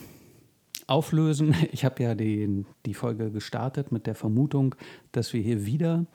auflösen. 0.86 1.54
Ich 1.72 1.84
habe 1.84 2.02
ja 2.02 2.14
die, 2.14 2.64
die 2.86 2.94
Folge 2.94 3.30
gestartet 3.30 3.92
mit 3.92 4.06
der 4.06 4.14
Vermutung, 4.14 4.74
dass 5.12 5.34
wir 5.34 5.42
hier 5.42 5.66
wieder 5.66 6.06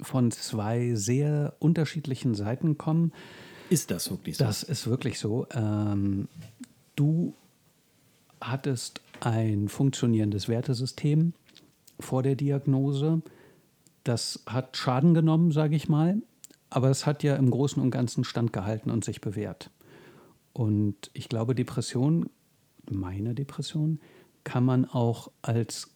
von 0.00 0.30
zwei 0.30 0.94
sehr 0.94 1.54
unterschiedlichen 1.58 2.34
Seiten 2.34 2.78
kommen. 2.78 3.12
Ist 3.70 3.90
das 3.90 4.10
wirklich 4.10 4.36
so? 4.36 4.44
Das 4.44 4.62
ist 4.62 4.86
wirklich 4.86 5.18
so. 5.18 5.46
Ähm, 5.52 6.28
du 6.96 7.34
hattest 8.40 9.00
ein 9.20 9.68
funktionierendes 9.68 10.48
Wertesystem 10.48 11.32
vor 12.00 12.22
der 12.22 12.36
Diagnose. 12.36 13.22
Das 14.04 14.42
hat 14.46 14.76
Schaden 14.76 15.14
genommen, 15.14 15.52
sage 15.52 15.76
ich 15.76 15.88
mal, 15.88 16.22
aber 16.70 16.90
es 16.90 17.04
hat 17.04 17.22
ja 17.22 17.36
im 17.36 17.50
Großen 17.50 17.82
und 17.82 17.90
Ganzen 17.90 18.24
standgehalten 18.24 18.90
und 18.90 19.04
sich 19.04 19.20
bewährt. 19.20 19.70
Und 20.52 21.10
ich 21.12 21.28
glaube, 21.28 21.54
Depression, 21.54 22.30
meine 22.90 23.34
Depression, 23.34 24.00
kann 24.44 24.64
man 24.64 24.86
auch 24.86 25.30
als 25.42 25.90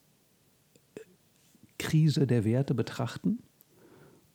Krise 1.79 2.27
der 2.27 2.45
Werte 2.45 2.75
betrachten. 2.75 3.39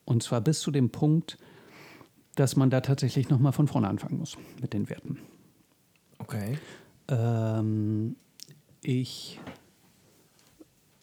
Und 0.05 0.23
zwar 0.23 0.41
bis 0.41 0.59
zu 0.59 0.71
dem 0.71 0.89
Punkt, 0.89 1.37
dass 2.39 2.55
man 2.55 2.69
da 2.69 2.81
tatsächlich 2.81 3.29
nochmal 3.29 3.51
von 3.51 3.67
vorne 3.67 3.87
anfangen 3.87 4.17
muss 4.19 4.37
mit 4.61 4.73
den 4.73 4.89
Werten. 4.89 5.19
Okay. 6.19 6.57
Ähm, 7.07 8.15
ich 8.81 9.39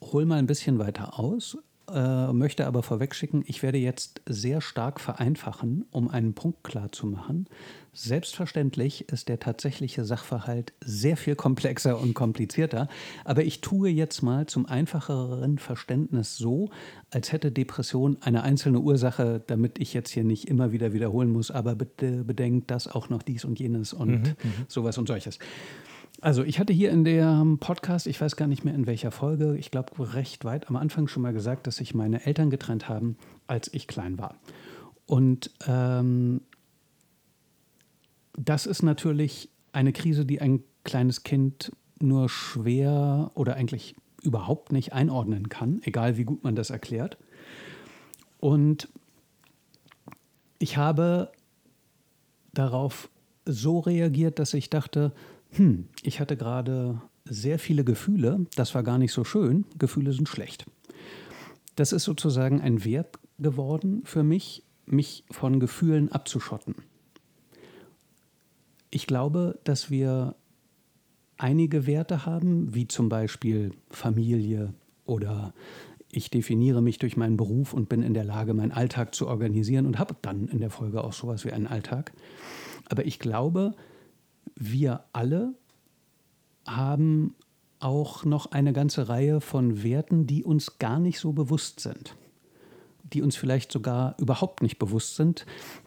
hole 0.00 0.26
mal 0.26 0.38
ein 0.38 0.46
bisschen 0.46 0.78
weiter 0.78 1.18
aus, 1.18 1.58
äh, 1.92 2.32
möchte 2.32 2.66
aber 2.66 2.82
vorwegschicken, 2.82 3.44
ich 3.46 3.62
werde 3.62 3.78
jetzt 3.78 4.22
sehr 4.26 4.60
stark 4.60 5.00
vereinfachen, 5.00 5.86
um 5.90 6.08
einen 6.08 6.34
Punkt 6.34 6.64
klar 6.64 6.92
zu 6.92 7.06
machen. 7.06 7.46
Selbstverständlich 7.92 9.08
ist 9.08 9.28
der 9.28 9.38
tatsächliche 9.38 10.04
Sachverhalt 10.04 10.72
sehr 10.80 11.16
viel 11.16 11.36
komplexer 11.36 12.00
und 12.00 12.14
komplizierter, 12.14 12.88
aber 13.24 13.44
ich 13.44 13.60
tue 13.60 13.88
jetzt 13.88 14.22
mal 14.22 14.46
zum 14.46 14.66
einfacheren 14.66 15.58
Verständnis 15.58 16.36
so, 16.36 16.70
als 17.10 17.30
hätte 17.30 17.52
Depression 17.52 18.16
eine 18.20 18.42
einzelne 18.42 18.80
Ursache, 18.80 19.42
damit 19.46 19.78
ich 19.78 19.94
jetzt 19.94 20.10
hier 20.10 20.24
nicht 20.24 20.48
immer 20.48 20.72
wieder 20.72 20.92
wiederholen 20.92 21.30
muss, 21.30 21.50
aber 21.50 21.76
bitte 21.76 22.24
bedenkt 22.24 22.70
das 22.70 22.88
auch 22.88 23.10
noch 23.10 23.22
dies 23.22 23.44
und 23.44 23.60
jenes 23.60 23.92
und 23.92 24.10
mhm, 24.10 24.36
mhm. 24.42 24.64
sowas 24.66 24.98
und 24.98 25.06
solches. 25.06 25.38
Also 26.24 26.42
ich 26.42 26.58
hatte 26.58 26.72
hier 26.72 26.90
in 26.90 27.04
dem 27.04 27.58
Podcast, 27.58 28.06
ich 28.06 28.18
weiß 28.18 28.36
gar 28.36 28.48
nicht 28.48 28.64
mehr 28.64 28.74
in 28.74 28.86
welcher 28.86 29.10
Folge, 29.10 29.58
ich 29.58 29.70
glaube 29.70 30.14
recht 30.14 30.46
weit 30.46 30.70
am 30.70 30.76
Anfang 30.76 31.06
schon 31.06 31.22
mal 31.22 31.34
gesagt, 31.34 31.66
dass 31.66 31.76
sich 31.76 31.94
meine 31.94 32.24
Eltern 32.24 32.48
getrennt 32.48 32.88
haben, 32.88 33.18
als 33.46 33.68
ich 33.74 33.86
klein 33.86 34.16
war. 34.16 34.34
Und 35.04 35.50
ähm, 35.66 36.40
das 38.38 38.64
ist 38.64 38.82
natürlich 38.82 39.50
eine 39.72 39.92
Krise, 39.92 40.24
die 40.24 40.40
ein 40.40 40.62
kleines 40.82 41.24
Kind 41.24 41.72
nur 42.00 42.30
schwer 42.30 43.30
oder 43.34 43.56
eigentlich 43.56 43.94
überhaupt 44.22 44.72
nicht 44.72 44.94
einordnen 44.94 45.50
kann, 45.50 45.82
egal 45.84 46.16
wie 46.16 46.24
gut 46.24 46.42
man 46.42 46.56
das 46.56 46.70
erklärt. 46.70 47.18
Und 48.40 48.88
ich 50.58 50.78
habe 50.78 51.32
darauf 52.54 53.10
so 53.44 53.80
reagiert, 53.80 54.38
dass 54.38 54.54
ich 54.54 54.70
dachte, 54.70 55.12
hm, 55.56 55.88
ich 56.02 56.20
hatte 56.20 56.36
gerade 56.36 57.00
sehr 57.24 57.58
viele 57.58 57.84
Gefühle, 57.84 58.46
das 58.54 58.74
war 58.74 58.82
gar 58.82 58.98
nicht 58.98 59.12
so 59.12 59.24
schön, 59.24 59.64
Gefühle 59.78 60.12
sind 60.12 60.28
schlecht. 60.28 60.66
Das 61.76 61.92
ist 61.92 62.04
sozusagen 62.04 62.60
ein 62.60 62.84
Wert 62.84 63.18
geworden 63.38 64.02
für 64.04 64.22
mich, 64.22 64.62
mich 64.86 65.24
von 65.30 65.60
Gefühlen 65.60 66.12
abzuschotten. 66.12 66.76
Ich 68.90 69.06
glaube, 69.06 69.58
dass 69.64 69.90
wir 69.90 70.36
einige 71.36 71.86
Werte 71.86 72.26
haben, 72.26 72.74
wie 72.74 72.86
zum 72.86 73.08
Beispiel 73.08 73.72
Familie 73.90 74.72
oder 75.04 75.52
ich 76.12 76.30
definiere 76.30 76.80
mich 76.80 76.98
durch 76.98 77.16
meinen 77.16 77.36
Beruf 77.36 77.72
und 77.74 77.88
bin 77.88 78.02
in 78.02 78.14
der 78.14 78.24
Lage, 78.24 78.54
meinen 78.54 78.70
Alltag 78.70 79.14
zu 79.14 79.26
organisieren 79.26 79.86
und 79.86 79.98
habe 79.98 80.14
dann 80.22 80.46
in 80.46 80.60
der 80.60 80.70
Folge 80.70 81.02
auch 81.02 81.12
sowas 81.12 81.44
wie 81.44 81.50
einen 81.50 81.66
Alltag. 81.66 82.12
Aber 82.88 83.04
ich 83.04 83.18
glaube, 83.18 83.74
wir 84.56 85.04
alle 85.12 85.54
haben 86.66 87.34
auch 87.80 88.24
noch 88.24 88.46
eine 88.46 88.72
ganze 88.72 89.08
Reihe 89.08 89.40
von 89.40 89.82
Werten, 89.82 90.26
die 90.26 90.42
uns 90.44 90.78
gar 90.78 90.98
nicht 90.98 91.18
so 91.18 91.32
bewusst 91.32 91.80
sind, 91.80 92.16
die 93.12 93.20
uns 93.20 93.36
vielleicht 93.36 93.70
sogar 93.70 94.16
überhaupt 94.18 94.62
nicht 94.62 94.78
bewusst 94.78 95.16
sind, 95.16 95.44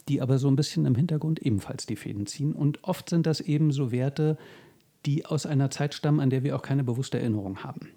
die 0.08 0.22
aber 0.22 0.38
so 0.38 0.48
ein 0.48 0.56
bisschen 0.56 0.86
im 0.86 0.96
Hintergrund 0.96 1.40
ebenfalls 1.40 1.86
die 1.88 1.96
Fäden 1.96 2.28
ziehen. 2.28 2.54
Und 2.54 2.84
oft 2.84 3.10
sind 3.10 3.26
das 3.26 3.42
eben 3.42 3.72
so 3.72 3.92
Werte, 3.92 4.38
die 5.06 5.26
aus 5.26 5.46
einer 5.46 5.72
Zeit 5.72 5.94
stammen, 5.94 6.20
an 6.20 6.30
der 6.30 6.44
wir 6.44 6.56
auch 6.56 6.62
keine 6.62 6.84
bewusste 6.84 7.20
Erinnerung 7.20 7.64
haben. 7.64 7.90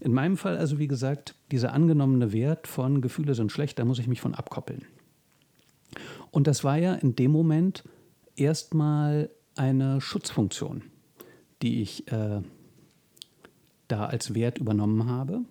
In 0.00 0.12
meinem 0.12 0.36
Fall 0.36 0.58
also, 0.58 0.78
wie 0.78 0.88
gesagt, 0.88 1.34
dieser 1.50 1.72
angenommene 1.72 2.32
Wert 2.32 2.66
von 2.66 3.00
Gefühle 3.00 3.34
sind 3.34 3.52
schlecht, 3.52 3.78
da 3.78 3.84
muss 3.84 3.98
ich 3.98 4.08
mich 4.08 4.20
von 4.20 4.34
abkoppeln. 4.34 4.84
Und 6.30 6.46
das 6.46 6.64
war 6.64 6.76
ja 6.76 6.94
in 6.94 7.14
dem 7.14 7.30
Moment 7.30 7.84
erstmal 8.36 9.30
eine 9.56 10.00
Schutzfunktion, 10.00 10.82
die 11.62 11.82
ich 11.82 12.10
äh, 12.12 12.42
da 13.88 14.06
als 14.06 14.34
Wert 14.34 14.58
übernommen 14.58 15.08
habe. 15.08 15.42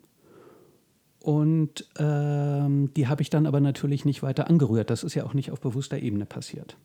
Und 1.20 1.88
ähm, 2.00 2.92
die 2.96 3.08
habe 3.08 3.22
ich 3.22 3.30
dann 3.30 3.46
aber 3.46 3.60
natürlich 3.60 4.06
nicht 4.06 4.24
weiter 4.24 4.50
angerührt. 4.50 4.90
Das 4.90 5.04
ist 5.04 5.14
ja 5.14 5.24
auch 5.24 5.36
nicht 5.36 5.52
auf 5.52 5.62
bewusster 5.62 6.00
Ebene 6.00 6.26
passiert. 6.26 6.78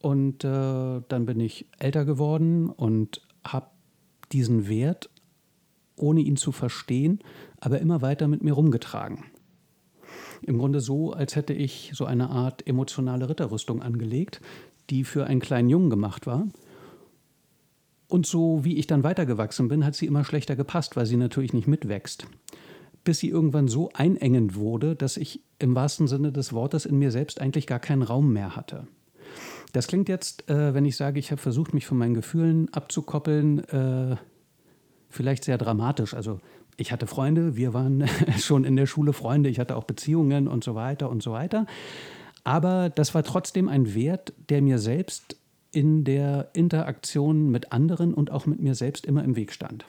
Und 0.00 0.44
äh, 0.44 1.00
dann 1.08 1.26
bin 1.26 1.40
ich 1.40 1.66
älter 1.78 2.04
geworden 2.04 2.70
und 2.70 3.20
habe 3.44 3.66
diesen 4.30 4.68
Wert, 4.68 5.10
ohne 5.96 6.20
ihn 6.20 6.36
zu 6.36 6.52
verstehen, 6.52 7.18
aber 7.58 7.80
immer 7.80 8.00
weiter 8.00 8.28
mit 8.28 8.44
mir 8.44 8.52
rumgetragen. 8.52 9.24
Im 10.42 10.58
Grunde 10.58 10.80
so, 10.80 11.12
als 11.12 11.34
hätte 11.34 11.52
ich 11.52 11.90
so 11.94 12.04
eine 12.04 12.30
Art 12.30 12.64
emotionale 12.68 13.28
Ritterrüstung 13.28 13.82
angelegt, 13.82 14.40
die 14.90 15.04
für 15.04 15.26
einen 15.26 15.40
kleinen 15.40 15.68
Jungen 15.68 15.90
gemacht 15.90 16.26
war. 16.26 16.46
Und 18.08 18.26
so 18.26 18.64
wie 18.64 18.78
ich 18.78 18.86
dann 18.86 19.04
weitergewachsen 19.04 19.68
bin, 19.68 19.84
hat 19.84 19.94
sie 19.94 20.06
immer 20.06 20.24
schlechter 20.24 20.56
gepasst, 20.56 20.96
weil 20.96 21.06
sie 21.06 21.16
natürlich 21.16 21.52
nicht 21.52 21.68
mitwächst. 21.68 22.26
Bis 23.04 23.18
sie 23.18 23.28
irgendwann 23.28 23.68
so 23.68 23.90
einengend 23.92 24.54
wurde, 24.54 24.96
dass 24.96 25.16
ich 25.16 25.42
im 25.58 25.74
wahrsten 25.74 26.08
Sinne 26.08 26.32
des 26.32 26.52
Wortes 26.52 26.86
in 26.86 26.98
mir 26.98 27.10
selbst 27.10 27.40
eigentlich 27.40 27.66
gar 27.66 27.80
keinen 27.80 28.02
Raum 28.02 28.32
mehr 28.32 28.56
hatte. 28.56 28.88
Das 29.72 29.86
klingt 29.86 30.08
jetzt, 30.08 30.48
äh, 30.48 30.72
wenn 30.72 30.86
ich 30.86 30.96
sage, 30.96 31.18
ich 31.18 31.30
habe 31.30 31.40
versucht, 31.40 31.74
mich 31.74 31.86
von 31.86 31.98
meinen 31.98 32.14
Gefühlen 32.14 32.72
abzukoppeln, 32.72 33.58
äh, 33.68 34.16
vielleicht 35.10 35.44
sehr 35.44 35.58
dramatisch. 35.58 36.14
Also 36.14 36.40
ich 36.78 36.92
hatte 36.92 37.06
Freunde, 37.06 37.56
wir 37.56 37.74
waren 37.74 38.08
schon 38.38 38.64
in 38.64 38.76
der 38.76 38.86
Schule 38.86 39.12
Freunde, 39.12 39.50
ich 39.50 39.58
hatte 39.58 39.76
auch 39.76 39.84
Beziehungen 39.84 40.48
und 40.48 40.64
so 40.64 40.74
weiter 40.74 41.10
und 41.10 41.22
so 41.22 41.32
weiter. 41.32 41.66
Aber 42.48 42.88
das 42.88 43.14
war 43.14 43.22
trotzdem 43.24 43.68
ein 43.68 43.94
Wert, 43.94 44.32
der 44.48 44.62
mir 44.62 44.78
selbst 44.78 45.36
in 45.70 46.04
der 46.04 46.48
Interaktion 46.54 47.50
mit 47.50 47.72
anderen 47.72 48.14
und 48.14 48.30
auch 48.30 48.46
mit 48.46 48.58
mir 48.58 48.74
selbst 48.74 49.04
immer 49.04 49.22
im 49.22 49.36
Weg 49.36 49.52
stand. 49.52 49.84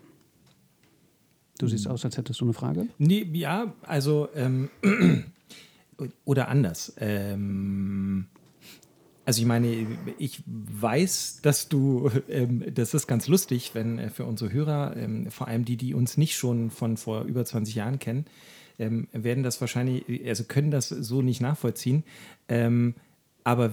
Du 1.57 1.69
siehst 1.69 1.85
hm. 1.85 1.93
aus, 1.93 2.03
als 2.03 2.17
hättest 2.17 2.41
du 2.41 2.43
eine 2.43 2.53
Frage? 2.53 2.87
Nee, 2.97 3.29
ja, 3.31 3.73
also 3.83 4.27
ähm, 4.35 4.69
oder 6.25 6.49
anders. 6.49 6.93
Ähm, 6.97 8.27
also 9.23 9.39
ich 9.39 9.47
meine, 9.47 9.87
ich 10.17 10.43
weiß, 10.45 11.39
dass 11.41 11.69
du, 11.69 12.11
ähm, 12.27 12.65
das 12.73 12.93
ist 12.93 13.07
ganz 13.07 13.29
lustig, 13.29 13.71
wenn 13.73 13.99
äh, 13.99 14.09
für 14.09 14.25
unsere 14.25 14.51
Hörer, 14.51 14.97
ähm, 14.97 15.31
vor 15.31 15.47
allem 15.47 15.63
die, 15.63 15.77
die 15.77 15.93
uns 15.93 16.17
nicht 16.17 16.35
schon 16.35 16.71
von 16.71 16.97
vor 16.97 17.23
über 17.23 17.45
20 17.45 17.73
Jahren 17.75 17.99
kennen, 17.99 18.25
ähm, 18.79 19.07
werden 19.11 19.43
das 19.43 19.61
wahrscheinlich, 19.61 20.03
also 20.27 20.45
können 20.45 20.71
das 20.71 20.89
so 20.89 21.21
nicht 21.21 21.41
nachvollziehen. 21.41 22.03
Ähm, 22.47 22.95
aber 23.43 23.71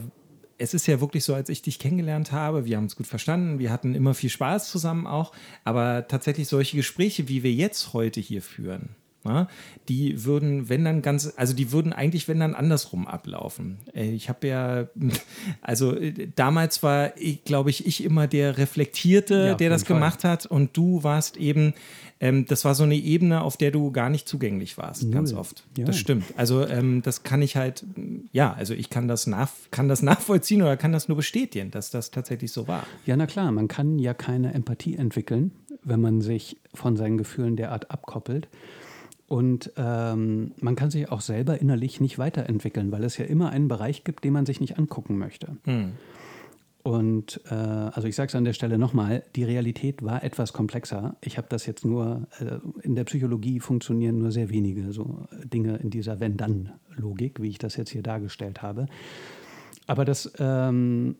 es 0.59 0.75
ist 0.75 0.87
ja 0.87 1.01
wirklich 1.01 1.25
so, 1.25 1.35
als 1.35 1.49
ich 1.49 1.63
dich 1.63 1.79
kennengelernt 1.79 2.33
habe, 2.33 2.65
wir 2.65 2.77
haben 2.77 2.85
uns 2.85 2.97
gut 2.97 3.07
verstanden, 3.07 3.59
wir 3.59 3.71
hatten 3.71 3.95
immer 3.95 4.15
viel 4.15 4.31
Spaß 4.31 4.71
zusammen 4.71 5.07
auch, 5.07 5.33
aber 5.65 6.09
tatsächlich 6.09 6.49
solche 6.49 6.77
Gespräche, 6.77 7.29
wie 7.29 7.43
wir 7.43 7.53
jetzt 7.53 7.93
heute 7.93 8.21
hier 8.21 8.43
führen, 8.43 8.91
ja, 9.27 9.49
die 9.89 10.25
würden, 10.25 10.69
wenn 10.69 10.85
dann 10.85 11.03
ganz, 11.03 11.33
also 11.37 11.55
die 11.55 11.73
würden 11.73 11.93
eigentlich, 11.93 12.29
wenn 12.29 12.41
dann 12.41 12.55
andersrum 12.55 13.07
ablaufen. 13.07 13.79
Äh, 13.95 14.11
ich 14.11 14.29
habe 14.29 14.47
ja, 14.47 14.89
also 15.63 15.97
äh, 15.97 16.29
damals 16.35 16.83
war, 16.83 17.17
ich, 17.17 17.45
glaube 17.45 17.71
ich, 17.71 17.87
ich 17.87 18.05
immer 18.05 18.27
der 18.27 18.59
Reflektierte, 18.59 19.35
ja, 19.49 19.55
der 19.55 19.71
das 19.71 19.85
Fall. 19.85 19.97
gemacht 19.97 20.25
hat 20.25 20.47
und 20.47 20.77
du 20.77 21.03
warst 21.03 21.37
eben, 21.37 21.75
ähm, 22.19 22.47
das 22.47 22.65
war 22.65 22.75
so 22.75 22.85
eine 22.85 22.97
Ebene, 22.97 23.43
auf 23.43 23.57
der 23.57 23.71
du 23.71 23.91
gar 23.93 24.09
nicht 24.09 24.29
zugänglich 24.29 24.79
warst, 24.79 25.03
Null. 25.03 25.13
ganz 25.13 25.33
oft. 25.35 25.65
Ja. 25.77 25.85
Das 25.85 25.99
stimmt. 25.99 26.25
Also 26.37 26.67
ähm, 26.67 27.03
das 27.03 27.23
kann 27.23 27.43
ich 27.43 27.57
halt, 27.57 27.85
ja, 28.33 28.53
also 28.53 28.75
ich 28.75 28.89
kann 28.89 29.07
das, 29.07 29.27
nach, 29.27 29.51
kann 29.71 29.89
das 29.89 30.03
nachvollziehen 30.11 30.63
oder 30.63 30.77
kann 30.77 30.93
das 30.93 31.09
nur 31.09 31.17
bestätigen, 31.17 31.71
dass 31.71 31.91
das 31.91 32.11
tatsächlich 32.11 32.53
so 32.53 32.69
war. 32.69 32.87
Ja, 33.05 33.17
na 33.17 33.27
klar, 33.27 33.53
man 33.53 33.69
kann 33.69 33.99
ja 33.99 34.15
keine 34.15 34.55
Empathie 34.55 34.97
entwickeln, 34.97 35.53
wenn 35.85 36.01
man 36.01 36.21
sich 36.21 36.57
von 36.75 36.97
seinen 36.97 37.19
Gefühlen 37.19 37.57
derart 37.57 37.91
abkoppelt. 37.91 38.49
Und 39.29 39.73
ähm, 39.77 40.53
man 40.61 40.77
kann 40.77 40.91
sich 40.91 41.11
auch 41.11 41.21
selber 41.21 41.61
innerlich 41.61 42.01
nicht 42.01 42.19
weiterentwickeln, 42.19 42.93
weil 42.93 43.03
es 43.03 43.19
ja 43.19 43.25
immer 43.25 43.51
einen 43.51 43.67
Bereich 43.67 44.05
gibt, 44.05 44.23
den 44.25 44.33
man 44.33 44.47
sich 44.47 44.61
nicht 44.61 44.79
angucken 44.79 45.19
möchte. 45.19 45.57
Mhm. 45.65 45.93
Und 46.85 47.41
äh, 47.51 47.55
also 47.55 48.07
ich 48.07 48.15
sage 48.15 48.29
es 48.29 48.37
an 48.37 48.45
der 48.45 48.53
Stelle 48.53 48.79
nochmal, 48.79 49.25
die 49.35 49.43
Realität 49.43 50.05
war 50.05 50.23
etwas 50.23 50.53
komplexer. 50.53 51.17
Ich 51.21 51.37
habe 51.37 51.49
das 51.51 51.67
jetzt 51.67 51.85
nur, 51.85 52.29
äh, 52.39 52.61
in 52.83 52.95
der 52.95 53.03
Psychologie 53.03 53.59
funktionieren 53.59 54.19
nur 54.19 54.31
sehr 54.31 54.51
wenige 54.51 54.93
so 54.93 55.27
Dinge 55.43 55.79
in 55.79 55.91
dieser 55.91 56.21
Wenn-Dann-Logik, 56.21 57.43
wie 57.43 57.49
ich 57.49 57.59
das 57.59 57.75
jetzt 57.77 57.91
hier 57.91 58.05
dargestellt 58.05 58.63
habe. 58.63 58.87
Aber 59.89 60.05
das 60.05 60.33
ähm, 60.39 61.17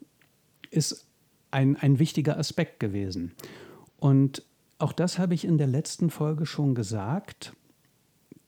ist 0.71 1.09
ein, 1.51 1.77
ein 1.77 1.99
wichtiger 1.99 2.39
Aspekt 2.39 2.79
gewesen. 2.79 3.33
Und 3.99 4.45
auch 4.79 4.93
das 4.93 5.19
habe 5.19 5.35
ich 5.35 5.45
in 5.45 5.59
der 5.59 5.67
letzten 5.67 6.11
Folge 6.11 6.47
schon 6.47 6.77
gesagt, 6.77 7.55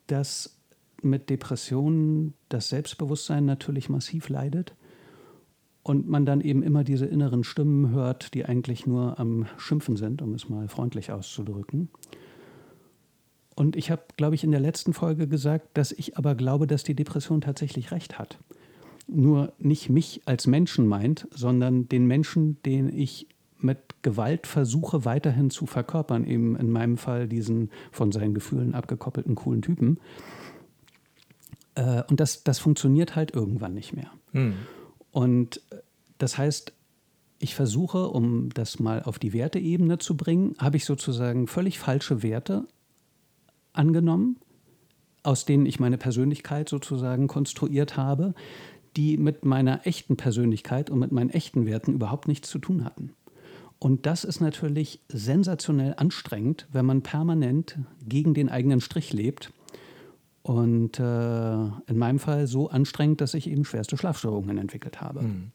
dass 0.09 0.59
mit 1.03 1.31
Depressionen 1.31 2.35
das 2.49 2.69
Selbstbewusstsein 2.69 3.45
natürlich 3.45 3.89
massiv 3.89 4.29
leidet 4.29 4.75
und 5.83 6.09
man 6.09 6.27
dann 6.27 6.41
eben 6.41 6.63
immer 6.63 6.85
diese 6.85 7.07
inneren 7.07 7.45
Stimmen 7.45 7.91
hört, 7.91 8.35
die 8.35 8.45
eigentlich 8.45 8.87
nur 8.87 9.19
am 9.19 9.47
Schimpfen 9.57 9.97
sind, 9.97 10.21
um 10.21 10.35
es 10.35 10.49
mal 10.49 10.69
freundlich 10.69 11.13
auszudrücken. 11.13 11.89
Und 13.55 13.75
ich 13.75 13.91
habe, 13.91 14.03
glaube 14.17 14.35
ich, 14.35 14.45
in 14.45 14.51
der 14.51 14.61
letzten 14.61 14.93
Folge 14.93 15.27
gesagt, 15.27 15.77
dass 15.79 15.93
ich 15.93 16.17
aber 16.17 16.35
glaube, 16.35 16.67
dass 16.67 16.85
die 16.85 16.95
Depression 16.95 17.41
tatsächlich 17.41 17.91
recht 17.91 18.19
hat. 18.19 18.39
Nur 19.07 19.53
nicht 19.59 19.89
mich 19.89 20.21
als 20.27 20.47
Menschen 20.47 20.87
meint, 20.87 21.27
sondern 21.31 21.89
den 21.89 22.07
Menschen, 22.07 22.63
den 22.63 22.95
ich 22.95 23.27
mit 23.59 23.88
Gewalt 24.09 24.47
versuche 24.47 25.05
weiterhin 25.05 25.51
zu 25.51 25.67
verkörpern, 25.67 26.25
eben 26.25 26.57
in 26.57 26.71
meinem 26.71 26.97
Fall 26.97 27.29
diesen 27.29 27.71
von 27.93 28.11
seinen 28.11 28.33
Gefühlen 28.33 28.75
abgekoppelten 28.75 29.35
coolen 29.35 29.61
Typen. 29.61 29.99
Äh, 31.75 32.05
und 32.09 32.19
das, 32.21 32.43
das 32.43 32.59
funktioniert 32.59 33.17
halt 33.17 33.35
irgendwann 33.35 33.75
nicht 33.75 33.95
mehr. 33.95 34.11
Hm. 34.33 34.55
Und 35.11 35.61
das 36.17 36.39
heißt, 36.39 36.73
ich 37.39 37.55
versuche, 37.55 38.09
um 38.09 38.49
das 38.49 38.79
mal 38.79 39.03
auf 39.03 39.19
die 39.19 39.35
Werteebene 39.35 39.99
zu 39.99 40.17
bringen, 40.17 40.55
habe 40.59 40.79
ich 40.79 40.87
sozusagen 40.87 41.47
völlig 41.47 41.79
falsche 41.79 42.23
Werte 42.23 42.67
angenommen, 43.75 44.39
aus 45.23 45.45
denen 45.45 45.67
ich 45.67 45.79
meine 45.79 45.99
Persönlichkeit 45.99 46.71
sozusagen 46.71 47.29
konstruiert 47.29 47.99
habe, 47.99 48.35
die 48.97 49.19
mit 49.19 49.45
meiner 49.45 49.87
echten 49.87 50.17
Persönlichkeit 50.17 50.89
und 50.89 50.99
mit 50.99 51.13
meinen 51.13 51.31
echten 51.31 51.67
Werten 51.67 51.93
überhaupt 51.93 52.27
nichts 52.27 52.49
zu 52.49 52.59
tun 52.59 52.85
hatten. 52.87 53.13
Und 53.79 54.07
das 54.07 54.24
ist 54.24 54.41
natürlich 54.41 55.01
sensationell 55.09 55.95
anstrengend, 55.97 56.66
wenn 56.72 56.85
man 56.85 57.03
permanent 57.03 57.79
gegen 58.05 58.35
den 58.35 58.49
eigenen 58.49 58.81
Strich 58.81 59.12
lebt 59.12 59.53
und 60.43 60.99
äh, 60.99 61.03
in 61.03 61.99
meinem 61.99 62.18
Fall 62.18 62.47
so 62.47 62.70
anstrengend, 62.70 63.20
dass 63.20 63.35
ich 63.35 63.49
eben 63.49 63.64
schwerste 63.64 63.97
Schlafstörungen 63.97 64.59
entwickelt 64.59 65.01
habe. 65.01 65.20
Hm. 65.20 65.53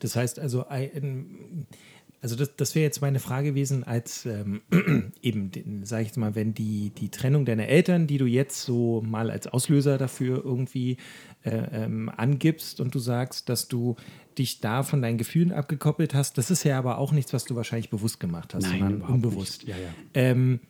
Das 0.00 0.16
heißt 0.16 0.38
also, 0.38 0.66
also 2.24 2.36
das, 2.36 2.56
das 2.56 2.74
wäre 2.74 2.84
jetzt 2.84 3.02
meine 3.02 3.20
Frage 3.20 3.50
gewesen, 3.50 3.84
als 3.84 4.24
ähm, 4.24 4.62
eben, 5.20 5.50
sage 5.84 6.02
ich 6.02 6.08
jetzt 6.08 6.16
mal, 6.16 6.34
wenn 6.34 6.54
die, 6.54 6.88
die 6.88 7.10
Trennung 7.10 7.44
deiner 7.44 7.68
Eltern, 7.68 8.06
die 8.06 8.16
du 8.16 8.24
jetzt 8.24 8.62
so 8.62 9.02
mal 9.02 9.30
als 9.30 9.46
Auslöser 9.46 9.98
dafür 9.98 10.42
irgendwie 10.42 10.96
äh, 11.42 11.50
ähm, 11.50 12.10
angibst 12.16 12.80
und 12.80 12.94
du 12.94 12.98
sagst, 12.98 13.50
dass 13.50 13.68
du 13.68 13.96
dich 14.38 14.60
da 14.60 14.84
von 14.84 15.02
deinen 15.02 15.18
Gefühlen 15.18 15.52
abgekoppelt 15.52 16.14
hast, 16.14 16.38
das 16.38 16.50
ist 16.50 16.64
ja 16.64 16.78
aber 16.78 16.96
auch 16.96 17.12
nichts, 17.12 17.34
was 17.34 17.44
du 17.44 17.56
wahrscheinlich 17.56 17.90
bewusst 17.90 18.20
gemacht 18.20 18.54
hast, 18.54 18.62
Nein, 18.62 18.78
sondern 18.78 19.02
unbewusst. 19.02 19.64
Ja, 19.64 19.76
ja. 19.76 19.92
Ähm, 20.14 20.60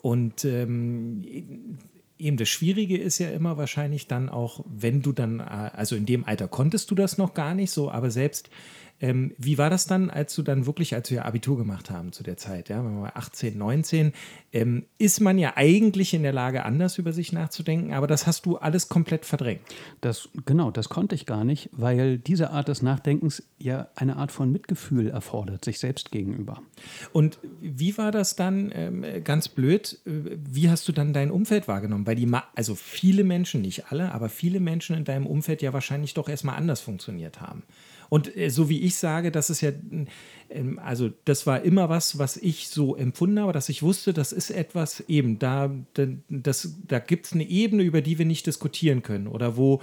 und 0.00 0.46
ähm, 0.46 1.76
eben 2.18 2.38
das 2.38 2.48
Schwierige 2.48 2.96
ist 2.96 3.18
ja 3.18 3.28
immer 3.28 3.58
wahrscheinlich 3.58 4.06
dann 4.06 4.30
auch, 4.30 4.64
wenn 4.66 5.02
du 5.02 5.12
dann, 5.12 5.40
äh, 5.40 5.42
also 5.42 5.94
in 5.94 6.06
dem 6.06 6.24
Alter 6.24 6.48
konntest 6.48 6.90
du 6.90 6.94
das 6.94 7.18
noch 7.18 7.34
gar 7.34 7.54
nicht 7.54 7.70
so, 7.70 7.90
aber 7.90 8.10
selbst 8.10 8.48
ähm, 9.02 9.34
wie 9.36 9.58
war 9.58 9.68
das 9.68 9.86
dann, 9.86 10.10
als 10.10 10.34
du 10.36 10.42
dann 10.42 10.64
wirklich, 10.64 10.94
als 10.94 11.10
wir 11.10 11.24
Abitur 11.24 11.58
gemacht 11.58 11.90
haben 11.90 12.12
zu 12.12 12.22
der 12.22 12.36
Zeit, 12.36 12.68
ja, 12.68 12.84
wenn 12.84 13.00
man 13.00 13.10
18, 13.12 13.58
19, 13.58 14.12
ähm, 14.52 14.84
ist 14.96 15.20
man 15.20 15.38
ja 15.38 15.54
eigentlich 15.56 16.14
in 16.14 16.22
der 16.22 16.32
Lage, 16.32 16.64
anders 16.64 16.98
über 16.98 17.12
sich 17.12 17.32
nachzudenken, 17.32 17.92
aber 17.92 18.06
das 18.06 18.28
hast 18.28 18.46
du 18.46 18.58
alles 18.58 18.88
komplett 18.88 19.26
verdrängt. 19.26 19.60
Das, 20.00 20.28
genau, 20.46 20.70
das 20.70 20.88
konnte 20.88 21.16
ich 21.16 21.26
gar 21.26 21.44
nicht, 21.44 21.68
weil 21.72 22.18
diese 22.18 22.50
Art 22.50 22.68
des 22.68 22.80
Nachdenkens 22.80 23.42
ja 23.58 23.88
eine 23.96 24.16
Art 24.16 24.30
von 24.30 24.52
Mitgefühl 24.52 25.08
erfordert, 25.08 25.64
sich 25.64 25.80
selbst 25.80 26.12
gegenüber. 26.12 26.62
Und 27.12 27.40
wie 27.60 27.98
war 27.98 28.12
das 28.12 28.36
dann, 28.36 28.70
ähm, 28.72 29.04
ganz 29.24 29.48
blöd, 29.48 29.98
äh, 30.06 30.36
wie 30.36 30.70
hast 30.70 30.86
du 30.86 30.92
dann 30.92 31.12
dein 31.12 31.32
Umfeld 31.32 31.66
wahrgenommen? 31.66 32.06
Weil 32.06 32.16
die, 32.16 32.26
Ma 32.26 32.44
also 32.54 32.76
viele 32.76 33.24
Menschen, 33.24 33.62
nicht 33.62 33.90
alle, 33.90 34.12
aber 34.12 34.28
viele 34.28 34.60
Menschen 34.60 34.96
in 34.96 35.04
deinem 35.04 35.26
Umfeld 35.26 35.60
ja 35.60 35.72
wahrscheinlich 35.72 36.14
doch 36.14 36.28
erstmal 36.28 36.56
anders 36.56 36.80
funktioniert 36.80 37.40
haben. 37.40 37.64
Und 38.12 38.36
äh, 38.36 38.50
so 38.50 38.68
wie 38.68 38.82
ich 38.82 38.96
sage, 38.96 39.30
das 39.30 39.48
ist 39.48 39.62
ja, 39.62 39.70
äh, 39.70 40.64
also 40.76 41.08
das 41.24 41.46
war 41.46 41.62
immer 41.62 41.88
was, 41.88 42.18
was 42.18 42.36
ich 42.36 42.68
so 42.68 42.94
empfunden 42.94 43.40
habe, 43.40 43.54
dass 43.54 43.70
ich 43.70 43.82
wusste, 43.82 44.12
das 44.12 44.32
ist 44.32 44.50
etwas 44.50 45.00
eben, 45.08 45.38
da, 45.38 45.70
das, 46.28 46.76
da 46.86 46.98
gibt 46.98 47.24
es 47.24 47.32
eine 47.32 47.48
Ebene, 47.48 47.82
über 47.82 48.02
die 48.02 48.18
wir 48.18 48.26
nicht 48.26 48.46
diskutieren 48.46 49.02
können 49.02 49.28
oder 49.28 49.56
wo 49.56 49.80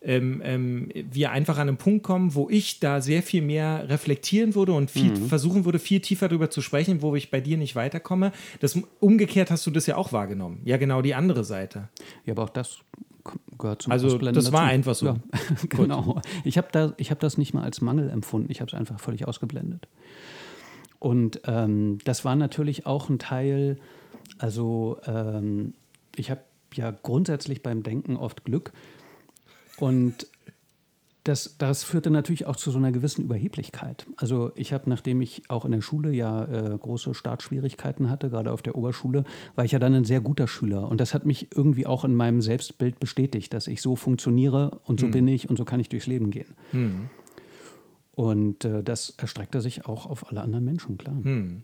ähm, 0.00 0.40
ähm, 0.44 0.90
wir 0.94 1.32
einfach 1.32 1.58
an 1.58 1.66
einen 1.66 1.76
Punkt 1.76 2.04
kommen, 2.04 2.36
wo 2.36 2.48
ich 2.48 2.78
da 2.78 3.00
sehr 3.00 3.20
viel 3.20 3.42
mehr 3.42 3.88
reflektieren 3.88 4.54
würde 4.54 4.74
und 4.74 4.88
viel, 4.88 5.10
mhm. 5.10 5.26
versuchen 5.26 5.64
würde, 5.64 5.80
viel 5.80 5.98
tiefer 5.98 6.28
darüber 6.28 6.50
zu 6.50 6.62
sprechen, 6.62 7.02
wo 7.02 7.16
ich 7.16 7.32
bei 7.32 7.40
dir 7.40 7.56
nicht 7.56 7.74
weiterkomme. 7.74 8.30
Das, 8.60 8.78
umgekehrt 9.00 9.50
hast 9.50 9.66
du 9.66 9.72
das 9.72 9.86
ja 9.86 9.96
auch 9.96 10.12
wahrgenommen. 10.12 10.60
Ja, 10.64 10.76
genau 10.76 11.02
die 11.02 11.16
andere 11.16 11.42
Seite. 11.42 11.88
Ja, 12.26 12.34
aber 12.34 12.44
auch 12.44 12.50
das 12.50 12.78
gehört 13.58 13.82
zum 13.82 13.92
Also 13.92 14.06
Ausblenden 14.06 14.34
das 14.34 14.44
dazu. 14.44 14.56
war 14.56 14.64
einfach 14.64 14.94
so. 14.94 15.06
Ja, 15.06 15.16
genau. 15.68 16.20
Ich 16.44 16.58
habe 16.58 16.68
da, 16.72 16.92
hab 16.98 17.20
das 17.20 17.38
nicht 17.38 17.54
mal 17.54 17.62
als 17.64 17.80
Mangel 17.80 18.10
empfunden. 18.10 18.50
Ich 18.50 18.60
habe 18.60 18.68
es 18.68 18.74
einfach 18.74 19.00
völlig 19.00 19.26
ausgeblendet. 19.26 19.88
Und 20.98 21.40
ähm, 21.46 21.98
das 22.04 22.24
war 22.24 22.36
natürlich 22.36 22.86
auch 22.86 23.08
ein 23.08 23.18
Teil, 23.18 23.78
also 24.38 24.98
ähm, 25.06 25.74
ich 26.14 26.30
habe 26.30 26.42
ja 26.74 26.90
grundsätzlich 26.92 27.62
beim 27.62 27.82
Denken 27.82 28.16
oft 28.16 28.44
Glück. 28.44 28.72
Und 29.78 30.26
das, 31.24 31.56
das 31.58 31.84
führte 31.84 32.10
natürlich 32.10 32.46
auch 32.46 32.56
zu 32.56 32.70
so 32.70 32.78
einer 32.78 32.90
gewissen 32.90 33.22
Überheblichkeit. 33.22 34.06
Also 34.16 34.50
ich 34.56 34.72
habe, 34.72 34.90
nachdem 34.90 35.20
ich 35.20 35.42
auch 35.48 35.64
in 35.64 35.70
der 35.70 35.80
Schule 35.80 36.10
ja 36.10 36.44
äh, 36.44 36.76
große 36.76 37.14
Startschwierigkeiten 37.14 38.10
hatte, 38.10 38.28
gerade 38.30 38.52
auf 38.52 38.62
der 38.62 38.74
Oberschule, 38.74 39.24
war 39.54 39.64
ich 39.64 39.72
ja 39.72 39.78
dann 39.78 39.94
ein 39.94 40.04
sehr 40.04 40.20
guter 40.20 40.48
Schüler. 40.48 40.88
Und 40.88 41.00
das 41.00 41.14
hat 41.14 41.24
mich 41.24 41.54
irgendwie 41.54 41.86
auch 41.86 42.04
in 42.04 42.14
meinem 42.14 42.40
Selbstbild 42.40 42.98
bestätigt, 42.98 43.54
dass 43.54 43.68
ich 43.68 43.82
so 43.82 43.94
funktioniere 43.94 44.80
und 44.84 44.98
so 44.98 45.06
hm. 45.06 45.12
bin 45.12 45.28
ich 45.28 45.48
und 45.48 45.56
so 45.56 45.64
kann 45.64 45.78
ich 45.78 45.88
durchs 45.88 46.08
Leben 46.08 46.30
gehen. 46.30 46.54
Hm. 46.72 47.08
Und 48.14 48.64
äh, 48.64 48.82
das 48.82 49.10
erstreckte 49.10 49.60
sich 49.60 49.86
auch 49.86 50.06
auf 50.06 50.28
alle 50.28 50.40
anderen 50.42 50.64
Menschen, 50.64 50.98
klar. 50.98 51.16
Hm. 51.22 51.62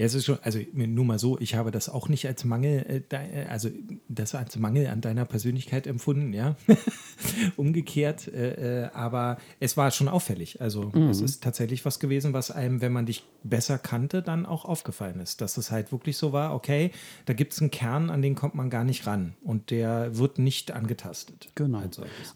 Ja, 0.00 0.06
es 0.06 0.14
ist 0.14 0.24
schon, 0.24 0.38
also 0.40 0.58
nur 0.72 1.04
mal 1.04 1.18
so, 1.18 1.38
ich 1.40 1.56
habe 1.56 1.70
das 1.70 1.90
auch 1.90 2.08
nicht 2.08 2.26
als 2.26 2.46
Mangel, 2.46 3.04
äh, 3.10 3.14
äh, 3.14 3.44
also 3.48 3.68
das 4.08 4.34
als 4.34 4.56
Mangel 4.56 4.86
an 4.86 5.02
deiner 5.02 5.26
Persönlichkeit 5.26 5.86
empfunden, 5.86 6.32
ja. 6.32 6.56
Umgekehrt, 7.58 8.26
äh, 8.28 8.88
aber 8.94 9.36
es 9.58 9.76
war 9.76 9.90
schon 9.90 10.08
auffällig. 10.08 10.62
Also 10.62 10.90
mhm. 10.94 11.10
es 11.10 11.20
ist 11.20 11.42
tatsächlich 11.42 11.84
was 11.84 12.00
gewesen, 12.00 12.32
was 12.32 12.50
einem, 12.50 12.80
wenn 12.80 12.94
man 12.94 13.04
dich 13.04 13.26
besser 13.42 13.76
kannte, 13.76 14.22
dann 14.22 14.46
auch 14.46 14.64
aufgefallen 14.64 15.20
ist. 15.20 15.42
Dass 15.42 15.58
es 15.58 15.70
halt 15.70 15.92
wirklich 15.92 16.16
so 16.16 16.32
war, 16.32 16.54
okay, 16.54 16.92
da 17.26 17.34
gibt 17.34 17.52
es 17.52 17.60
einen 17.60 17.70
Kern, 17.70 18.08
an 18.08 18.22
den 18.22 18.34
kommt 18.34 18.54
man 18.54 18.70
gar 18.70 18.84
nicht 18.84 19.06
ran 19.06 19.34
und 19.42 19.70
der 19.70 20.16
wird 20.16 20.38
nicht 20.38 20.72
angetastet. 20.72 21.50
Genau. 21.56 21.82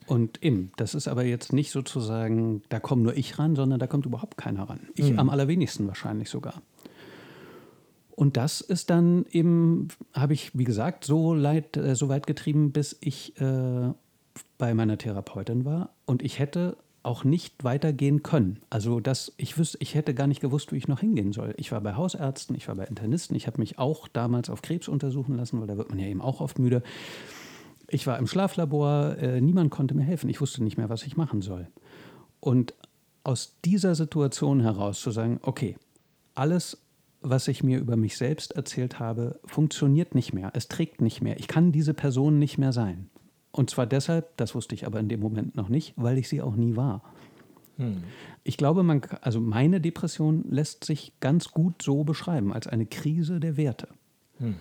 Und 0.04 0.42
eben, 0.42 0.70
das 0.76 0.94
ist 0.94 1.08
aber 1.08 1.24
jetzt 1.24 1.54
nicht 1.54 1.70
sozusagen, 1.70 2.62
da 2.68 2.78
komme 2.78 3.04
nur 3.04 3.16
ich 3.16 3.38
ran, 3.38 3.56
sondern 3.56 3.80
da 3.80 3.86
kommt 3.86 4.04
überhaupt 4.04 4.36
keiner 4.36 4.68
ran. 4.68 4.80
Ich 4.96 5.12
mhm. 5.12 5.18
am 5.18 5.30
allerwenigsten 5.30 5.88
wahrscheinlich 5.88 6.28
sogar. 6.28 6.60
Und 8.16 8.36
das 8.36 8.60
ist 8.60 8.90
dann 8.90 9.26
eben, 9.30 9.88
habe 10.12 10.34
ich, 10.34 10.56
wie 10.56 10.64
gesagt, 10.64 11.04
so, 11.04 11.34
leid, 11.34 11.76
äh, 11.76 11.96
so 11.96 12.08
weit 12.08 12.26
getrieben, 12.26 12.70
bis 12.72 12.96
ich 13.00 13.38
äh, 13.40 13.92
bei 14.56 14.74
meiner 14.74 14.98
Therapeutin 14.98 15.64
war. 15.64 15.90
Und 16.06 16.22
ich 16.22 16.38
hätte 16.38 16.76
auch 17.02 17.24
nicht 17.24 17.64
weitergehen 17.64 18.22
können. 18.22 18.60
Also 18.70 18.98
das, 18.98 19.32
ich 19.36 19.58
wüsste, 19.58 19.78
ich 19.80 19.94
hätte 19.94 20.14
gar 20.14 20.26
nicht 20.26 20.40
gewusst, 20.40 20.72
wie 20.72 20.76
ich 20.76 20.88
noch 20.88 21.00
hingehen 21.00 21.32
soll. 21.32 21.54
Ich 21.58 21.70
war 21.70 21.80
bei 21.80 21.96
Hausärzten, 21.96 22.56
ich 22.56 22.66
war 22.66 22.76
bei 22.76 22.84
Internisten, 22.84 23.36
ich 23.36 23.46
habe 23.46 23.58
mich 23.58 23.78
auch 23.78 24.08
damals 24.08 24.48
auf 24.48 24.62
Krebs 24.62 24.88
untersuchen 24.88 25.36
lassen, 25.36 25.60
weil 25.60 25.66
da 25.66 25.76
wird 25.76 25.90
man 25.90 25.98
ja 25.98 26.06
eben 26.06 26.22
auch 26.22 26.40
oft 26.40 26.58
müde. 26.58 26.82
Ich 27.88 28.06
war 28.06 28.18
im 28.18 28.26
Schlaflabor, 28.26 29.16
äh, 29.18 29.40
niemand 29.40 29.70
konnte 29.70 29.94
mir 29.94 30.04
helfen. 30.04 30.30
Ich 30.30 30.40
wusste 30.40 30.64
nicht 30.64 30.78
mehr, 30.78 30.88
was 30.88 31.02
ich 31.02 31.16
machen 31.16 31.42
soll. 31.42 31.66
Und 32.40 32.74
aus 33.22 33.56
dieser 33.64 33.94
Situation 33.94 34.60
heraus 34.60 35.00
zu 35.00 35.10
sagen, 35.10 35.40
okay, 35.42 35.76
alles 36.34 36.78
was 37.24 37.48
ich 37.48 37.64
mir 37.64 37.78
über 37.78 37.96
mich 37.96 38.16
selbst 38.16 38.52
erzählt 38.52 39.00
habe, 39.00 39.40
funktioniert 39.44 40.14
nicht 40.14 40.34
mehr. 40.34 40.52
Es 40.54 40.68
trägt 40.68 41.00
nicht 41.00 41.22
mehr. 41.22 41.38
Ich 41.40 41.48
kann 41.48 41.72
diese 41.72 41.94
Person 41.94 42.38
nicht 42.38 42.58
mehr 42.58 42.72
sein. 42.72 43.08
Und 43.50 43.70
zwar 43.70 43.86
deshalb, 43.86 44.36
das 44.36 44.54
wusste 44.54 44.74
ich 44.74 44.86
aber 44.86 45.00
in 45.00 45.08
dem 45.08 45.20
Moment 45.20 45.56
noch 45.56 45.68
nicht, 45.68 45.94
weil 45.96 46.18
ich 46.18 46.28
sie 46.28 46.42
auch 46.42 46.54
nie 46.54 46.76
war. 46.76 47.02
Hm. 47.78 48.04
Ich 48.44 48.56
glaube, 48.56 48.82
man, 48.82 49.00
also 49.22 49.40
meine 49.40 49.80
Depression 49.80 50.44
lässt 50.50 50.84
sich 50.84 51.14
ganz 51.20 51.50
gut 51.50 51.80
so 51.82 52.04
beschreiben 52.04 52.52
als 52.52 52.66
eine 52.66 52.84
Krise 52.86 53.40
der 53.40 53.56
Werte. 53.56 53.88
Mhm. 54.38 54.56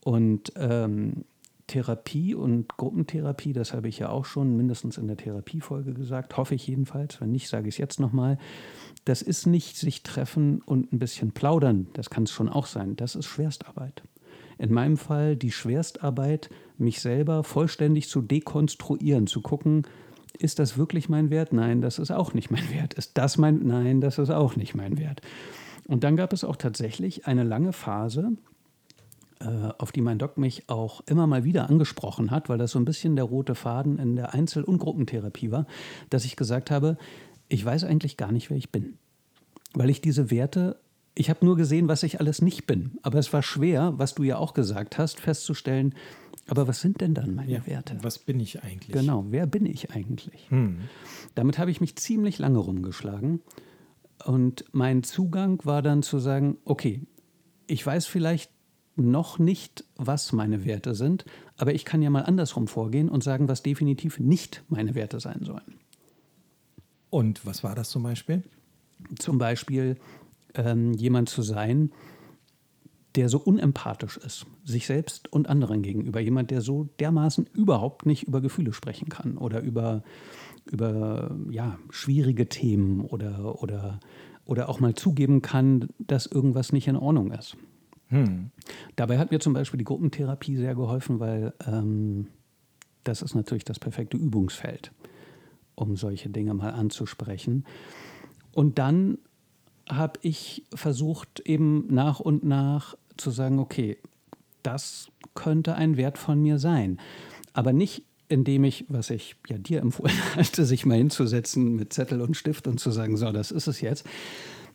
Und 0.00 0.52
ähm, 0.56 1.24
Therapie 1.66 2.34
und 2.34 2.76
Gruppentherapie, 2.76 3.52
das 3.52 3.72
habe 3.72 3.88
ich 3.88 3.98
ja 3.98 4.10
auch 4.10 4.24
schon 4.24 4.56
mindestens 4.56 4.98
in 4.98 5.06
der 5.06 5.16
Therapiefolge 5.16 5.94
gesagt, 5.94 6.36
hoffe 6.36 6.54
ich 6.54 6.66
jedenfalls. 6.66 7.20
Wenn 7.20 7.30
nicht, 7.30 7.48
sage 7.48 7.68
ich 7.68 7.74
es 7.74 7.78
jetzt 7.78 8.00
nochmal. 8.00 8.38
Das 9.04 9.22
ist 9.22 9.46
nicht 9.46 9.76
sich 9.76 10.02
treffen 10.02 10.60
und 10.62 10.92
ein 10.92 10.98
bisschen 10.98 11.32
plaudern. 11.32 11.88
Das 11.94 12.10
kann 12.10 12.24
es 12.24 12.30
schon 12.30 12.48
auch 12.48 12.66
sein. 12.66 12.96
Das 12.96 13.14
ist 13.14 13.26
Schwerstarbeit. 13.26 14.02
In 14.58 14.72
meinem 14.72 14.96
Fall 14.96 15.36
die 15.36 15.50
Schwerstarbeit, 15.50 16.50
mich 16.78 17.00
selber 17.00 17.44
vollständig 17.44 18.08
zu 18.08 18.22
dekonstruieren, 18.22 19.26
zu 19.26 19.40
gucken, 19.40 19.86
ist 20.38 20.58
das 20.58 20.76
wirklich 20.76 21.08
mein 21.08 21.30
Wert? 21.30 21.52
Nein, 21.52 21.80
das 21.80 21.98
ist 21.98 22.10
auch 22.10 22.34
nicht 22.34 22.50
mein 22.50 22.68
Wert. 22.70 22.94
Ist 22.94 23.16
das 23.16 23.38
mein? 23.38 23.66
Nein, 23.66 24.00
das 24.00 24.18
ist 24.18 24.30
auch 24.30 24.56
nicht 24.56 24.74
mein 24.74 24.98
Wert. 24.98 25.20
Und 25.86 26.02
dann 26.04 26.16
gab 26.16 26.32
es 26.32 26.44
auch 26.44 26.56
tatsächlich 26.56 27.26
eine 27.26 27.44
lange 27.44 27.72
Phase, 27.72 28.32
auf 29.40 29.92
die 29.92 30.00
mein 30.00 30.18
Doc 30.18 30.38
mich 30.38 30.68
auch 30.68 31.00
immer 31.06 31.26
mal 31.26 31.44
wieder 31.44 31.68
angesprochen 31.68 32.30
hat, 32.30 32.48
weil 32.48 32.58
das 32.58 32.70
so 32.70 32.78
ein 32.78 32.84
bisschen 32.84 33.16
der 33.16 33.24
rote 33.24 33.54
Faden 33.54 33.98
in 33.98 34.16
der 34.16 34.34
Einzel- 34.34 34.64
und 34.64 34.78
Gruppentherapie 34.78 35.50
war, 35.50 35.66
dass 36.10 36.24
ich 36.24 36.36
gesagt 36.36 36.70
habe, 36.70 36.96
ich 37.48 37.64
weiß 37.64 37.84
eigentlich 37.84 38.16
gar 38.16 38.32
nicht, 38.32 38.50
wer 38.50 38.56
ich 38.56 38.70
bin. 38.70 38.98
Weil 39.74 39.90
ich 39.90 40.00
diese 40.00 40.30
Werte, 40.30 40.80
ich 41.14 41.30
habe 41.30 41.44
nur 41.44 41.56
gesehen, 41.56 41.88
was 41.88 42.02
ich 42.02 42.20
alles 42.20 42.42
nicht 42.42 42.66
bin. 42.66 42.98
Aber 43.02 43.18
es 43.18 43.32
war 43.32 43.42
schwer, 43.42 43.94
was 43.96 44.14
du 44.14 44.22
ja 44.22 44.38
auch 44.38 44.54
gesagt 44.54 44.98
hast, 44.98 45.20
festzustellen, 45.20 45.94
aber 46.46 46.68
was 46.68 46.80
sind 46.80 47.00
denn 47.00 47.14
dann 47.14 47.34
meine 47.34 47.50
ja, 47.50 47.66
Werte? 47.66 47.96
Was 48.02 48.18
bin 48.18 48.38
ich 48.38 48.62
eigentlich? 48.62 48.92
Genau, 48.92 49.24
wer 49.30 49.46
bin 49.46 49.66
ich 49.66 49.92
eigentlich? 49.92 50.50
Hm. 50.50 50.80
Damit 51.34 51.58
habe 51.58 51.70
ich 51.70 51.80
mich 51.80 51.96
ziemlich 51.96 52.38
lange 52.38 52.58
rumgeschlagen. 52.58 53.40
Und 54.24 54.64
mein 54.72 55.02
Zugang 55.02 55.60
war 55.64 55.82
dann 55.82 56.02
zu 56.02 56.18
sagen, 56.18 56.58
okay, 56.64 57.02
ich 57.66 57.84
weiß 57.84 58.06
vielleicht 58.06 58.50
noch 58.96 59.38
nicht, 59.38 59.84
was 59.96 60.32
meine 60.32 60.64
Werte 60.64 60.94
sind, 60.94 61.24
aber 61.56 61.74
ich 61.74 61.84
kann 61.84 62.02
ja 62.02 62.10
mal 62.10 62.22
andersrum 62.22 62.68
vorgehen 62.68 63.08
und 63.08 63.24
sagen, 63.24 63.48
was 63.48 63.62
definitiv 63.62 64.20
nicht 64.20 64.62
meine 64.68 64.94
Werte 64.94 65.20
sein 65.20 65.40
sollen. 65.42 65.78
Und 67.10 67.44
was 67.46 67.62
war 67.64 67.74
das 67.74 67.90
zum 67.90 68.02
Beispiel? 68.02 68.42
Zum 69.18 69.38
Beispiel 69.38 69.96
ähm, 70.54 70.92
jemand 70.94 71.28
zu 71.28 71.42
sein, 71.42 71.90
der 73.14 73.28
so 73.28 73.38
unempathisch 73.38 74.16
ist, 74.16 74.46
sich 74.64 74.86
selbst 74.86 75.32
und 75.32 75.48
anderen 75.48 75.82
gegenüber. 75.82 76.20
Jemand, 76.20 76.50
der 76.50 76.60
so 76.60 76.88
dermaßen 76.98 77.48
überhaupt 77.52 78.06
nicht 78.06 78.24
über 78.24 78.40
Gefühle 78.40 78.72
sprechen 78.72 79.08
kann 79.08 79.38
oder 79.38 79.60
über, 79.60 80.02
über 80.70 81.36
ja, 81.50 81.78
schwierige 81.90 82.48
Themen 82.48 83.00
oder, 83.02 83.62
oder, 83.62 84.00
oder 84.44 84.68
auch 84.68 84.80
mal 84.80 84.94
zugeben 84.94 85.42
kann, 85.42 85.88
dass 85.98 86.26
irgendwas 86.26 86.72
nicht 86.72 86.88
in 86.88 86.96
Ordnung 86.96 87.30
ist. 87.30 87.56
Hm. 88.14 88.50
Dabei 88.94 89.18
hat 89.18 89.32
mir 89.32 89.40
zum 89.40 89.54
Beispiel 89.54 89.78
die 89.78 89.84
Gruppentherapie 89.84 90.56
sehr 90.56 90.76
geholfen, 90.76 91.18
weil 91.18 91.52
ähm, 91.66 92.28
das 93.02 93.22
ist 93.22 93.34
natürlich 93.34 93.64
das 93.64 93.80
perfekte 93.80 94.16
Übungsfeld, 94.16 94.92
um 95.74 95.96
solche 95.96 96.30
Dinge 96.30 96.54
mal 96.54 96.70
anzusprechen. 96.70 97.64
Und 98.52 98.78
dann 98.78 99.18
habe 99.88 100.20
ich 100.22 100.64
versucht, 100.72 101.40
eben 101.40 101.92
nach 101.92 102.20
und 102.20 102.44
nach 102.44 102.96
zu 103.16 103.30
sagen, 103.30 103.58
okay, 103.58 103.98
das 104.62 105.08
könnte 105.34 105.74
ein 105.74 105.96
Wert 105.96 106.16
von 106.16 106.40
mir 106.40 106.60
sein. 106.60 107.00
Aber 107.52 107.72
nicht, 107.72 108.04
indem 108.28 108.62
ich, 108.62 108.84
was 108.88 109.10
ich 109.10 109.34
ja 109.48 109.58
dir 109.58 109.80
empfohlen 109.80 110.16
hatte, 110.36 110.64
sich 110.64 110.86
mal 110.86 110.98
hinzusetzen 110.98 111.74
mit 111.74 111.92
Zettel 111.92 112.20
und 112.20 112.36
Stift 112.36 112.68
und 112.68 112.78
zu 112.78 112.92
sagen, 112.92 113.16
so, 113.16 113.32
das 113.32 113.50
ist 113.50 113.66
es 113.66 113.80
jetzt, 113.80 114.06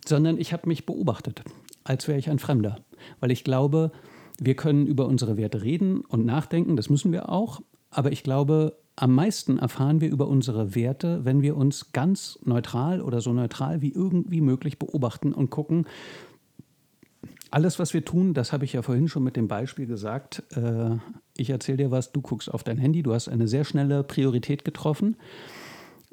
sondern 0.06 0.38
ich 0.38 0.52
habe 0.52 0.68
mich 0.68 0.86
beobachtet, 0.86 1.42
als 1.90 2.08
wäre 2.08 2.20
ich 2.20 2.30
ein 2.30 2.40
Fremder. 2.40 2.78
Weil 3.20 3.32
ich 3.32 3.44
glaube, 3.44 3.92
wir 4.40 4.56
können 4.56 4.86
über 4.86 5.08
unsere 5.08 5.38
Werte 5.38 5.64
reden 5.64 6.02
und 6.02 6.24
nachdenken, 6.24 6.76
das 6.76 6.90
müssen 6.90 7.12
wir 7.12 7.30
auch. 7.30 7.62
Aber 7.90 8.12
ich 8.12 8.22
glaube, 8.22 8.78
am 8.96 9.16
meisten 9.16 9.58
erfahren 9.58 10.00
wir 10.00 10.10
über 10.10 10.28
unsere 10.28 10.76
Werte, 10.76 11.26
wenn 11.26 11.42
wir 11.42 11.58
uns 11.58 11.92
ganz 11.92 12.38
neutral 12.46 13.02
oder 13.02 13.22
so 13.22 13.34
neutral 13.34 13.82
wie 13.82 13.92
irgendwie 13.92 14.42
möglich 14.42 14.78
beobachten 14.78 15.34
und 15.34 15.50
gucken, 15.50 15.88
alles, 17.52 17.80
was 17.80 17.96
wir 17.96 18.06
tun, 18.06 18.36
das 18.36 18.54
habe 18.54 18.66
ich 18.66 18.74
ja 18.74 18.84
vorhin 18.84 19.08
schon 19.08 19.24
mit 19.24 19.36
dem 19.36 19.48
Beispiel 19.48 19.88
gesagt. 19.88 20.44
Äh, 20.56 20.98
ich 21.36 21.50
erzähle 21.50 21.78
dir 21.78 21.92
was, 21.92 22.12
du 22.12 22.22
guckst 22.22 22.54
auf 22.54 22.64
dein 22.64 22.78
Handy, 22.78 23.02
du 23.02 23.16
hast 23.16 23.28
eine 23.28 23.48
sehr 23.48 23.66
schnelle 23.66 24.04
Priorität 24.04 24.64
getroffen 24.64 25.18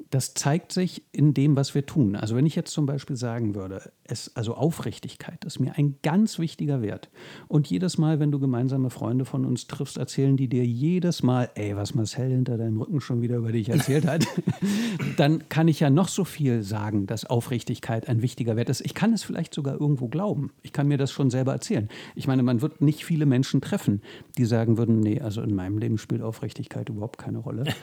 das 0.09 0.33
zeigt 0.33 0.71
sich 0.71 1.03
in 1.11 1.33
dem, 1.33 1.55
was 1.55 1.75
wir 1.75 1.85
tun. 1.85 2.15
Also 2.15 2.35
wenn 2.35 2.45
ich 2.45 2.55
jetzt 2.55 2.71
zum 2.71 2.85
Beispiel 2.85 3.15
sagen 3.15 3.55
würde, 3.55 3.91
es, 4.03 4.35
also 4.35 4.53
Aufrichtigkeit 4.53 5.43
ist 5.43 5.59
mir 5.59 5.77
ein 5.77 5.95
ganz 6.01 6.39
wichtiger 6.39 6.81
Wert. 6.81 7.09
Und 7.47 7.67
jedes 7.67 7.97
Mal, 7.97 8.19
wenn 8.19 8.31
du 8.31 8.39
gemeinsame 8.39 8.89
Freunde 8.89 9.25
von 9.25 9.43
uns 9.43 9.67
triffst, 9.67 9.97
erzählen 9.97 10.37
die 10.37 10.47
dir 10.47 10.65
jedes 10.65 11.23
Mal, 11.23 11.49
ey, 11.55 11.75
was 11.75 11.93
Marcel 11.93 12.29
hinter 12.29 12.57
deinem 12.57 12.79
Rücken 12.79 13.01
schon 13.01 13.21
wieder 13.21 13.37
über 13.37 13.51
dich 13.51 13.69
erzählt 13.69 14.07
hat, 14.07 14.25
dann 15.17 15.49
kann 15.49 15.67
ich 15.67 15.79
ja 15.79 15.89
noch 15.89 16.07
so 16.07 16.23
viel 16.23 16.63
sagen, 16.63 17.05
dass 17.07 17.25
Aufrichtigkeit 17.25 18.07
ein 18.07 18.21
wichtiger 18.21 18.55
Wert 18.55 18.69
ist. 18.69 18.81
Ich 18.81 18.93
kann 18.93 19.13
es 19.13 19.23
vielleicht 19.23 19.53
sogar 19.53 19.79
irgendwo 19.79 20.07
glauben. 20.07 20.51
Ich 20.61 20.73
kann 20.73 20.87
mir 20.87 20.97
das 20.97 21.11
schon 21.11 21.29
selber 21.29 21.51
erzählen. 21.51 21.89
Ich 22.15 22.27
meine, 22.27 22.43
man 22.43 22.61
wird 22.61 22.81
nicht 22.81 23.03
viele 23.03 23.25
Menschen 23.25 23.61
treffen, 23.61 24.01
die 24.37 24.45
sagen 24.45 24.77
würden, 24.77 24.99
nee, 24.99 25.19
also 25.19 25.41
in 25.41 25.53
meinem 25.53 25.79
Leben 25.79 25.97
spielt 25.97 26.21
Aufrichtigkeit 26.21 26.87
überhaupt 26.89 27.17
keine 27.17 27.39
Rolle. 27.39 27.65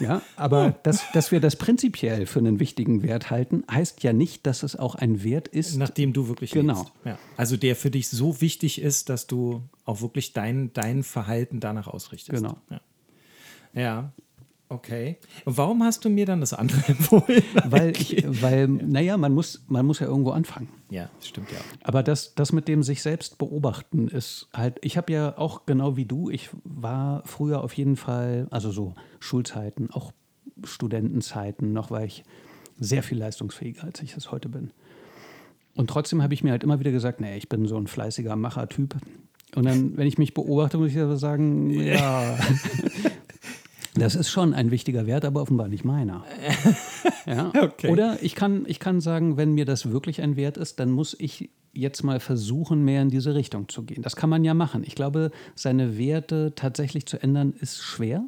Ja, 0.00 0.22
aber 0.36 0.74
dass, 0.82 1.04
dass 1.12 1.30
wir 1.30 1.40
das 1.40 1.56
prinzipiell 1.56 2.26
für 2.26 2.38
einen 2.38 2.58
wichtigen 2.58 3.02
Wert 3.02 3.30
halten, 3.30 3.64
heißt 3.70 4.02
ja 4.02 4.12
nicht, 4.12 4.46
dass 4.46 4.62
es 4.62 4.76
auch 4.76 4.94
ein 4.94 5.22
Wert 5.22 5.48
ist. 5.48 5.76
Nachdem 5.76 6.12
du 6.12 6.28
wirklich 6.28 6.50
genau. 6.50 6.86
Ja. 7.04 7.18
Also 7.36 7.56
der 7.56 7.76
für 7.76 7.90
dich 7.90 8.08
so 8.08 8.40
wichtig 8.40 8.80
ist, 8.80 9.08
dass 9.08 9.26
du 9.26 9.62
auch 9.84 10.00
wirklich 10.00 10.32
dein, 10.32 10.72
dein 10.72 11.02
Verhalten 11.02 11.60
danach 11.60 11.86
ausrichtest. 11.86 12.42
Genau. 12.42 12.56
Ja. 12.70 12.80
ja. 13.74 14.12
Okay. 14.72 15.16
Und 15.44 15.58
warum 15.58 15.82
hast 15.82 16.04
du 16.04 16.08
mir 16.08 16.26
dann 16.26 16.38
das 16.38 16.54
andere 16.54 16.80
empfohlen? 16.86 17.42
Weil, 17.64 17.90
ich, 17.90 18.24
weil 18.40 18.68
naja, 18.68 19.16
man 19.16 19.34
muss, 19.34 19.64
man 19.66 19.84
muss 19.84 19.98
ja 19.98 20.06
irgendwo 20.06 20.30
anfangen. 20.30 20.68
Ja, 20.90 21.10
stimmt 21.20 21.50
ja. 21.50 21.58
Aber 21.82 22.04
das, 22.04 22.36
das 22.36 22.52
mit 22.52 22.68
dem 22.68 22.84
sich 22.84 23.02
selbst 23.02 23.36
beobachten 23.36 24.06
ist 24.06 24.48
halt, 24.54 24.78
ich 24.82 24.96
habe 24.96 25.12
ja 25.12 25.36
auch 25.36 25.66
genau 25.66 25.96
wie 25.96 26.04
du, 26.04 26.30
ich 26.30 26.50
war 26.62 27.24
früher 27.26 27.64
auf 27.64 27.72
jeden 27.72 27.96
Fall, 27.96 28.46
also 28.50 28.70
so 28.70 28.94
Schulzeiten, 29.18 29.90
auch 29.90 30.12
Studentenzeiten, 30.62 31.72
noch 31.72 31.90
war 31.90 32.04
ich 32.04 32.22
sehr 32.78 33.02
viel 33.02 33.18
leistungsfähiger, 33.18 33.82
als 33.82 34.00
ich 34.02 34.16
es 34.16 34.30
heute 34.30 34.48
bin. 34.48 34.70
Und 35.74 35.90
trotzdem 35.90 36.22
habe 36.22 36.34
ich 36.34 36.44
mir 36.44 36.52
halt 36.52 36.62
immer 36.62 36.78
wieder 36.78 36.92
gesagt, 36.92 37.20
nee, 37.20 37.36
ich 37.36 37.48
bin 37.48 37.66
so 37.66 37.76
ein 37.76 37.88
fleißiger 37.88 38.36
Machertyp. 38.36 38.94
Und 39.56 39.64
dann, 39.64 39.96
wenn 39.96 40.06
ich 40.06 40.16
mich 40.16 40.32
beobachte, 40.32 40.78
muss 40.78 40.92
ich 40.92 40.98
aber 40.98 41.16
sagen, 41.16 41.70
ja, 41.70 42.38
Das 43.94 44.14
ist 44.14 44.30
schon 44.30 44.54
ein 44.54 44.70
wichtiger 44.70 45.06
Wert, 45.06 45.24
aber 45.24 45.42
offenbar 45.42 45.68
nicht 45.68 45.84
meiner. 45.84 46.24
Ja? 47.26 47.52
Okay. 47.60 47.88
Oder 47.88 48.22
ich 48.22 48.34
kann, 48.34 48.64
ich 48.66 48.80
kann 48.80 49.00
sagen, 49.00 49.36
wenn 49.36 49.52
mir 49.52 49.64
das 49.64 49.90
wirklich 49.90 50.22
ein 50.22 50.36
Wert 50.36 50.56
ist, 50.56 50.80
dann 50.80 50.90
muss 50.90 51.14
ich 51.18 51.50
jetzt 51.72 52.02
mal 52.02 52.18
versuchen, 52.18 52.82
mehr 52.84 53.02
in 53.02 53.10
diese 53.10 53.34
Richtung 53.34 53.68
zu 53.68 53.84
gehen. 53.84 54.02
Das 54.02 54.16
kann 54.16 54.30
man 54.30 54.42
ja 54.42 54.54
machen. 54.54 54.82
Ich 54.84 54.94
glaube, 54.94 55.30
seine 55.54 55.98
Werte 55.98 56.54
tatsächlich 56.56 57.06
zu 57.06 57.22
ändern, 57.22 57.52
ist 57.60 57.78
schwer. 57.78 58.24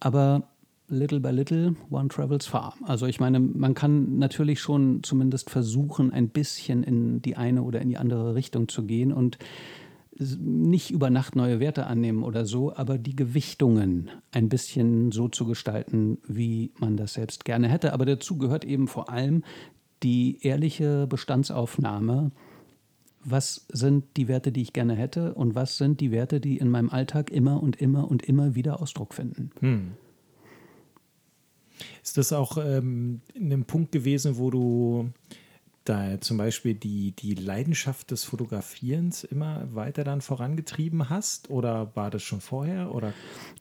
Aber 0.00 0.48
little 0.88 1.20
by 1.20 1.30
little, 1.30 1.76
one 1.90 2.08
travels 2.08 2.46
far. 2.46 2.74
Also 2.82 3.06
ich 3.06 3.20
meine, 3.20 3.40
man 3.40 3.74
kann 3.74 4.18
natürlich 4.18 4.60
schon 4.60 5.02
zumindest 5.02 5.50
versuchen, 5.50 6.12
ein 6.12 6.28
bisschen 6.28 6.82
in 6.82 7.22
die 7.22 7.36
eine 7.36 7.62
oder 7.62 7.80
in 7.80 7.88
die 7.88 7.96
andere 7.96 8.34
Richtung 8.34 8.68
zu 8.68 8.84
gehen. 8.84 9.12
Und 9.12 9.38
nicht 10.18 10.90
über 10.90 11.10
Nacht 11.10 11.34
neue 11.34 11.60
Werte 11.60 11.86
annehmen 11.86 12.22
oder 12.22 12.44
so, 12.44 12.74
aber 12.74 12.98
die 12.98 13.16
Gewichtungen 13.16 14.10
ein 14.30 14.48
bisschen 14.48 15.10
so 15.12 15.28
zu 15.28 15.44
gestalten, 15.44 16.18
wie 16.26 16.72
man 16.78 16.96
das 16.96 17.14
selbst 17.14 17.44
gerne 17.44 17.68
hätte. 17.68 17.92
Aber 17.92 18.06
dazu 18.06 18.38
gehört 18.38 18.64
eben 18.64 18.86
vor 18.86 19.10
allem 19.10 19.42
die 20.02 20.38
ehrliche 20.42 21.06
Bestandsaufnahme. 21.08 22.30
Was 23.24 23.66
sind 23.72 24.04
die 24.16 24.28
Werte, 24.28 24.52
die 24.52 24.62
ich 24.62 24.72
gerne 24.72 24.94
hätte 24.94 25.34
und 25.34 25.54
was 25.54 25.78
sind 25.78 26.00
die 26.00 26.10
Werte, 26.10 26.40
die 26.40 26.58
in 26.58 26.68
meinem 26.68 26.90
Alltag 26.90 27.30
immer 27.30 27.62
und 27.62 27.80
immer 27.80 28.08
und 28.10 28.22
immer 28.22 28.54
wieder 28.54 28.80
Ausdruck 28.80 29.14
finden? 29.14 29.50
Hm. 29.60 29.92
Ist 32.02 32.18
das 32.18 32.32
auch 32.32 32.58
ähm, 32.58 33.22
ein 33.34 33.64
Punkt 33.64 33.92
gewesen, 33.92 34.36
wo 34.36 34.50
du 34.50 35.10
da 35.84 36.20
zum 36.20 36.38
Beispiel 36.38 36.74
die, 36.74 37.12
die 37.12 37.34
Leidenschaft 37.34 38.10
des 38.10 38.24
Fotografierens 38.24 39.24
immer 39.24 39.68
weiter 39.74 40.04
dann 40.04 40.20
vorangetrieben 40.20 41.10
hast? 41.10 41.50
Oder 41.50 41.94
war 41.94 42.10
das 42.10 42.22
schon 42.22 42.40
vorher? 42.40 42.94
Oder? 42.94 43.12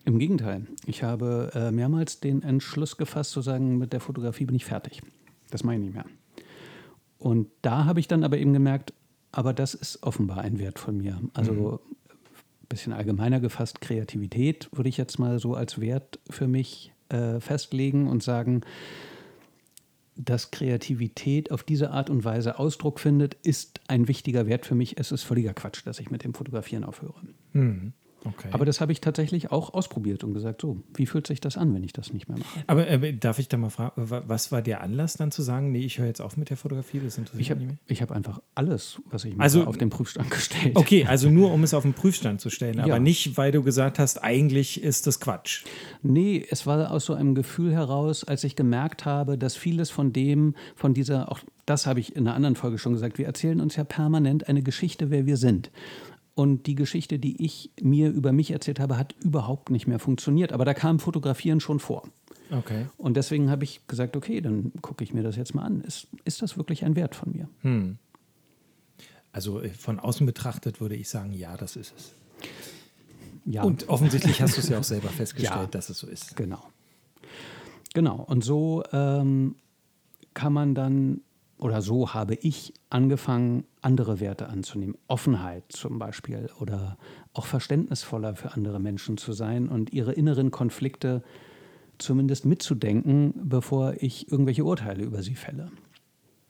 Im 0.06 0.20
Gegenteil. 0.20 0.68
Ich 0.86 1.04
habe 1.04 1.52
äh, 1.54 1.72
mehrmals 1.72 2.20
den 2.20 2.42
Entschluss 2.42 2.98
gefasst, 2.98 3.32
zu 3.32 3.42
sagen, 3.42 3.78
mit 3.78 3.94
der 3.94 4.00
Fotografie 4.00 4.46
bin 4.46 4.56
ich 4.56 4.66
fertig. 4.66 5.02
Das 5.50 5.64
mache 5.64 5.76
ich 5.76 5.82
nicht 5.82 5.94
mehr. 5.94 6.06
Und 7.18 7.48
da 7.62 7.86
habe 7.86 8.00
ich 8.00 8.08
dann 8.08 8.24
aber 8.24 8.38
eben 8.38 8.54
gemerkt, 8.54 8.94
aber 9.32 9.54
das 9.54 9.74
ist 9.74 10.04
offenbar 10.04 10.40
ein 10.40 10.60
Wert 10.60 10.80
von 10.80 10.98
mir. 10.98 11.20
Also 11.34 11.54
mhm. 11.54 11.80
ein 12.12 12.68
bisschen 12.70 12.94
allgemeiner 12.94 13.40
gefasst, 13.40 13.82
Kreativität 13.82 14.70
würde 14.72 14.90
ich 14.90 14.98
jetzt 14.98 15.20
mal 15.20 15.40
so 15.40 15.56
als 15.56 15.80
Wert 15.80 16.20
für 16.30 16.48
mich 16.48 16.94
äh, 17.10 17.40
festlegen 17.40 18.08
und 18.08 18.24
sagen, 18.24 18.62
dass 20.16 20.52
Kreativität 20.52 21.52
auf 21.52 21.64
diese 21.64 21.92
Art 21.92 22.10
und 22.10 22.24
Weise 22.24 22.60
Ausdruck 22.60 23.00
findet, 23.00 23.36
ist 23.44 23.82
ein 23.88 24.08
wichtiger 24.08 24.48
Wert 24.48 24.66
für 24.66 24.76
mich. 24.76 24.98
Es 24.98 25.12
ist 25.12 25.24
völliger 25.24 25.54
Quatsch, 25.54 25.86
dass 25.86 26.00
ich 26.00 26.12
mit 26.12 26.24
dem 26.24 26.34
Fotografieren 26.34 26.84
aufhöre. 26.84 27.22
Mhm. 27.54 27.94
Okay. 28.26 28.50
Aber 28.52 28.66
das 28.66 28.80
habe 28.80 28.92
ich 28.92 29.02
tatsächlich 29.02 29.52
auch 29.52 29.74
ausprobiert 29.74 30.24
und 30.24 30.34
gesagt, 30.34 30.62
so, 30.62 30.82
wie 30.96 31.06
fühlt 31.06 31.28
sich 31.28 31.42
das 31.42 31.58
an, 31.58 31.74
wenn 31.74 31.84
ich 31.84 31.94
das 31.94 32.14
nicht 32.14 32.30
mehr 32.30 32.38
mache? 32.38 32.64
Aber 32.68 32.88
äh, 32.88 33.14
darf 33.14 33.40
ich 33.40 33.50
da 33.50 33.58
mal 33.58 33.70
fragen, 33.70 33.92
was 33.96 34.52
war 34.52 34.62
der 34.62 34.82
Anlass 34.82 35.16
dann 35.16 35.32
zu 35.32 35.42
sagen, 35.42 35.72
nee, 35.72 35.86
ich 35.86 35.98
höre 36.00 36.08
jetzt 36.08 36.22
auf 36.22 36.38
mit 36.38 36.50
der 36.50 36.58
Fotografie? 36.58 37.02
Das 37.04 37.20
ich 37.38 37.52
habe 37.52 37.78
hab 37.90 38.12
einfach 38.12 38.42
alles, 38.56 39.02
was 39.10 39.26
ich 39.26 39.36
mache, 39.36 39.44
also, 39.44 39.66
auf 39.66 39.78
den 39.78 39.90
Prüfstand 39.90 40.32
gestellt. 40.32 40.76
Okay, 40.76 41.06
also 41.06 41.30
nur 41.30 41.52
um 41.52 41.64
es 41.64 41.74
auf 41.74 41.84
den 41.84 41.94
Prüfstand 41.94 42.40
zu 42.40 42.50
stellen, 42.50 42.80
aber 42.80 42.90
ja. 42.90 43.00
nicht, 43.00 43.38
weil 43.38 43.52
du 43.52 43.62
gesagt 43.62 44.00
hast, 44.00 44.24
eigentlich 44.24 44.82
ist 44.82 45.06
das 45.08 45.20
Quatsch. 45.20 45.66
Nee, 46.02 46.46
es 46.50 46.66
war 46.66 46.92
aus 46.92 47.06
so 47.06 47.14
einem 47.14 47.36
Gefühl 47.36 47.74
heraus, 47.74 48.24
als 48.24 48.44
ich 48.44 48.56
gemerkt 48.56 49.06
habe, 49.06 49.38
dass 49.38 49.56
vieles 49.56 49.90
von 49.90 50.14
dem, 50.14 50.56
von 50.76 50.94
dieser, 50.94 51.32
auch 51.32 51.40
das 51.66 51.86
habe 51.86 52.00
ich 52.00 52.16
in 52.16 52.28
einer 52.28 52.36
anderen 52.36 52.56
Folge 52.56 52.78
schon 52.78 52.94
gesagt, 52.94 53.18
wir 53.18 53.26
erzählen 53.26 53.62
uns 53.62 53.76
ja 53.76 53.84
permanent 53.84 54.48
eine 54.48 54.62
Geschichte, 54.62 55.10
wer 55.10 55.26
wir 55.26 55.38
sind. 55.38 55.72
Und 56.36 56.66
die 56.66 56.76
Geschichte, 56.76 57.20
die 57.20 57.44
ich 57.46 57.72
mir 57.82 58.10
über 58.10 58.32
mich 58.32 58.52
erzählt 58.52 58.80
habe, 58.80 58.98
hat 58.98 59.14
überhaupt 59.24 59.70
nicht 59.70 59.86
mehr 59.86 60.00
funktioniert. 60.00 60.52
Aber 60.52 60.66
da 60.66 60.74
kam 60.74 61.00
Fotografieren 61.00 61.60
schon 61.60 61.80
vor. 61.80 62.08
Okay. 62.50 62.88
Und 62.98 63.18
deswegen 63.18 63.50
habe 63.52 63.64
ich 63.64 63.86
gesagt, 63.88 64.18
okay, 64.18 64.42
dann 64.42 64.72
gucke 64.82 65.04
ich 65.04 65.14
mir 65.14 65.22
das 65.22 65.36
jetzt 65.36 65.54
mal 65.54 65.64
an. 65.64 65.82
Ist, 65.82 66.08
ist 66.26 66.42
das 66.42 66.58
wirklich 66.58 66.86
ein 66.86 66.96
Wert 66.96 67.16
von 67.16 67.32
mir? 67.32 67.48
Hm. 67.62 67.98
Also 69.32 69.62
äh, 69.62 69.70
von 69.70 70.00
außen 70.00 70.26
betrachtet 70.26 70.82
würde 70.82 70.96
ich 70.96 71.08
sagen, 71.08 71.34
ja, 71.34 71.56
das 71.56 71.76
ist 71.76 71.94
es. 71.96 72.14
Ja. 73.46 73.64
Und 73.64 73.90
offensichtlich 73.90 74.42
hast 74.42 74.58
du 74.58 74.62
es 74.62 74.70
ja 74.70 74.80
auch 74.80 74.84
selber 74.84 75.10
festgestellt, 75.10 75.56
ja, 75.62 75.68
dass 75.68 75.90
es 75.90 76.00
so 76.00 76.08
ist. 76.08 76.36
Genau. 76.36 76.64
Genau. 77.94 78.24
Und 78.24 78.44
so 78.44 78.84
ähm, 78.92 79.56
kann 80.34 80.54
man 80.54 80.74
dann 80.74 81.22
oder 81.58 81.82
so 81.82 82.14
habe 82.14 82.36
ich 82.36 82.74
angefangen, 82.90 83.66
andere 83.84 84.20
Werte 84.20 84.50
anzunehmen. 84.50 84.98
Offenheit 85.08 85.64
zum 85.70 86.00
Beispiel 86.00 86.50
oder 86.60 86.98
auch 87.34 87.46
verständnisvoller 87.46 88.36
für 88.36 88.54
andere 88.54 88.80
Menschen 88.80 89.18
zu 89.18 89.34
sein 89.34 89.68
und 89.68 89.92
ihre 89.92 90.14
inneren 90.14 90.52
Konflikte 90.52 91.24
zumindest 91.98 92.46
mitzudenken, 92.46 93.34
bevor 93.44 93.96
ich 94.02 94.32
irgendwelche 94.32 94.64
Urteile 94.64 95.04
über 95.04 95.22
sie 95.22 95.36
fälle. 95.36 95.72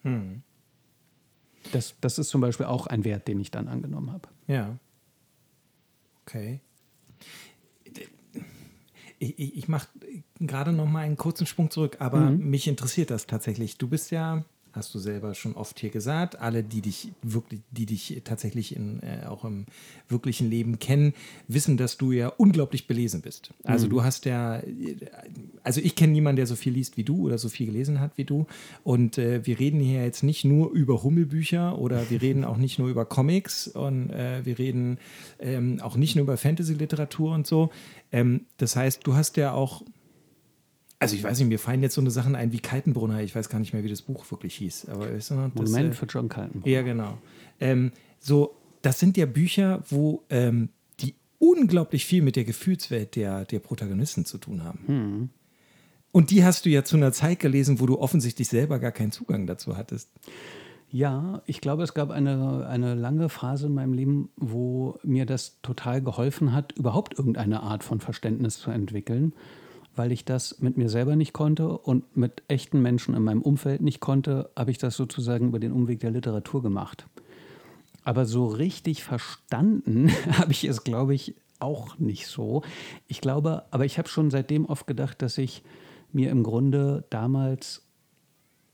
Hm. 0.02 0.42
Das, 1.72 1.94
das 2.00 2.18
ist 2.18 2.28
zum 2.28 2.40
Beispiel 2.40 2.66
auch 2.66 2.86
ein 2.86 3.04
Wert, 3.04 3.26
den 3.28 3.40
ich 3.40 3.50
dann 3.50 3.68
angenommen 3.68 4.12
habe. 4.12 4.28
Ja. 4.46 4.78
Okay. 6.22 6.60
Ich, 9.18 9.38
ich, 9.38 9.56
ich 9.56 9.68
mache 9.68 9.88
gerade 10.40 10.72
noch 10.72 10.86
mal 10.86 11.00
einen 11.00 11.16
kurzen 11.16 11.46
Sprung 11.46 11.70
zurück, 11.70 11.96
aber 12.00 12.30
mhm. 12.30 12.50
mich 12.50 12.66
interessiert 12.68 13.10
das 13.10 13.26
tatsächlich. 13.26 13.78
Du 13.78 13.88
bist 13.88 14.10
ja 14.10 14.44
hast 14.74 14.94
du 14.94 14.98
selber 14.98 15.34
schon 15.34 15.54
oft 15.54 15.78
hier 15.78 15.90
gesagt. 15.90 16.40
Alle, 16.40 16.64
die 16.64 16.80
dich 16.80 17.12
wirklich, 17.22 17.60
die 17.70 17.86
dich 17.86 18.22
tatsächlich 18.24 18.74
in, 18.74 19.00
äh, 19.02 19.26
auch 19.26 19.44
im 19.44 19.66
wirklichen 20.08 20.50
Leben 20.50 20.78
kennen, 20.80 21.14
wissen, 21.46 21.76
dass 21.76 21.96
du 21.96 22.10
ja 22.10 22.28
unglaublich 22.28 22.86
belesen 22.86 23.20
bist. 23.20 23.50
Also 23.62 23.86
mhm. 23.86 23.90
du 23.90 24.04
hast 24.04 24.24
ja, 24.24 24.60
also 25.62 25.80
ich 25.80 25.94
kenne 25.94 26.12
niemanden, 26.12 26.36
der 26.36 26.46
so 26.46 26.56
viel 26.56 26.72
liest 26.72 26.96
wie 26.96 27.04
du 27.04 27.26
oder 27.26 27.38
so 27.38 27.48
viel 27.48 27.66
gelesen 27.66 28.00
hat 28.00 28.18
wie 28.18 28.24
du. 28.24 28.46
Und 28.82 29.16
äh, 29.16 29.46
wir 29.46 29.60
reden 29.60 29.80
hier 29.80 30.02
jetzt 30.02 30.24
nicht 30.24 30.44
nur 30.44 30.72
über 30.72 31.02
Hummelbücher 31.02 31.78
oder 31.78 32.10
wir 32.10 32.20
reden 32.20 32.44
auch 32.44 32.56
nicht 32.56 32.78
nur 32.78 32.88
über 32.88 33.04
Comics 33.04 33.68
und 33.68 34.10
äh, 34.10 34.44
wir 34.44 34.58
reden 34.58 34.98
ähm, 35.38 35.80
auch 35.80 35.96
nicht 35.96 36.16
nur 36.16 36.24
über 36.24 36.36
Fantasy-Literatur 36.36 37.32
und 37.32 37.46
so. 37.46 37.70
Ähm, 38.10 38.46
das 38.56 38.74
heißt, 38.74 39.06
du 39.06 39.14
hast 39.14 39.36
ja 39.36 39.52
auch 39.52 39.82
also 41.04 41.16
ich 41.16 41.22
weiß 41.22 41.38
nicht, 41.38 41.48
mir 41.48 41.58
fallen 41.58 41.82
jetzt 41.82 41.94
so 41.94 42.00
eine 42.00 42.10
Sachen 42.10 42.34
ein 42.34 42.52
wie 42.52 42.60
Kaltenbrunner. 42.60 43.22
Ich 43.22 43.34
weiß 43.34 43.48
gar 43.48 43.58
nicht 43.58 43.72
mehr, 43.72 43.84
wie 43.84 43.88
das 43.88 44.02
Buch 44.02 44.30
wirklich 44.30 44.54
hieß. 44.56 44.88
Aber 44.88 45.06
noch, 45.06 45.20
das, 45.20 45.30
Moment 45.30 45.92
äh, 45.92 45.96
für 45.96 46.06
John 46.06 46.28
Kaltenbrunner. 46.28 46.74
Ja, 46.74 46.82
genau. 46.82 47.18
Ähm, 47.60 47.92
so, 48.20 48.56
das 48.82 48.98
sind 48.98 49.16
ja 49.16 49.26
Bücher, 49.26 49.82
wo 49.88 50.24
ähm, 50.30 50.70
die 51.00 51.14
unglaublich 51.38 52.06
viel 52.06 52.22
mit 52.22 52.36
der 52.36 52.44
Gefühlswelt 52.44 53.16
der, 53.16 53.44
der 53.44 53.58
Protagonisten 53.58 54.24
zu 54.24 54.38
tun 54.38 54.64
haben. 54.64 54.80
Hm. 54.86 55.28
Und 56.10 56.30
die 56.30 56.44
hast 56.44 56.64
du 56.64 56.70
ja 56.70 56.84
zu 56.84 56.96
einer 56.96 57.12
Zeit 57.12 57.40
gelesen, 57.40 57.80
wo 57.80 57.86
du 57.86 57.98
offensichtlich 57.98 58.48
selber 58.48 58.78
gar 58.78 58.92
keinen 58.92 59.12
Zugang 59.12 59.46
dazu 59.46 59.76
hattest. 59.76 60.10
Ja, 60.90 61.42
ich 61.44 61.60
glaube, 61.60 61.82
es 61.82 61.92
gab 61.92 62.10
eine, 62.10 62.66
eine 62.68 62.94
lange 62.94 63.28
Phase 63.28 63.66
in 63.66 63.74
meinem 63.74 63.92
Leben, 63.92 64.28
wo 64.36 64.98
mir 65.02 65.26
das 65.26 65.60
total 65.60 66.00
geholfen 66.00 66.52
hat, 66.52 66.72
überhaupt 66.72 67.18
irgendeine 67.18 67.62
Art 67.64 67.82
von 67.82 68.00
Verständnis 68.00 68.58
zu 68.58 68.70
entwickeln 68.70 69.34
weil 69.96 70.12
ich 70.12 70.24
das 70.24 70.60
mit 70.60 70.76
mir 70.76 70.88
selber 70.88 71.16
nicht 71.16 71.32
konnte 71.32 71.68
und 71.78 72.16
mit 72.16 72.42
echten 72.48 72.82
Menschen 72.82 73.14
in 73.14 73.22
meinem 73.22 73.42
Umfeld 73.42 73.80
nicht 73.80 74.00
konnte, 74.00 74.50
habe 74.56 74.70
ich 74.70 74.78
das 74.78 74.96
sozusagen 74.96 75.48
über 75.48 75.58
den 75.58 75.72
Umweg 75.72 76.00
der 76.00 76.10
Literatur 76.10 76.62
gemacht. 76.62 77.06
Aber 78.02 78.26
so 78.26 78.46
richtig 78.46 79.04
verstanden 79.04 80.10
habe 80.38 80.52
ich 80.52 80.64
es, 80.64 80.84
glaube 80.84 81.14
ich, 81.14 81.34
auch 81.58 81.98
nicht 81.98 82.26
so. 82.26 82.62
Ich 83.06 83.20
glaube, 83.20 83.64
aber 83.70 83.84
ich 83.84 83.98
habe 83.98 84.08
schon 84.08 84.30
seitdem 84.30 84.66
oft 84.66 84.86
gedacht, 84.86 85.22
dass 85.22 85.38
ich 85.38 85.62
mir 86.12 86.30
im 86.30 86.42
Grunde 86.42 87.04
damals 87.10 87.82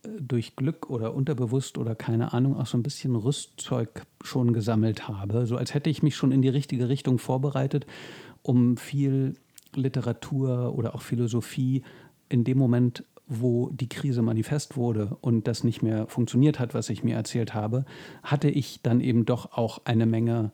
äh, 0.03 0.09
durch 0.21 0.57
Glück 0.57 0.91
oder 0.91 1.15
unterbewusst 1.15 1.79
oder 1.79 1.95
keine 1.95 2.33
Ahnung 2.33 2.57
auch 2.57 2.67
so 2.67 2.77
ein 2.77 2.83
bisschen 2.83 3.15
Rüstzeug 3.15 4.07
schon 4.23 4.53
gesammelt 4.53 5.09
habe, 5.09 5.47
so 5.47 5.57
als 5.57 5.75
hätte 5.75 5.91
ich 5.91 6.03
mich 6.03 6.17
schon 6.17 6.33
in 6.33 6.43
die 6.43 6.49
richtige 6.49 6.89
Richtung 6.89 7.19
vorbereitet, 7.19 7.87
um 8.43 8.77
viel 8.77 9.37
Literatur 9.75 10.75
oder 10.77 10.95
auch 10.95 11.03
Philosophie 11.03 11.83
in 12.29 12.45
dem 12.45 12.59
Moment, 12.59 13.05
wo 13.27 13.71
die 13.71 13.89
Krise 13.89 14.23
manifest 14.23 14.77
wurde 14.77 15.17
und 15.21 15.47
das 15.47 15.63
nicht 15.63 15.83
mehr 15.83 16.07
funktioniert 16.09 16.59
hat, 16.59 16.75
was 16.75 16.89
ich 16.91 17.05
mir 17.05 17.15
erzählt 17.15 17.55
habe, 17.55 17.85
hatte 18.23 18.49
ich 18.51 18.83
dann 18.83 19.01
eben 19.01 19.25
doch 19.25 19.53
auch 19.53 19.81
eine 19.85 20.07
Menge 20.07 20.51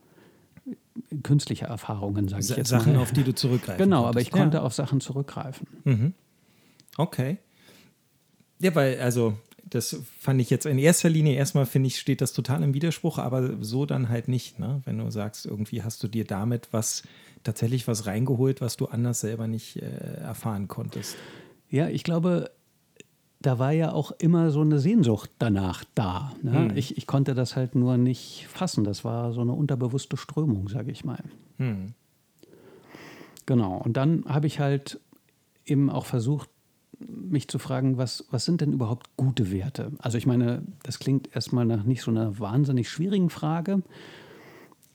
künstlicher 1.22 1.66
Erfahrungen, 1.66 2.28
sage 2.28 2.42
ich 2.42 2.56
jetzt 2.56 2.68
Sachen, 2.68 2.94
mal. 2.94 3.02
auf 3.02 3.12
die 3.12 3.22
du 3.22 3.34
zurückgreifen 3.34 3.82
Genau, 3.82 4.02
konntest. 4.04 4.16
aber 4.16 4.20
ich 4.20 4.30
konnte 4.30 4.56
ja. 4.58 4.62
auf 4.62 4.74
Sachen 4.74 5.00
zurückgreifen. 5.00 5.66
Mhm. 5.84 6.14
Okay. 6.96 7.38
Ja, 8.58 8.74
weil, 8.74 8.98
also, 9.00 9.34
das 9.68 10.00
fand 10.18 10.40
ich 10.40 10.50
jetzt 10.50 10.64
in 10.64 10.78
erster 10.78 11.08
Linie 11.08 11.34
erstmal, 11.34 11.66
finde 11.66 11.88
ich, 11.88 11.98
steht 11.98 12.20
das 12.20 12.32
total 12.32 12.62
im 12.62 12.72
Widerspruch, 12.72 13.18
aber 13.18 13.62
so 13.62 13.84
dann 13.84 14.08
halt 14.08 14.28
nicht, 14.28 14.58
ne? 14.58 14.80
Wenn 14.84 14.98
du 14.98 15.10
sagst, 15.10 15.44
irgendwie 15.44 15.82
hast 15.82 16.02
du 16.02 16.08
dir 16.08 16.24
damit 16.24 16.68
was 16.70 17.02
tatsächlich 17.42 17.88
was 17.88 18.06
reingeholt, 18.06 18.60
was 18.60 18.76
du 18.76 18.86
anders 18.86 19.20
selber 19.20 19.48
nicht 19.48 19.76
äh, 19.76 20.20
erfahren 20.20 20.68
konntest. 20.68 21.16
Ja, 21.68 21.88
ich 21.88 22.04
glaube, 22.04 22.50
da 23.40 23.58
war 23.58 23.72
ja 23.72 23.92
auch 23.92 24.12
immer 24.12 24.50
so 24.50 24.60
eine 24.60 24.78
Sehnsucht 24.78 25.30
danach 25.38 25.84
da. 25.94 26.32
Ne? 26.42 26.70
Hm. 26.70 26.76
Ich, 26.76 26.96
ich 26.96 27.06
konnte 27.06 27.34
das 27.34 27.56
halt 27.56 27.74
nur 27.74 27.96
nicht 27.96 28.46
fassen. 28.48 28.84
Das 28.84 29.04
war 29.04 29.32
so 29.32 29.40
eine 29.40 29.52
unterbewusste 29.52 30.16
Strömung, 30.16 30.68
sage 30.68 30.90
ich 30.90 31.04
mal. 31.04 31.22
Hm. 31.58 31.94
Genau. 33.46 33.78
Und 33.78 33.96
dann 33.96 34.24
habe 34.26 34.46
ich 34.46 34.58
halt 34.58 35.00
eben 35.64 35.90
auch 35.90 36.06
versucht, 36.06 36.50
mich 36.98 37.48
zu 37.48 37.58
fragen, 37.58 37.98
was, 37.98 38.24
was 38.30 38.44
sind 38.44 38.60
denn 38.60 38.72
überhaupt 38.72 39.16
gute 39.16 39.50
Werte? 39.50 39.92
Also 39.98 40.18
ich 40.18 40.26
meine, 40.26 40.62
das 40.82 40.98
klingt 40.98 41.34
erstmal 41.34 41.64
nach 41.64 41.84
nicht 41.84 42.02
so 42.02 42.10
einer 42.10 42.38
wahnsinnig 42.38 42.88
schwierigen 42.88 43.30
Frage, 43.30 43.82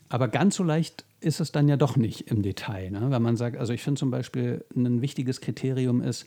aber 0.09 0.27
ganz 0.27 0.55
so 0.55 0.63
leicht 0.63 1.05
ist 1.21 1.39
es 1.39 1.51
dann 1.51 1.69
ja 1.69 1.77
doch 1.77 1.95
nicht 1.95 2.29
im 2.29 2.41
Detail. 2.41 2.91
Ne? 2.91 3.11
Wenn 3.11 3.21
man 3.21 3.37
sagt, 3.37 3.57
also 3.57 3.73
ich 3.73 3.83
finde 3.83 3.99
zum 3.99 4.11
Beispiel 4.11 4.65
ein 4.75 5.01
wichtiges 5.01 5.39
Kriterium 5.39 6.01
ist, 6.01 6.25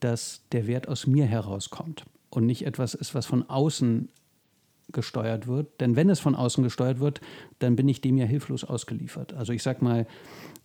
dass 0.00 0.42
der 0.52 0.66
Wert 0.66 0.88
aus 0.88 1.06
mir 1.06 1.24
herauskommt 1.24 2.04
und 2.30 2.44
nicht 2.46 2.66
etwas 2.66 2.94
ist, 2.94 3.14
was 3.14 3.26
von 3.26 3.48
außen 3.48 4.10
gesteuert 4.92 5.46
wird. 5.46 5.80
Denn 5.80 5.96
wenn 5.96 6.10
es 6.10 6.20
von 6.20 6.34
außen 6.34 6.62
gesteuert 6.62 7.00
wird, 7.00 7.20
dann 7.58 7.76
bin 7.76 7.88
ich 7.88 8.00
dem 8.00 8.18
ja 8.18 8.26
hilflos 8.26 8.62
ausgeliefert. 8.62 9.34
Also 9.34 9.52
ich 9.52 9.62
sage 9.62 9.82
mal, 9.82 10.06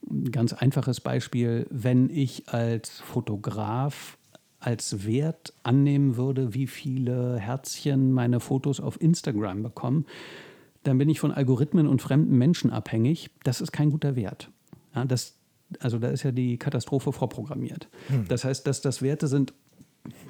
ein 0.10 0.32
ganz 0.32 0.54
einfaches 0.54 1.00
Beispiel, 1.00 1.66
wenn 1.70 2.10
ich 2.10 2.50
als 2.50 3.00
Fotograf 3.00 4.18
als 4.62 5.06
Wert 5.06 5.54
annehmen 5.64 6.16
würde, 6.16 6.54
wie 6.54 6.68
viele 6.68 7.38
Herzchen 7.40 8.14
meine 8.14 8.40
Fotos 8.40 8.80
auf 8.80 9.02
Instagram 9.02 9.64
bekommen, 9.64 10.06
dann 10.84 10.98
bin 10.98 11.10
ich 11.10 11.20
von 11.20 11.32
Algorithmen 11.32 11.88
und 11.88 12.02
fremden 12.02 12.38
Menschen 12.38 12.72
abhängig. 12.72 13.32
Das 13.44 13.60
ist 13.60 13.72
kein 13.72 13.90
guter 13.90 14.16
Wert. 14.16 14.50
Ja, 14.96 15.06
das, 15.06 15.36
also 15.80 15.98
da 15.98 16.10
ist 16.10 16.24
ja 16.24 16.32
die 16.32 16.58
Katastrophe 16.58 17.12
vorprogrammiert. 17.12 17.90
Hm. 18.08 18.28
Das 18.28 18.44
heißt, 18.44 18.66
dass 18.68 18.82
das 18.82 19.02
Werte 19.02 19.28
sind, 19.28 19.54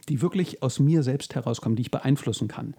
die 0.09 0.21
wirklich 0.21 0.63
aus 0.63 0.79
mir 0.79 1.03
selbst 1.03 1.35
herauskommen, 1.35 1.75
die 1.75 1.81
ich 1.81 1.91
beeinflussen 1.91 2.47
kann. 2.47 2.73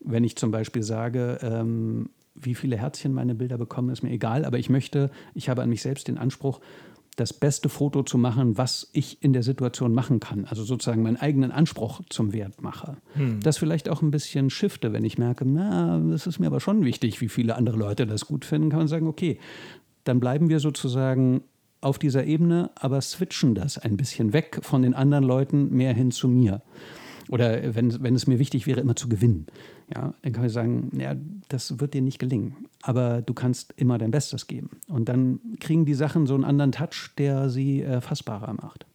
Wenn 0.00 0.24
ich 0.24 0.36
zum 0.36 0.50
Beispiel 0.50 0.82
sage, 0.82 1.38
ähm, 1.42 2.10
wie 2.34 2.54
viele 2.54 2.76
Herzchen 2.76 3.12
meine 3.12 3.34
Bilder 3.34 3.58
bekommen, 3.58 3.90
ist 3.90 4.02
mir 4.02 4.10
egal, 4.10 4.44
aber 4.44 4.58
ich 4.58 4.70
möchte, 4.70 5.10
ich 5.34 5.48
habe 5.48 5.62
an 5.62 5.68
mich 5.68 5.82
selbst 5.82 6.08
den 6.08 6.18
Anspruch, 6.18 6.60
das 7.18 7.32
beste 7.32 7.68
Foto 7.68 8.04
zu 8.04 8.16
machen, 8.16 8.56
was 8.58 8.88
ich 8.92 9.22
in 9.22 9.32
der 9.32 9.42
Situation 9.42 9.92
machen 9.92 10.20
kann. 10.20 10.44
Also 10.44 10.62
sozusagen 10.62 11.02
meinen 11.02 11.16
eigenen 11.16 11.50
Anspruch 11.50 12.00
zum 12.08 12.32
Wert 12.32 12.62
mache. 12.62 12.96
Hm. 13.14 13.40
Das 13.40 13.58
vielleicht 13.58 13.88
auch 13.88 14.02
ein 14.02 14.12
bisschen 14.12 14.50
shifte, 14.50 14.92
wenn 14.92 15.04
ich 15.04 15.18
merke, 15.18 15.44
na, 15.44 15.98
das 15.98 16.28
ist 16.28 16.38
mir 16.38 16.46
aber 16.46 16.60
schon 16.60 16.84
wichtig, 16.84 17.20
wie 17.20 17.28
viele 17.28 17.56
andere 17.56 17.76
Leute 17.76 18.06
das 18.06 18.26
gut 18.26 18.44
finden, 18.44 18.70
kann 18.70 18.78
man 18.78 18.88
sagen, 18.88 19.08
okay, 19.08 19.38
dann 20.04 20.20
bleiben 20.20 20.48
wir 20.48 20.60
sozusagen 20.60 21.42
auf 21.80 21.98
dieser 21.98 22.24
Ebene, 22.24 22.70
aber 22.76 23.00
switchen 23.00 23.56
das 23.56 23.78
ein 23.78 23.96
bisschen 23.96 24.32
weg 24.32 24.60
von 24.62 24.82
den 24.82 24.94
anderen 24.94 25.24
Leuten 25.24 25.74
mehr 25.74 25.94
hin 25.94 26.12
zu 26.12 26.28
mir. 26.28 26.62
Oder 27.28 27.74
wenn, 27.74 28.00
wenn 28.02 28.14
es 28.14 28.28
mir 28.28 28.38
wichtig 28.38 28.66
wäre, 28.68 28.80
immer 28.80 28.96
zu 28.96 29.08
gewinnen. 29.08 29.46
Ja, 29.94 30.14
dann 30.22 30.32
kann 30.32 30.44
ich 30.44 30.52
sagen, 30.52 30.90
ja, 30.98 31.16
das 31.48 31.80
wird 31.80 31.94
dir 31.94 32.02
nicht 32.02 32.18
gelingen, 32.18 32.66
aber 32.82 33.22
du 33.22 33.32
kannst 33.32 33.72
immer 33.76 33.98
dein 33.98 34.10
Bestes 34.10 34.46
geben. 34.46 34.70
Und 34.86 35.08
dann 35.08 35.40
kriegen 35.60 35.86
die 35.86 35.94
Sachen 35.94 36.26
so 36.26 36.34
einen 36.34 36.44
anderen 36.44 36.72
Touch, 36.72 37.10
der 37.16 37.48
sie 37.48 37.82
äh, 37.82 38.00
fassbarer 38.00 38.52
macht. 38.52 38.86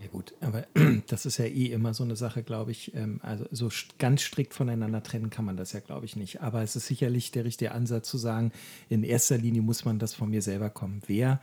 Ja 0.00 0.10
gut, 0.10 0.34
aber 0.40 0.66
das 1.06 1.24
ist 1.24 1.38
ja 1.38 1.46
eh 1.46 1.66
immer 1.66 1.94
so 1.94 2.04
eine 2.04 2.16
Sache, 2.16 2.42
glaube 2.42 2.72
ich. 2.72 2.94
Ähm, 2.94 3.20
also 3.22 3.46
so 3.50 3.70
ganz 3.98 4.22
strikt 4.22 4.52
voneinander 4.52 5.02
trennen 5.02 5.30
kann 5.30 5.44
man 5.44 5.56
das 5.56 5.72
ja, 5.72 5.80
glaube 5.80 6.04
ich, 6.04 6.16
nicht. 6.16 6.42
Aber 6.42 6.62
es 6.62 6.76
ist 6.76 6.86
sicherlich 6.86 7.30
der 7.30 7.44
richtige 7.44 7.72
Ansatz 7.72 8.10
zu 8.10 8.18
sagen, 8.18 8.52
in 8.88 9.02
erster 9.02 9.38
Linie 9.38 9.62
muss 9.62 9.84
man 9.84 9.98
das 9.98 10.14
von 10.14 10.30
mir 10.30 10.42
selber 10.42 10.68
kommen. 10.68 11.00
Wer 11.06 11.40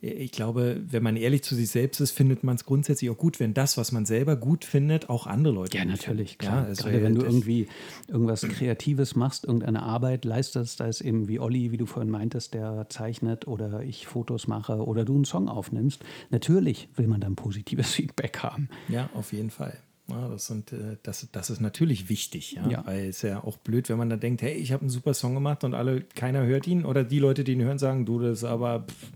ich 0.00 0.30
glaube, 0.30 0.82
wenn 0.86 1.02
man 1.02 1.16
ehrlich 1.16 1.42
zu 1.42 1.54
sich 1.54 1.70
selbst 1.70 2.00
ist, 2.00 2.12
findet 2.12 2.44
man 2.44 2.56
es 2.56 2.64
grundsätzlich 2.64 3.10
auch 3.10 3.16
gut, 3.16 3.40
wenn 3.40 3.54
das, 3.54 3.76
was 3.76 3.92
man 3.92 4.04
selber 4.04 4.36
gut 4.36 4.64
findet, 4.64 5.08
auch 5.08 5.26
andere 5.26 5.54
Leute. 5.54 5.76
Ja, 5.76 5.84
natürlich, 5.84 6.38
klar. 6.38 6.62
Ja, 6.62 6.64
also 6.64 6.84
Gerade 6.84 7.02
wenn 7.02 7.14
du 7.14 7.22
irgendwie 7.22 7.68
irgendwas 8.08 8.42
Kreatives 8.42 9.16
machst, 9.16 9.44
irgendeine 9.44 9.82
Arbeit 9.82 10.24
leistest, 10.24 10.80
da 10.80 10.86
ist 10.86 11.00
eben 11.00 11.28
wie 11.28 11.40
Olli, 11.40 11.72
wie 11.72 11.76
du 11.76 11.86
vorhin 11.86 12.10
meintest, 12.10 12.54
der 12.54 12.86
zeichnet 12.88 13.48
oder 13.48 13.82
ich 13.82 14.06
Fotos 14.06 14.46
mache 14.46 14.84
oder 14.84 15.04
du 15.04 15.14
einen 15.14 15.24
Song 15.24 15.48
aufnimmst. 15.48 16.04
Natürlich 16.30 16.88
will 16.96 17.06
man 17.06 17.20
dann 17.20 17.36
positives 17.36 17.90
Feedback 17.94 18.38
haben. 18.38 18.68
Ja, 18.88 19.08
auf 19.14 19.32
jeden 19.32 19.50
Fall. 19.50 19.78
Ja, 20.08 20.28
das, 20.28 20.46
sind, 20.46 20.72
äh, 20.72 20.96
das, 21.02 21.26
das 21.32 21.50
ist 21.50 21.60
natürlich 21.60 22.08
wichtig, 22.08 22.52
ja? 22.52 22.68
ja. 22.68 22.86
weil 22.86 23.08
es 23.08 23.22
ja 23.22 23.42
auch 23.42 23.56
blöd, 23.56 23.88
wenn 23.88 23.98
man 23.98 24.08
da 24.08 24.16
denkt, 24.16 24.40
hey, 24.40 24.52
ich 24.52 24.72
habe 24.72 24.82
einen 24.82 24.90
super 24.90 25.14
Song 25.14 25.34
gemacht 25.34 25.64
und 25.64 25.74
alle, 25.74 26.02
keiner 26.02 26.46
hört 26.46 26.66
ihn 26.68 26.84
oder 26.84 27.02
die 27.02 27.18
Leute, 27.18 27.42
die 27.42 27.52
ihn 27.52 27.62
hören, 27.62 27.78
sagen, 27.78 28.06
du, 28.06 28.20
das 28.20 28.38
ist 28.38 28.44
aber 28.44 28.86
pff, 28.88 29.10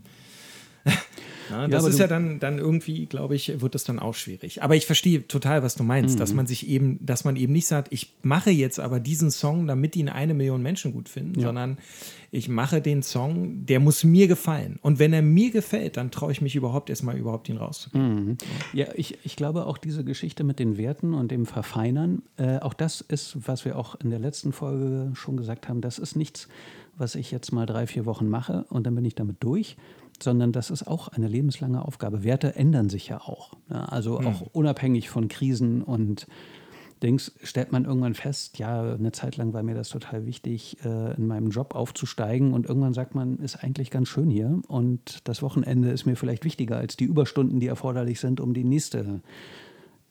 ja, 1.51 1.67
das 1.67 1.83
ja, 1.83 1.89
ist 1.89 1.99
ja 1.99 2.07
dann, 2.07 2.39
dann 2.39 2.57
irgendwie, 2.57 3.05
glaube 3.05 3.35
ich, 3.35 3.61
wird 3.61 3.75
das 3.75 3.83
dann 3.83 3.99
auch 3.99 4.15
schwierig. 4.15 4.63
Aber 4.63 4.75
ich 4.75 4.85
verstehe 4.85 5.27
total, 5.27 5.63
was 5.63 5.75
du 5.75 5.83
meinst, 5.83 6.15
mhm. 6.15 6.19
dass 6.19 6.33
man 6.33 6.47
sich 6.47 6.67
eben, 6.67 6.99
dass 7.05 7.23
man 7.23 7.35
eben 7.35 7.53
nicht 7.53 7.67
sagt, 7.67 7.91
ich 7.91 8.13
mache 8.23 8.51
jetzt 8.51 8.79
aber 8.79 8.99
diesen 8.99 9.31
Song, 9.31 9.67
damit 9.67 9.95
ihn 9.95 10.09
eine 10.09 10.33
Million 10.33 10.61
Menschen 10.61 10.93
gut 10.93 11.09
finden, 11.09 11.39
ja. 11.39 11.47
sondern 11.47 11.77
ich 12.31 12.47
mache 12.47 12.81
den 12.81 13.03
Song, 13.03 13.65
der 13.65 13.81
muss 13.81 14.05
mir 14.05 14.27
gefallen. 14.27 14.79
Und 14.81 14.99
wenn 14.99 15.11
er 15.11 15.21
mir 15.21 15.51
gefällt, 15.51 15.97
dann 15.97 16.11
traue 16.11 16.31
ich 16.31 16.41
mich 16.41 16.55
überhaupt 16.55 16.89
erstmal 16.89 17.17
überhaupt 17.17 17.49
ihn 17.49 17.57
rauszugeben. 17.57 18.25
Mhm. 18.25 18.37
Ja, 18.71 18.87
ich, 18.95 19.19
ich 19.23 19.35
glaube 19.35 19.65
auch 19.65 19.77
diese 19.77 20.05
Geschichte 20.05 20.45
mit 20.45 20.57
den 20.57 20.77
Werten 20.77 21.13
und 21.13 21.29
dem 21.29 21.45
Verfeinern, 21.45 22.21
äh, 22.37 22.59
auch 22.59 22.73
das 22.73 23.01
ist, 23.01 23.37
was 23.45 23.65
wir 23.65 23.77
auch 23.77 23.95
in 23.95 24.09
der 24.09 24.19
letzten 24.19 24.53
Folge 24.53 25.11
schon 25.13 25.35
gesagt 25.35 25.67
haben, 25.67 25.81
das 25.81 25.99
ist 25.99 26.15
nichts, 26.15 26.47
was 26.97 27.15
ich 27.15 27.31
jetzt 27.31 27.51
mal 27.51 27.65
drei, 27.65 27.87
vier 27.87 28.05
Wochen 28.05 28.29
mache 28.29 28.65
und 28.69 28.85
dann 28.85 28.95
bin 28.95 29.03
ich 29.05 29.15
damit 29.15 29.37
durch, 29.41 29.75
sondern 30.23 30.51
das 30.51 30.69
ist 30.69 30.87
auch 30.87 31.07
eine 31.09 31.27
lebenslange 31.27 31.83
Aufgabe. 31.83 32.23
Werte 32.23 32.55
ändern 32.55 32.89
sich 32.89 33.07
ja 33.07 33.19
auch. 33.21 33.53
Ja, 33.69 33.85
also 33.85 34.19
mhm. 34.19 34.27
auch 34.27 34.41
unabhängig 34.53 35.09
von 35.09 35.27
Krisen 35.27 35.81
und 35.81 36.27
Dings 37.01 37.31
stellt 37.41 37.71
man 37.71 37.85
irgendwann 37.85 38.13
fest, 38.13 38.59
ja, 38.59 38.93
eine 38.93 39.11
Zeit 39.11 39.35
lang 39.37 39.53
war 39.53 39.63
mir 39.63 39.73
das 39.73 39.89
total 39.89 40.25
wichtig, 40.25 40.77
äh, 40.85 41.15
in 41.15 41.25
meinem 41.25 41.49
Job 41.49 41.73
aufzusteigen 41.73 42.53
und 42.53 42.67
irgendwann 42.67 42.93
sagt 42.93 43.15
man, 43.15 43.39
ist 43.39 43.63
eigentlich 43.63 43.89
ganz 43.89 44.07
schön 44.07 44.29
hier 44.29 44.61
und 44.67 45.27
das 45.27 45.41
Wochenende 45.41 45.89
ist 45.89 46.05
mir 46.05 46.15
vielleicht 46.15 46.45
wichtiger 46.45 46.77
als 46.77 46.97
die 46.97 47.05
Überstunden, 47.05 47.59
die 47.59 47.67
erforderlich 47.67 48.19
sind, 48.19 48.39
um 48.39 48.53
die 48.53 48.63
nächste 48.63 49.21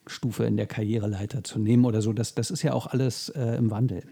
Stufe 0.07 0.45
in 0.45 0.57
der 0.57 0.67
Karriereleiter 0.67 1.45
zu 1.45 1.61
nehmen 1.61 1.85
oder 1.85 2.03
so. 2.03 2.13
Das, 2.13 2.35
das 2.35 2.51
ist 2.51 2.63
ja 2.63 2.73
auch 2.73 2.89
alles 2.89 3.29
äh, 3.31 3.57
im 3.57 3.71
Wandel. 3.71 4.03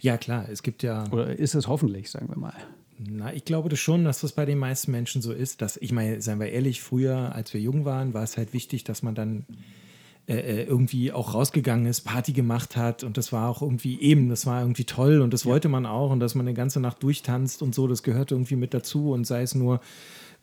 Ja, 0.00 0.16
klar, 0.16 0.48
es 0.50 0.62
gibt 0.62 0.82
ja. 0.82 1.04
Oder 1.12 1.38
ist 1.38 1.54
es 1.54 1.68
hoffentlich, 1.68 2.10
sagen 2.10 2.28
wir 2.28 2.38
mal. 2.38 2.54
Na, 2.98 3.32
ich 3.32 3.44
glaube 3.44 3.68
das 3.68 3.78
schon, 3.78 4.04
dass 4.04 4.20
das 4.20 4.32
bei 4.32 4.46
den 4.46 4.58
meisten 4.58 4.90
Menschen 4.90 5.22
so 5.22 5.32
ist. 5.32 5.62
Dass, 5.62 5.76
ich 5.76 5.92
meine, 5.92 6.20
seien 6.22 6.40
wir 6.40 6.50
ehrlich, 6.50 6.80
früher, 6.80 7.34
als 7.34 7.52
wir 7.52 7.60
jung 7.60 7.84
waren, 7.84 8.14
war 8.14 8.22
es 8.22 8.36
halt 8.36 8.52
wichtig, 8.52 8.84
dass 8.84 9.02
man 9.02 9.14
dann 9.14 9.44
äh, 10.28 10.38
äh, 10.38 10.64
irgendwie 10.64 11.12
auch 11.12 11.34
rausgegangen 11.34 11.86
ist, 11.86 12.00
Party 12.00 12.32
gemacht 12.32 12.76
hat 12.76 13.04
und 13.04 13.16
das 13.16 13.32
war 13.32 13.48
auch 13.48 13.62
irgendwie 13.62 14.00
eben, 14.00 14.28
das 14.28 14.44
war 14.44 14.60
irgendwie 14.60 14.82
toll 14.82 15.20
und 15.20 15.32
das 15.32 15.44
ja. 15.44 15.50
wollte 15.50 15.68
man 15.68 15.86
auch 15.86 16.10
und 16.10 16.18
dass 16.18 16.34
man 16.34 16.48
eine 16.48 16.54
ganze 16.54 16.80
Nacht 16.80 17.00
durchtanzt 17.04 17.62
und 17.62 17.76
so, 17.76 17.86
das 17.86 18.02
gehörte 18.02 18.34
irgendwie 18.34 18.56
mit 18.56 18.74
dazu 18.74 19.12
und 19.12 19.24
sei 19.24 19.42
es 19.42 19.54
nur 19.54 19.80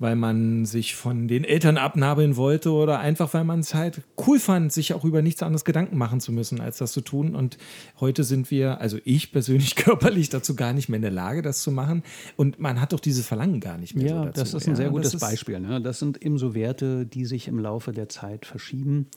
weil 0.03 0.17
man 0.17 0.65
sich 0.65 0.95
von 0.95 1.29
den 1.29 1.45
Eltern 1.45 1.77
abnabeln 1.77 2.35
wollte 2.35 2.71
oder 2.71 2.99
einfach, 2.99 3.33
weil 3.33 3.45
man 3.45 3.61
es 3.61 3.73
halt 3.73 4.01
cool 4.27 4.37
fand, 4.37 4.73
sich 4.73 4.93
auch 4.93 5.05
über 5.05 5.21
nichts 5.21 5.41
anderes 5.41 5.63
Gedanken 5.63 5.97
machen 5.97 6.19
zu 6.19 6.33
müssen, 6.33 6.59
als 6.59 6.77
das 6.77 6.91
zu 6.91 6.99
tun. 6.99 7.35
Und 7.35 7.57
heute 8.01 8.25
sind 8.25 8.51
wir, 8.51 8.81
also 8.81 8.97
ich 9.05 9.31
persönlich 9.31 9.75
körperlich 9.77 10.27
dazu 10.27 10.57
gar 10.57 10.73
nicht 10.73 10.89
mehr 10.89 10.97
in 10.97 11.03
der 11.03 11.11
Lage, 11.11 11.41
das 11.41 11.63
zu 11.63 11.71
machen. 11.71 12.03
Und 12.35 12.59
man 12.59 12.81
hat 12.81 12.91
doch 12.91 12.99
dieses 12.99 13.25
Verlangen 13.25 13.61
gar 13.61 13.77
nicht 13.77 13.95
mehr. 13.95 14.07
Ja, 14.07 14.23
so 14.25 14.31
das 14.31 14.53
ist 14.53 14.67
ein 14.67 14.75
sehr 14.75 14.87
ja, 14.87 14.91
gutes 14.91 15.17
Beispiel. 15.17 15.61
Ne? 15.61 15.81
Das 15.81 15.99
sind 15.99 16.21
eben 16.21 16.37
so 16.37 16.53
Werte, 16.53 17.05
die 17.05 17.23
sich 17.23 17.47
im 17.47 17.57
Laufe 17.57 17.93
der 17.93 18.09
Zeit 18.09 18.45
verschieben. 18.45 19.07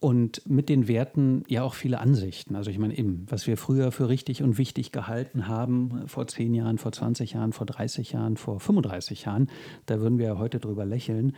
Und 0.00 0.48
mit 0.48 0.70
den 0.70 0.88
Werten 0.88 1.44
ja 1.46 1.62
auch 1.62 1.74
viele 1.74 2.00
Ansichten. 2.00 2.56
Also 2.56 2.70
ich 2.70 2.78
meine 2.78 2.96
eben, 2.96 3.26
was 3.28 3.46
wir 3.46 3.58
früher 3.58 3.92
für 3.92 4.08
richtig 4.08 4.42
und 4.42 4.56
wichtig 4.56 4.92
gehalten 4.92 5.46
haben, 5.46 6.04
vor 6.06 6.26
10 6.26 6.54
Jahren, 6.54 6.78
vor 6.78 6.90
20 6.90 7.34
Jahren, 7.34 7.52
vor 7.52 7.66
30 7.66 8.12
Jahren, 8.12 8.38
vor 8.38 8.60
35 8.60 9.26
Jahren, 9.26 9.50
da 9.84 10.00
würden 10.00 10.18
wir 10.18 10.26
ja 10.26 10.38
heute 10.38 10.58
drüber 10.58 10.86
lächeln. 10.86 11.34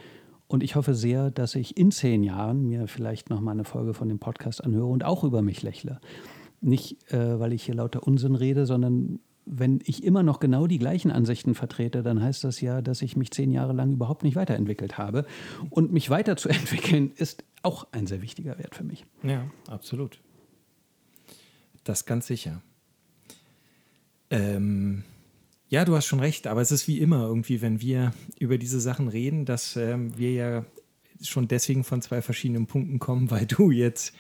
Und 0.47 0.63
ich 0.63 0.77
hoffe 0.77 0.95
sehr, 0.95 1.33
dass 1.33 1.57
ich 1.57 1.77
in 1.77 1.91
zehn 1.91 2.23
Jahren 2.23 2.63
mir 2.69 2.87
vielleicht 2.87 3.31
noch 3.31 3.41
mal 3.41 3.51
eine 3.51 3.65
Folge 3.65 3.95
von 3.95 4.09
dem 4.09 4.21
Podcast 4.21 4.63
anhöre 4.63 4.87
und 4.87 5.03
auch 5.03 5.25
über 5.25 5.43
mich 5.43 5.63
lächle. 5.63 5.99
Nicht, 6.61 7.13
äh, 7.13 7.41
weil 7.41 7.53
ich 7.53 7.65
hier 7.65 7.75
lauter 7.75 8.07
Unsinn 8.07 8.37
rede, 8.37 8.65
sondern 8.65 9.19
wenn 9.45 9.81
ich 9.85 10.05
immer 10.05 10.23
noch 10.23 10.41
genau 10.41 10.67
die 10.67 10.79
gleichen 10.79 11.11
Ansichten 11.11 11.55
vertrete, 11.55 12.03
dann 12.03 12.23
heißt 12.23 12.45
das 12.45 12.61
ja, 12.61 12.81
dass 12.81 13.03
ich 13.03 13.17
mich 13.17 13.31
zehn 13.31 13.51
Jahre 13.51 13.73
lang 13.73 13.93
überhaupt 13.93 14.23
nicht 14.23 14.37
weiterentwickelt 14.37 14.99
habe. 14.99 15.27
Und 15.71 15.93
mich 15.93 16.11
weiterzuentwickeln 16.11 17.13
ist 17.17 17.45
auch 17.63 17.87
ein 17.93 18.07
sehr 18.07 18.23
wichtiger 18.23 18.59
Wert 18.59 18.75
für 18.75 18.85
mich. 18.85 19.05
Ja, 19.23 19.51
absolut. 19.69 20.21
Das 21.85 22.07
ganz 22.07 22.27
sicher. 22.27 22.63
Ähm, 24.31 25.05
ja, 25.69 25.85
du 25.85 25.97
hast 25.97 26.07
schon 26.07 26.21
recht, 26.21 26.47
aber 26.47 26.61
es 26.61 26.71
ist 26.71 26.87
wie 26.87 26.99
immer 26.99 27.23
irgendwie, 27.23 27.61
wenn 27.63 27.81
wir 27.81 28.13
über 28.39 28.59
diese 28.59 28.81
Sachen 28.81 29.09
reden, 29.09 29.45
dass 29.45 29.77
ähm, 29.77 30.17
wir 30.17 30.33
ja 30.33 30.65
schon 31.21 31.49
deswegen 31.49 31.85
von 31.85 32.03
zwei 32.03 32.23
verschiedenen 32.23 32.67
Punkten 32.67 32.99
kommen, 32.99 33.31
weil 33.31 33.47
du 33.47 33.71
jetzt 33.71 34.15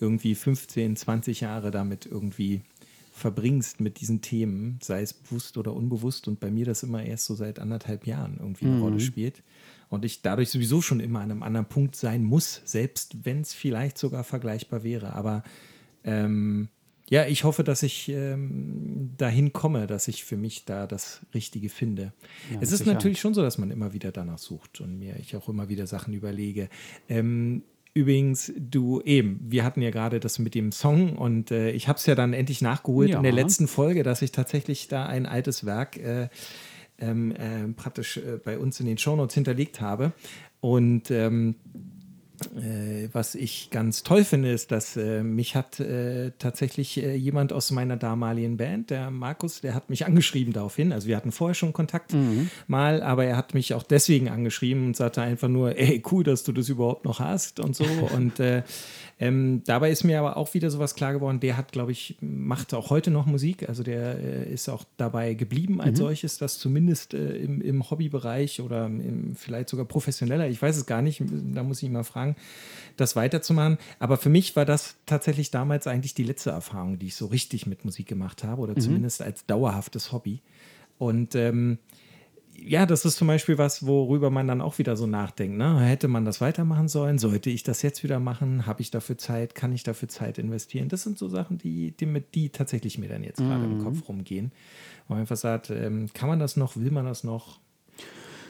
irgendwie 0.00 0.34
15, 0.34 0.96
20 0.96 1.40
Jahre 1.40 1.70
damit 1.70 2.06
irgendwie 2.06 2.62
verbringst 3.18 3.80
mit 3.80 4.00
diesen 4.00 4.22
Themen, 4.22 4.78
sei 4.82 5.02
es 5.02 5.12
bewusst 5.12 5.58
oder 5.58 5.74
unbewusst, 5.74 6.28
und 6.28 6.40
bei 6.40 6.50
mir 6.50 6.64
das 6.64 6.82
immer 6.82 7.02
erst 7.02 7.26
so 7.26 7.34
seit 7.34 7.58
anderthalb 7.58 8.06
Jahren 8.06 8.36
irgendwie 8.38 8.66
eine 8.66 8.76
mhm. 8.76 8.82
Rolle 8.82 9.00
spielt. 9.00 9.42
Und 9.90 10.04
ich 10.04 10.22
dadurch 10.22 10.50
sowieso 10.50 10.80
schon 10.80 11.00
immer 11.00 11.20
an 11.20 11.30
einem 11.30 11.42
anderen 11.42 11.66
Punkt 11.66 11.96
sein 11.96 12.22
muss, 12.22 12.62
selbst 12.64 13.24
wenn 13.24 13.40
es 13.40 13.54
vielleicht 13.54 13.98
sogar 13.98 14.24
vergleichbar 14.24 14.82
wäre. 14.82 15.14
Aber 15.14 15.42
ähm, 16.04 16.68
ja, 17.10 17.26
ich 17.26 17.44
hoffe, 17.44 17.64
dass 17.64 17.82
ich 17.82 18.08
ähm, 18.10 19.14
dahin 19.16 19.52
komme, 19.54 19.86
dass 19.86 20.08
ich 20.08 20.24
für 20.24 20.36
mich 20.36 20.66
da 20.66 20.86
das 20.86 21.20
Richtige 21.34 21.70
finde. 21.70 22.12
Ja, 22.52 22.58
es 22.60 22.70
ist 22.70 22.80
sicher. 22.80 22.92
natürlich 22.92 23.18
schon 23.18 23.32
so, 23.32 23.42
dass 23.42 23.56
man 23.56 23.70
immer 23.70 23.94
wieder 23.94 24.12
danach 24.12 24.38
sucht 24.38 24.80
und 24.80 24.98
mir 24.98 25.16
ich 25.18 25.34
auch 25.34 25.48
immer 25.48 25.70
wieder 25.70 25.86
Sachen 25.86 26.12
überlege. 26.12 26.68
Ähm, 27.08 27.62
Übrigens, 27.98 28.52
du 28.56 29.00
eben, 29.00 29.40
wir 29.42 29.64
hatten 29.64 29.82
ja 29.82 29.90
gerade 29.90 30.20
das 30.20 30.38
mit 30.38 30.54
dem 30.54 30.70
Song 30.70 31.16
und 31.16 31.50
äh, 31.50 31.72
ich 31.72 31.88
habe 31.88 31.98
es 31.98 32.06
ja 32.06 32.14
dann 32.14 32.32
endlich 32.32 32.62
nachgeholt 32.62 33.10
ja. 33.10 33.16
in 33.16 33.24
der 33.24 33.32
letzten 33.32 33.66
Folge, 33.66 34.04
dass 34.04 34.22
ich 34.22 34.30
tatsächlich 34.30 34.86
da 34.86 35.06
ein 35.06 35.26
altes 35.26 35.66
Werk 35.66 35.96
äh, 35.96 36.28
ähm, 37.00 37.32
äh, 37.32 37.66
praktisch 37.74 38.18
äh, 38.18 38.38
bei 38.44 38.56
uns 38.56 38.78
in 38.78 38.86
den 38.86 38.98
Shownotes 38.98 39.34
hinterlegt 39.34 39.80
habe. 39.80 40.12
Und 40.60 41.10
ähm, 41.10 41.56
äh, 42.56 43.08
was 43.12 43.34
ich 43.34 43.70
ganz 43.70 44.02
toll 44.02 44.24
finde, 44.24 44.50
ist, 44.52 44.70
dass 44.70 44.96
äh, 44.96 45.22
mich 45.22 45.54
hat 45.54 45.80
äh, 45.80 46.32
tatsächlich 46.38 47.02
äh, 47.02 47.14
jemand 47.14 47.52
aus 47.52 47.70
meiner 47.70 47.96
damaligen 47.96 48.56
Band, 48.56 48.90
der 48.90 49.10
Markus, 49.10 49.60
der 49.60 49.74
hat 49.74 49.90
mich 49.90 50.06
angeschrieben 50.06 50.52
daraufhin. 50.52 50.92
Also 50.92 51.08
wir 51.08 51.16
hatten 51.16 51.32
vorher 51.32 51.54
schon 51.54 51.72
Kontakt 51.72 52.12
mhm. 52.12 52.50
mal, 52.66 53.02
aber 53.02 53.24
er 53.24 53.36
hat 53.36 53.54
mich 53.54 53.74
auch 53.74 53.82
deswegen 53.82 54.28
angeschrieben 54.28 54.86
und 54.86 54.96
sagte 54.96 55.22
einfach 55.22 55.48
nur, 55.48 55.76
ey, 55.76 56.02
cool, 56.10 56.24
dass 56.24 56.44
du 56.44 56.52
das 56.52 56.68
überhaupt 56.68 57.04
noch 57.04 57.20
hast 57.20 57.60
und 57.60 57.74
so. 57.74 57.84
und 58.14 58.40
äh, 58.40 58.62
ähm, 59.20 59.62
dabei 59.64 59.90
ist 59.90 60.04
mir 60.04 60.20
aber 60.20 60.36
auch 60.36 60.54
wieder 60.54 60.70
sowas 60.70 60.94
klar 60.94 61.12
geworden, 61.12 61.40
der 61.40 61.56
hat, 61.56 61.72
glaube 61.72 61.90
ich, 61.90 62.16
macht 62.20 62.72
auch 62.72 62.90
heute 62.90 63.10
noch 63.10 63.26
Musik, 63.26 63.68
also 63.68 63.82
der 63.82 64.18
äh, 64.18 64.52
ist 64.52 64.68
auch 64.68 64.84
dabei 64.96 65.34
geblieben 65.34 65.80
als 65.80 65.98
mhm. 65.98 66.04
solches, 66.04 66.38
das 66.38 66.58
zumindest 66.58 67.14
äh, 67.14 67.36
im, 67.36 67.60
im 67.60 67.90
Hobbybereich 67.90 68.60
oder 68.60 68.86
im, 68.86 69.34
vielleicht 69.34 69.70
sogar 69.70 69.86
professioneller, 69.86 70.48
ich 70.48 70.62
weiß 70.62 70.76
es 70.76 70.86
gar 70.86 71.02
nicht, 71.02 71.20
da 71.52 71.64
muss 71.64 71.82
ich 71.82 71.90
mal 71.90 72.04
fragen, 72.04 72.36
das 72.96 73.16
weiterzumachen. 73.16 73.78
Aber 73.98 74.18
für 74.18 74.28
mich 74.28 74.54
war 74.54 74.64
das 74.64 74.96
tatsächlich 75.06 75.50
damals 75.50 75.88
eigentlich 75.88 76.14
die 76.14 76.24
letzte 76.24 76.50
Erfahrung, 76.50 76.98
die 76.98 77.06
ich 77.06 77.16
so 77.16 77.26
richtig 77.26 77.66
mit 77.66 77.84
Musik 77.84 78.06
gemacht 78.06 78.44
habe 78.44 78.62
oder 78.62 78.74
mhm. 78.74 78.80
zumindest 78.80 79.22
als 79.22 79.46
dauerhaftes 79.46 80.12
Hobby. 80.12 80.42
Und 80.98 81.34
ähm, 81.34 81.78
ja, 82.60 82.86
das 82.86 83.04
ist 83.04 83.16
zum 83.16 83.28
Beispiel 83.28 83.58
was, 83.58 83.86
worüber 83.86 84.30
man 84.30 84.46
dann 84.46 84.60
auch 84.60 84.78
wieder 84.78 84.96
so 84.96 85.06
nachdenkt. 85.06 85.56
Ne? 85.56 85.80
Hätte 85.80 86.08
man 86.08 86.24
das 86.24 86.40
weitermachen 86.40 86.88
sollen? 86.88 87.18
Sollte 87.18 87.50
ich 87.50 87.62
das 87.62 87.82
jetzt 87.82 88.02
wieder 88.02 88.18
machen? 88.18 88.66
Habe 88.66 88.82
ich 88.82 88.90
dafür 88.90 89.16
Zeit? 89.16 89.54
Kann 89.54 89.72
ich 89.72 89.82
dafür 89.82 90.08
Zeit 90.08 90.38
investieren? 90.38 90.88
Das 90.88 91.02
sind 91.02 91.18
so 91.18 91.28
Sachen, 91.28 91.58
die, 91.58 91.92
die, 91.92 92.06
mit, 92.06 92.34
die 92.34 92.50
tatsächlich 92.50 92.98
mir 92.98 93.08
dann 93.08 93.22
jetzt 93.22 93.38
gerade 93.38 93.64
im 93.64 93.78
mhm. 93.78 93.84
Kopf 93.84 94.08
rumgehen. 94.08 94.52
Wo 95.06 95.14
man 95.14 95.20
einfach 95.20 95.36
sagt, 95.36 95.70
ähm, 95.70 96.08
kann 96.12 96.28
man 96.28 96.38
das 96.38 96.56
noch? 96.56 96.76
Will 96.76 96.90
man 96.90 97.06
das 97.06 97.24
noch? 97.24 97.60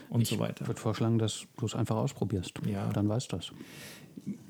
Und 0.09 0.23
ich 0.23 0.29
so 0.29 0.39
weiter. 0.39 0.63
Ich 0.63 0.69
würde 0.69 0.81
vorschlagen, 0.81 1.19
dass 1.19 1.47
du 1.59 1.67
es 1.67 1.75
einfach 1.75 1.97
ausprobierst. 1.97 2.55
Ja. 2.67 2.87
Und 2.87 2.97
dann 2.97 3.09
weißt 3.09 3.33
du 3.33 3.37
das. 3.37 3.53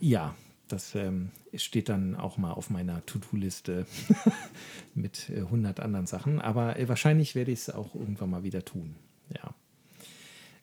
Ja, 0.00 0.34
das 0.68 0.94
ähm, 0.94 1.30
steht 1.54 1.88
dann 1.88 2.14
auch 2.14 2.38
mal 2.38 2.52
auf 2.52 2.70
meiner 2.70 3.04
To-Do-Liste 3.06 3.86
mit 4.94 5.30
äh, 5.30 5.40
100 5.40 5.80
anderen 5.80 6.06
Sachen. 6.06 6.40
Aber 6.40 6.78
äh, 6.78 6.88
wahrscheinlich 6.88 7.34
werde 7.34 7.50
ich 7.50 7.60
es 7.60 7.70
auch 7.70 7.94
irgendwann 7.94 8.30
mal 8.30 8.44
wieder 8.44 8.64
tun. 8.64 8.94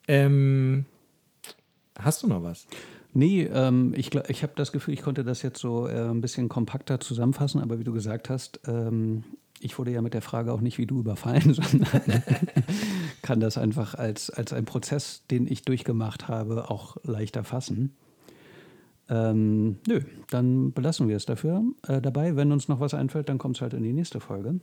Ähm, 0.07 0.85
hast 1.97 2.23
du 2.23 2.27
noch 2.27 2.43
was? 2.43 2.67
Nee, 3.13 3.43
ähm, 3.43 3.93
ich, 3.95 4.13
ich 4.13 4.43
habe 4.43 4.53
das 4.55 4.71
Gefühl, 4.73 4.93
ich 4.93 5.01
konnte 5.01 5.23
das 5.23 5.41
jetzt 5.41 5.59
so 5.59 5.87
äh, 5.87 6.09
ein 6.09 6.21
bisschen 6.21 6.49
kompakter 6.49 6.99
zusammenfassen, 6.99 7.61
aber 7.61 7.79
wie 7.79 7.85
du 7.85 7.93
gesagt 7.93 8.29
hast, 8.29 8.59
ähm, 8.67 9.23
ich 9.61 9.79
wurde 9.79 9.91
ja 9.91 10.01
mit 10.01 10.13
der 10.13 10.21
Frage 10.21 10.51
auch 10.51 10.59
nicht 10.59 10.77
wie 10.77 10.85
du 10.85 10.99
überfallen, 10.99 11.53
sondern 11.53 12.01
kann 13.21 13.39
das 13.39 13.57
einfach 13.57 13.95
als, 13.95 14.29
als 14.29 14.51
ein 14.53 14.65
Prozess, 14.65 15.23
den 15.31 15.47
ich 15.47 15.63
durchgemacht 15.63 16.27
habe, 16.27 16.69
auch 16.69 16.97
leichter 17.03 17.43
fassen. 17.43 17.95
Ähm, 19.07 19.77
nö, 19.87 20.01
dann 20.29 20.73
belassen 20.73 21.07
wir 21.07 21.15
es 21.15 21.25
dafür 21.25 21.63
äh, 21.87 22.01
dabei. 22.01 22.35
Wenn 22.35 22.51
uns 22.51 22.67
noch 22.67 22.79
was 22.79 22.93
einfällt, 22.93 23.29
dann 23.29 23.37
kommt 23.37 23.55
es 23.55 23.61
halt 23.61 23.73
in 23.73 23.83
die 23.83 23.93
nächste 23.93 24.19
Folge. 24.19 24.59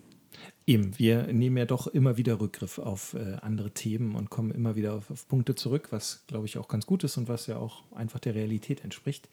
Eben, 0.67 0.99
wir 0.99 1.33
nehmen 1.33 1.57
ja 1.57 1.65
doch 1.65 1.87
immer 1.87 2.17
wieder 2.17 2.41
Rückgriff 2.41 2.79
auf 2.79 3.15
äh, 3.15 3.37
andere 3.41 3.73
Themen 3.73 4.15
und 4.15 4.31
kommen 4.31 4.51
immer 4.51 4.77
wieder 4.77 4.95
auf, 4.95 5.11
auf 5.11 5.27
Punkte 5.29 5.55
zurück, 5.55 5.89
was 5.91 6.25
glaube 6.29 6.47
ich 6.47 6.59
auch 6.59 6.69
ganz 6.69 6.87
gut 6.87 7.05
ist 7.05 7.17
und 7.17 7.29
was 7.29 7.47
ja 7.47 7.57
auch 7.57 7.83
einfach 7.93 8.21
der 8.21 8.35
Realität 8.35 8.85
entspricht. 8.85 9.29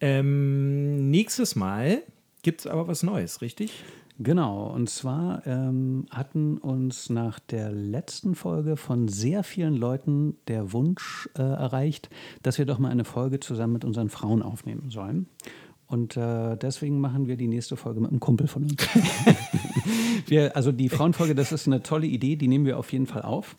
Ähm, 0.00 1.10
nächstes 1.10 1.56
Mal 1.56 2.02
gibt 2.42 2.60
es 2.60 2.66
aber 2.66 2.88
was 2.88 3.02
Neues, 3.02 3.40
richtig? 3.42 3.72
Genau, 4.18 4.66
und 4.66 4.90
zwar 4.90 5.46
ähm, 5.46 6.06
hatten 6.10 6.58
uns 6.58 7.08
nach 7.08 7.38
der 7.38 7.72
letzten 7.72 8.34
Folge 8.34 8.76
von 8.76 9.08
sehr 9.08 9.42
vielen 9.42 9.74
Leuten 9.74 10.36
der 10.48 10.72
Wunsch 10.72 11.28
äh, 11.36 11.42
erreicht, 11.42 12.10
dass 12.42 12.58
wir 12.58 12.66
doch 12.66 12.78
mal 12.78 12.90
eine 12.90 13.04
Folge 13.04 13.40
zusammen 13.40 13.72
mit 13.72 13.84
unseren 13.84 14.10
Frauen 14.10 14.42
aufnehmen 14.42 14.90
sollen. 14.90 15.26
Und 15.86 16.16
äh, 16.16 16.56
deswegen 16.56 17.00
machen 17.00 17.26
wir 17.26 17.36
die 17.36 17.48
nächste 17.48 17.76
Folge 17.76 18.00
mit 18.00 18.10
einem 18.10 18.20
Kumpel 18.20 18.46
von 18.46 18.64
uns. 18.64 18.76
wir, 20.26 20.56
also 20.56 20.72
die 20.72 20.88
Frauenfolge, 20.88 21.34
das 21.34 21.52
ist 21.52 21.66
eine 21.66 21.82
tolle 21.82 22.06
Idee, 22.06 22.36
die 22.36 22.48
nehmen 22.48 22.66
wir 22.66 22.78
auf 22.78 22.92
jeden 22.92 23.06
Fall 23.06 23.22
auf. 23.22 23.56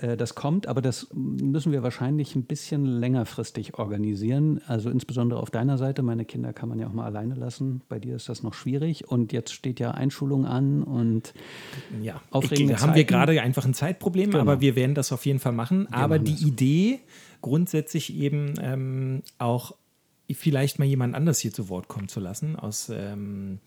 Äh, 0.00 0.16
das 0.16 0.34
kommt, 0.34 0.66
aber 0.66 0.80
das 0.80 1.08
müssen 1.12 1.72
wir 1.72 1.82
wahrscheinlich 1.82 2.34
ein 2.34 2.44
bisschen 2.44 2.86
längerfristig 2.86 3.74
organisieren. 3.74 4.60
Also 4.66 4.90
insbesondere 4.90 5.40
auf 5.40 5.50
deiner 5.50 5.78
Seite. 5.78 6.02
Meine 6.02 6.24
Kinder 6.24 6.52
kann 6.52 6.68
man 6.68 6.78
ja 6.78 6.86
auch 6.86 6.92
mal 6.92 7.04
alleine 7.04 7.34
lassen. 7.34 7.82
Bei 7.88 7.98
dir 7.98 8.16
ist 8.16 8.28
das 8.28 8.42
noch 8.42 8.54
schwierig. 8.54 9.08
Und 9.08 9.32
jetzt 9.32 9.52
steht 9.52 9.80
ja 9.80 9.92
Einschulung 9.92 10.46
an 10.46 10.82
und 10.82 11.34
ja, 12.02 12.20
aufregende 12.30 12.74
ich, 12.74 12.80
haben 12.80 12.94
wir 12.94 13.04
gerade 13.04 13.40
einfach 13.40 13.64
ein 13.64 13.74
Zeitproblem, 13.74 14.30
genau. 14.30 14.42
aber 14.42 14.60
wir 14.60 14.76
werden 14.76 14.94
das 14.94 15.12
auf 15.12 15.26
jeden 15.26 15.38
Fall 15.38 15.52
machen. 15.52 15.86
Wir 15.90 15.98
aber 15.98 16.18
machen 16.18 16.24
die 16.24 16.46
Idee 16.46 17.00
grundsätzlich 17.42 18.14
eben 18.14 18.54
ähm, 18.60 19.22
auch 19.38 19.74
vielleicht 20.32 20.78
mal 20.78 20.84
jemand 20.84 21.14
anders 21.14 21.40
hier 21.40 21.52
zu 21.52 21.68
Wort 21.68 21.88
kommen 21.88 22.08
zu 22.08 22.20
lassen 22.20 22.56
aus, 22.56 22.90
ähm, 22.94 23.58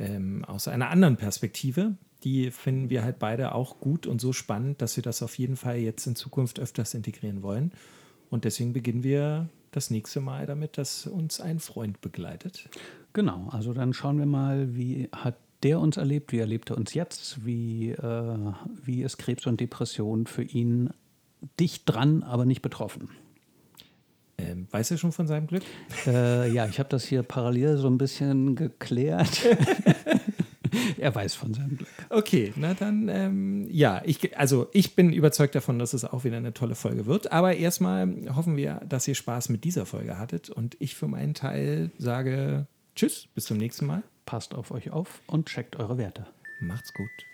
ähm, 0.00 0.44
aus 0.46 0.66
einer 0.66 0.90
anderen 0.90 1.16
Perspektive, 1.16 1.94
die 2.24 2.50
finden 2.50 2.90
wir 2.90 3.04
halt 3.04 3.18
beide 3.18 3.54
auch 3.54 3.80
gut 3.80 4.06
und 4.06 4.20
so 4.20 4.32
spannend, 4.32 4.82
dass 4.82 4.96
wir 4.96 5.02
das 5.02 5.22
auf 5.22 5.38
jeden 5.38 5.56
Fall 5.56 5.76
jetzt 5.76 6.06
in 6.06 6.16
Zukunft 6.16 6.58
öfters 6.58 6.94
integrieren 6.94 7.42
wollen. 7.42 7.72
Und 8.30 8.44
deswegen 8.44 8.72
beginnen 8.72 9.02
wir 9.02 9.48
das 9.70 9.90
nächste 9.90 10.20
Mal 10.20 10.46
damit, 10.46 10.78
dass 10.78 11.06
uns 11.06 11.40
ein 11.40 11.60
Freund 11.60 12.00
begleitet. 12.00 12.68
Genau, 13.12 13.48
also 13.50 13.72
dann 13.72 13.92
schauen 13.92 14.18
wir 14.18 14.26
mal, 14.26 14.74
wie 14.74 15.08
hat 15.12 15.36
der 15.62 15.78
uns 15.78 15.96
erlebt, 15.96 16.32
wie 16.32 16.38
erlebt 16.38 16.70
er 16.70 16.78
uns 16.78 16.94
jetzt, 16.94 17.44
wie, 17.44 17.90
äh, 17.90 18.52
wie 18.82 19.02
ist 19.02 19.18
Krebs 19.18 19.46
und 19.46 19.60
Depression 19.60 20.26
für 20.26 20.42
ihn 20.42 20.90
dicht 21.58 21.82
dran, 21.86 22.22
aber 22.22 22.44
nicht 22.44 22.62
betroffen. 22.62 23.10
Ähm, 24.40 24.66
weiß 24.70 24.90
er 24.90 24.98
schon 24.98 25.12
von 25.12 25.26
seinem 25.26 25.46
Glück? 25.46 25.62
Äh, 26.06 26.52
ja, 26.52 26.66
ich 26.66 26.78
habe 26.78 26.88
das 26.88 27.04
hier 27.04 27.22
parallel 27.22 27.76
so 27.76 27.88
ein 27.88 27.98
bisschen 27.98 28.54
geklärt. 28.56 29.46
er 30.98 31.14
weiß 31.14 31.34
von 31.34 31.54
seinem 31.54 31.76
Glück. 31.76 31.88
Okay, 32.08 32.52
na 32.56 32.74
dann, 32.74 33.08
ähm, 33.08 33.66
ja, 33.70 34.02
ich, 34.04 34.36
also 34.38 34.68
ich 34.72 34.94
bin 34.94 35.12
überzeugt 35.12 35.54
davon, 35.54 35.78
dass 35.78 35.92
es 35.92 36.04
auch 36.04 36.24
wieder 36.24 36.36
eine 36.36 36.54
tolle 36.54 36.74
Folge 36.74 37.06
wird. 37.06 37.32
Aber 37.32 37.56
erstmal 37.56 38.08
hoffen 38.34 38.56
wir, 38.56 38.80
dass 38.88 39.08
ihr 39.08 39.14
Spaß 39.14 39.48
mit 39.48 39.64
dieser 39.64 39.86
Folge 39.86 40.18
hattet. 40.18 40.50
Und 40.50 40.76
ich 40.80 40.94
für 40.94 41.08
meinen 41.08 41.34
Teil 41.34 41.90
sage 41.98 42.66
Tschüss, 42.94 43.28
bis 43.34 43.46
zum 43.46 43.56
nächsten 43.56 43.86
Mal. 43.86 44.02
Passt 44.26 44.54
auf 44.54 44.70
euch 44.70 44.90
auf 44.90 45.22
und 45.26 45.46
checkt 45.46 45.76
eure 45.76 45.98
Werte. 45.98 46.26
Macht's 46.60 46.92
gut. 46.92 47.29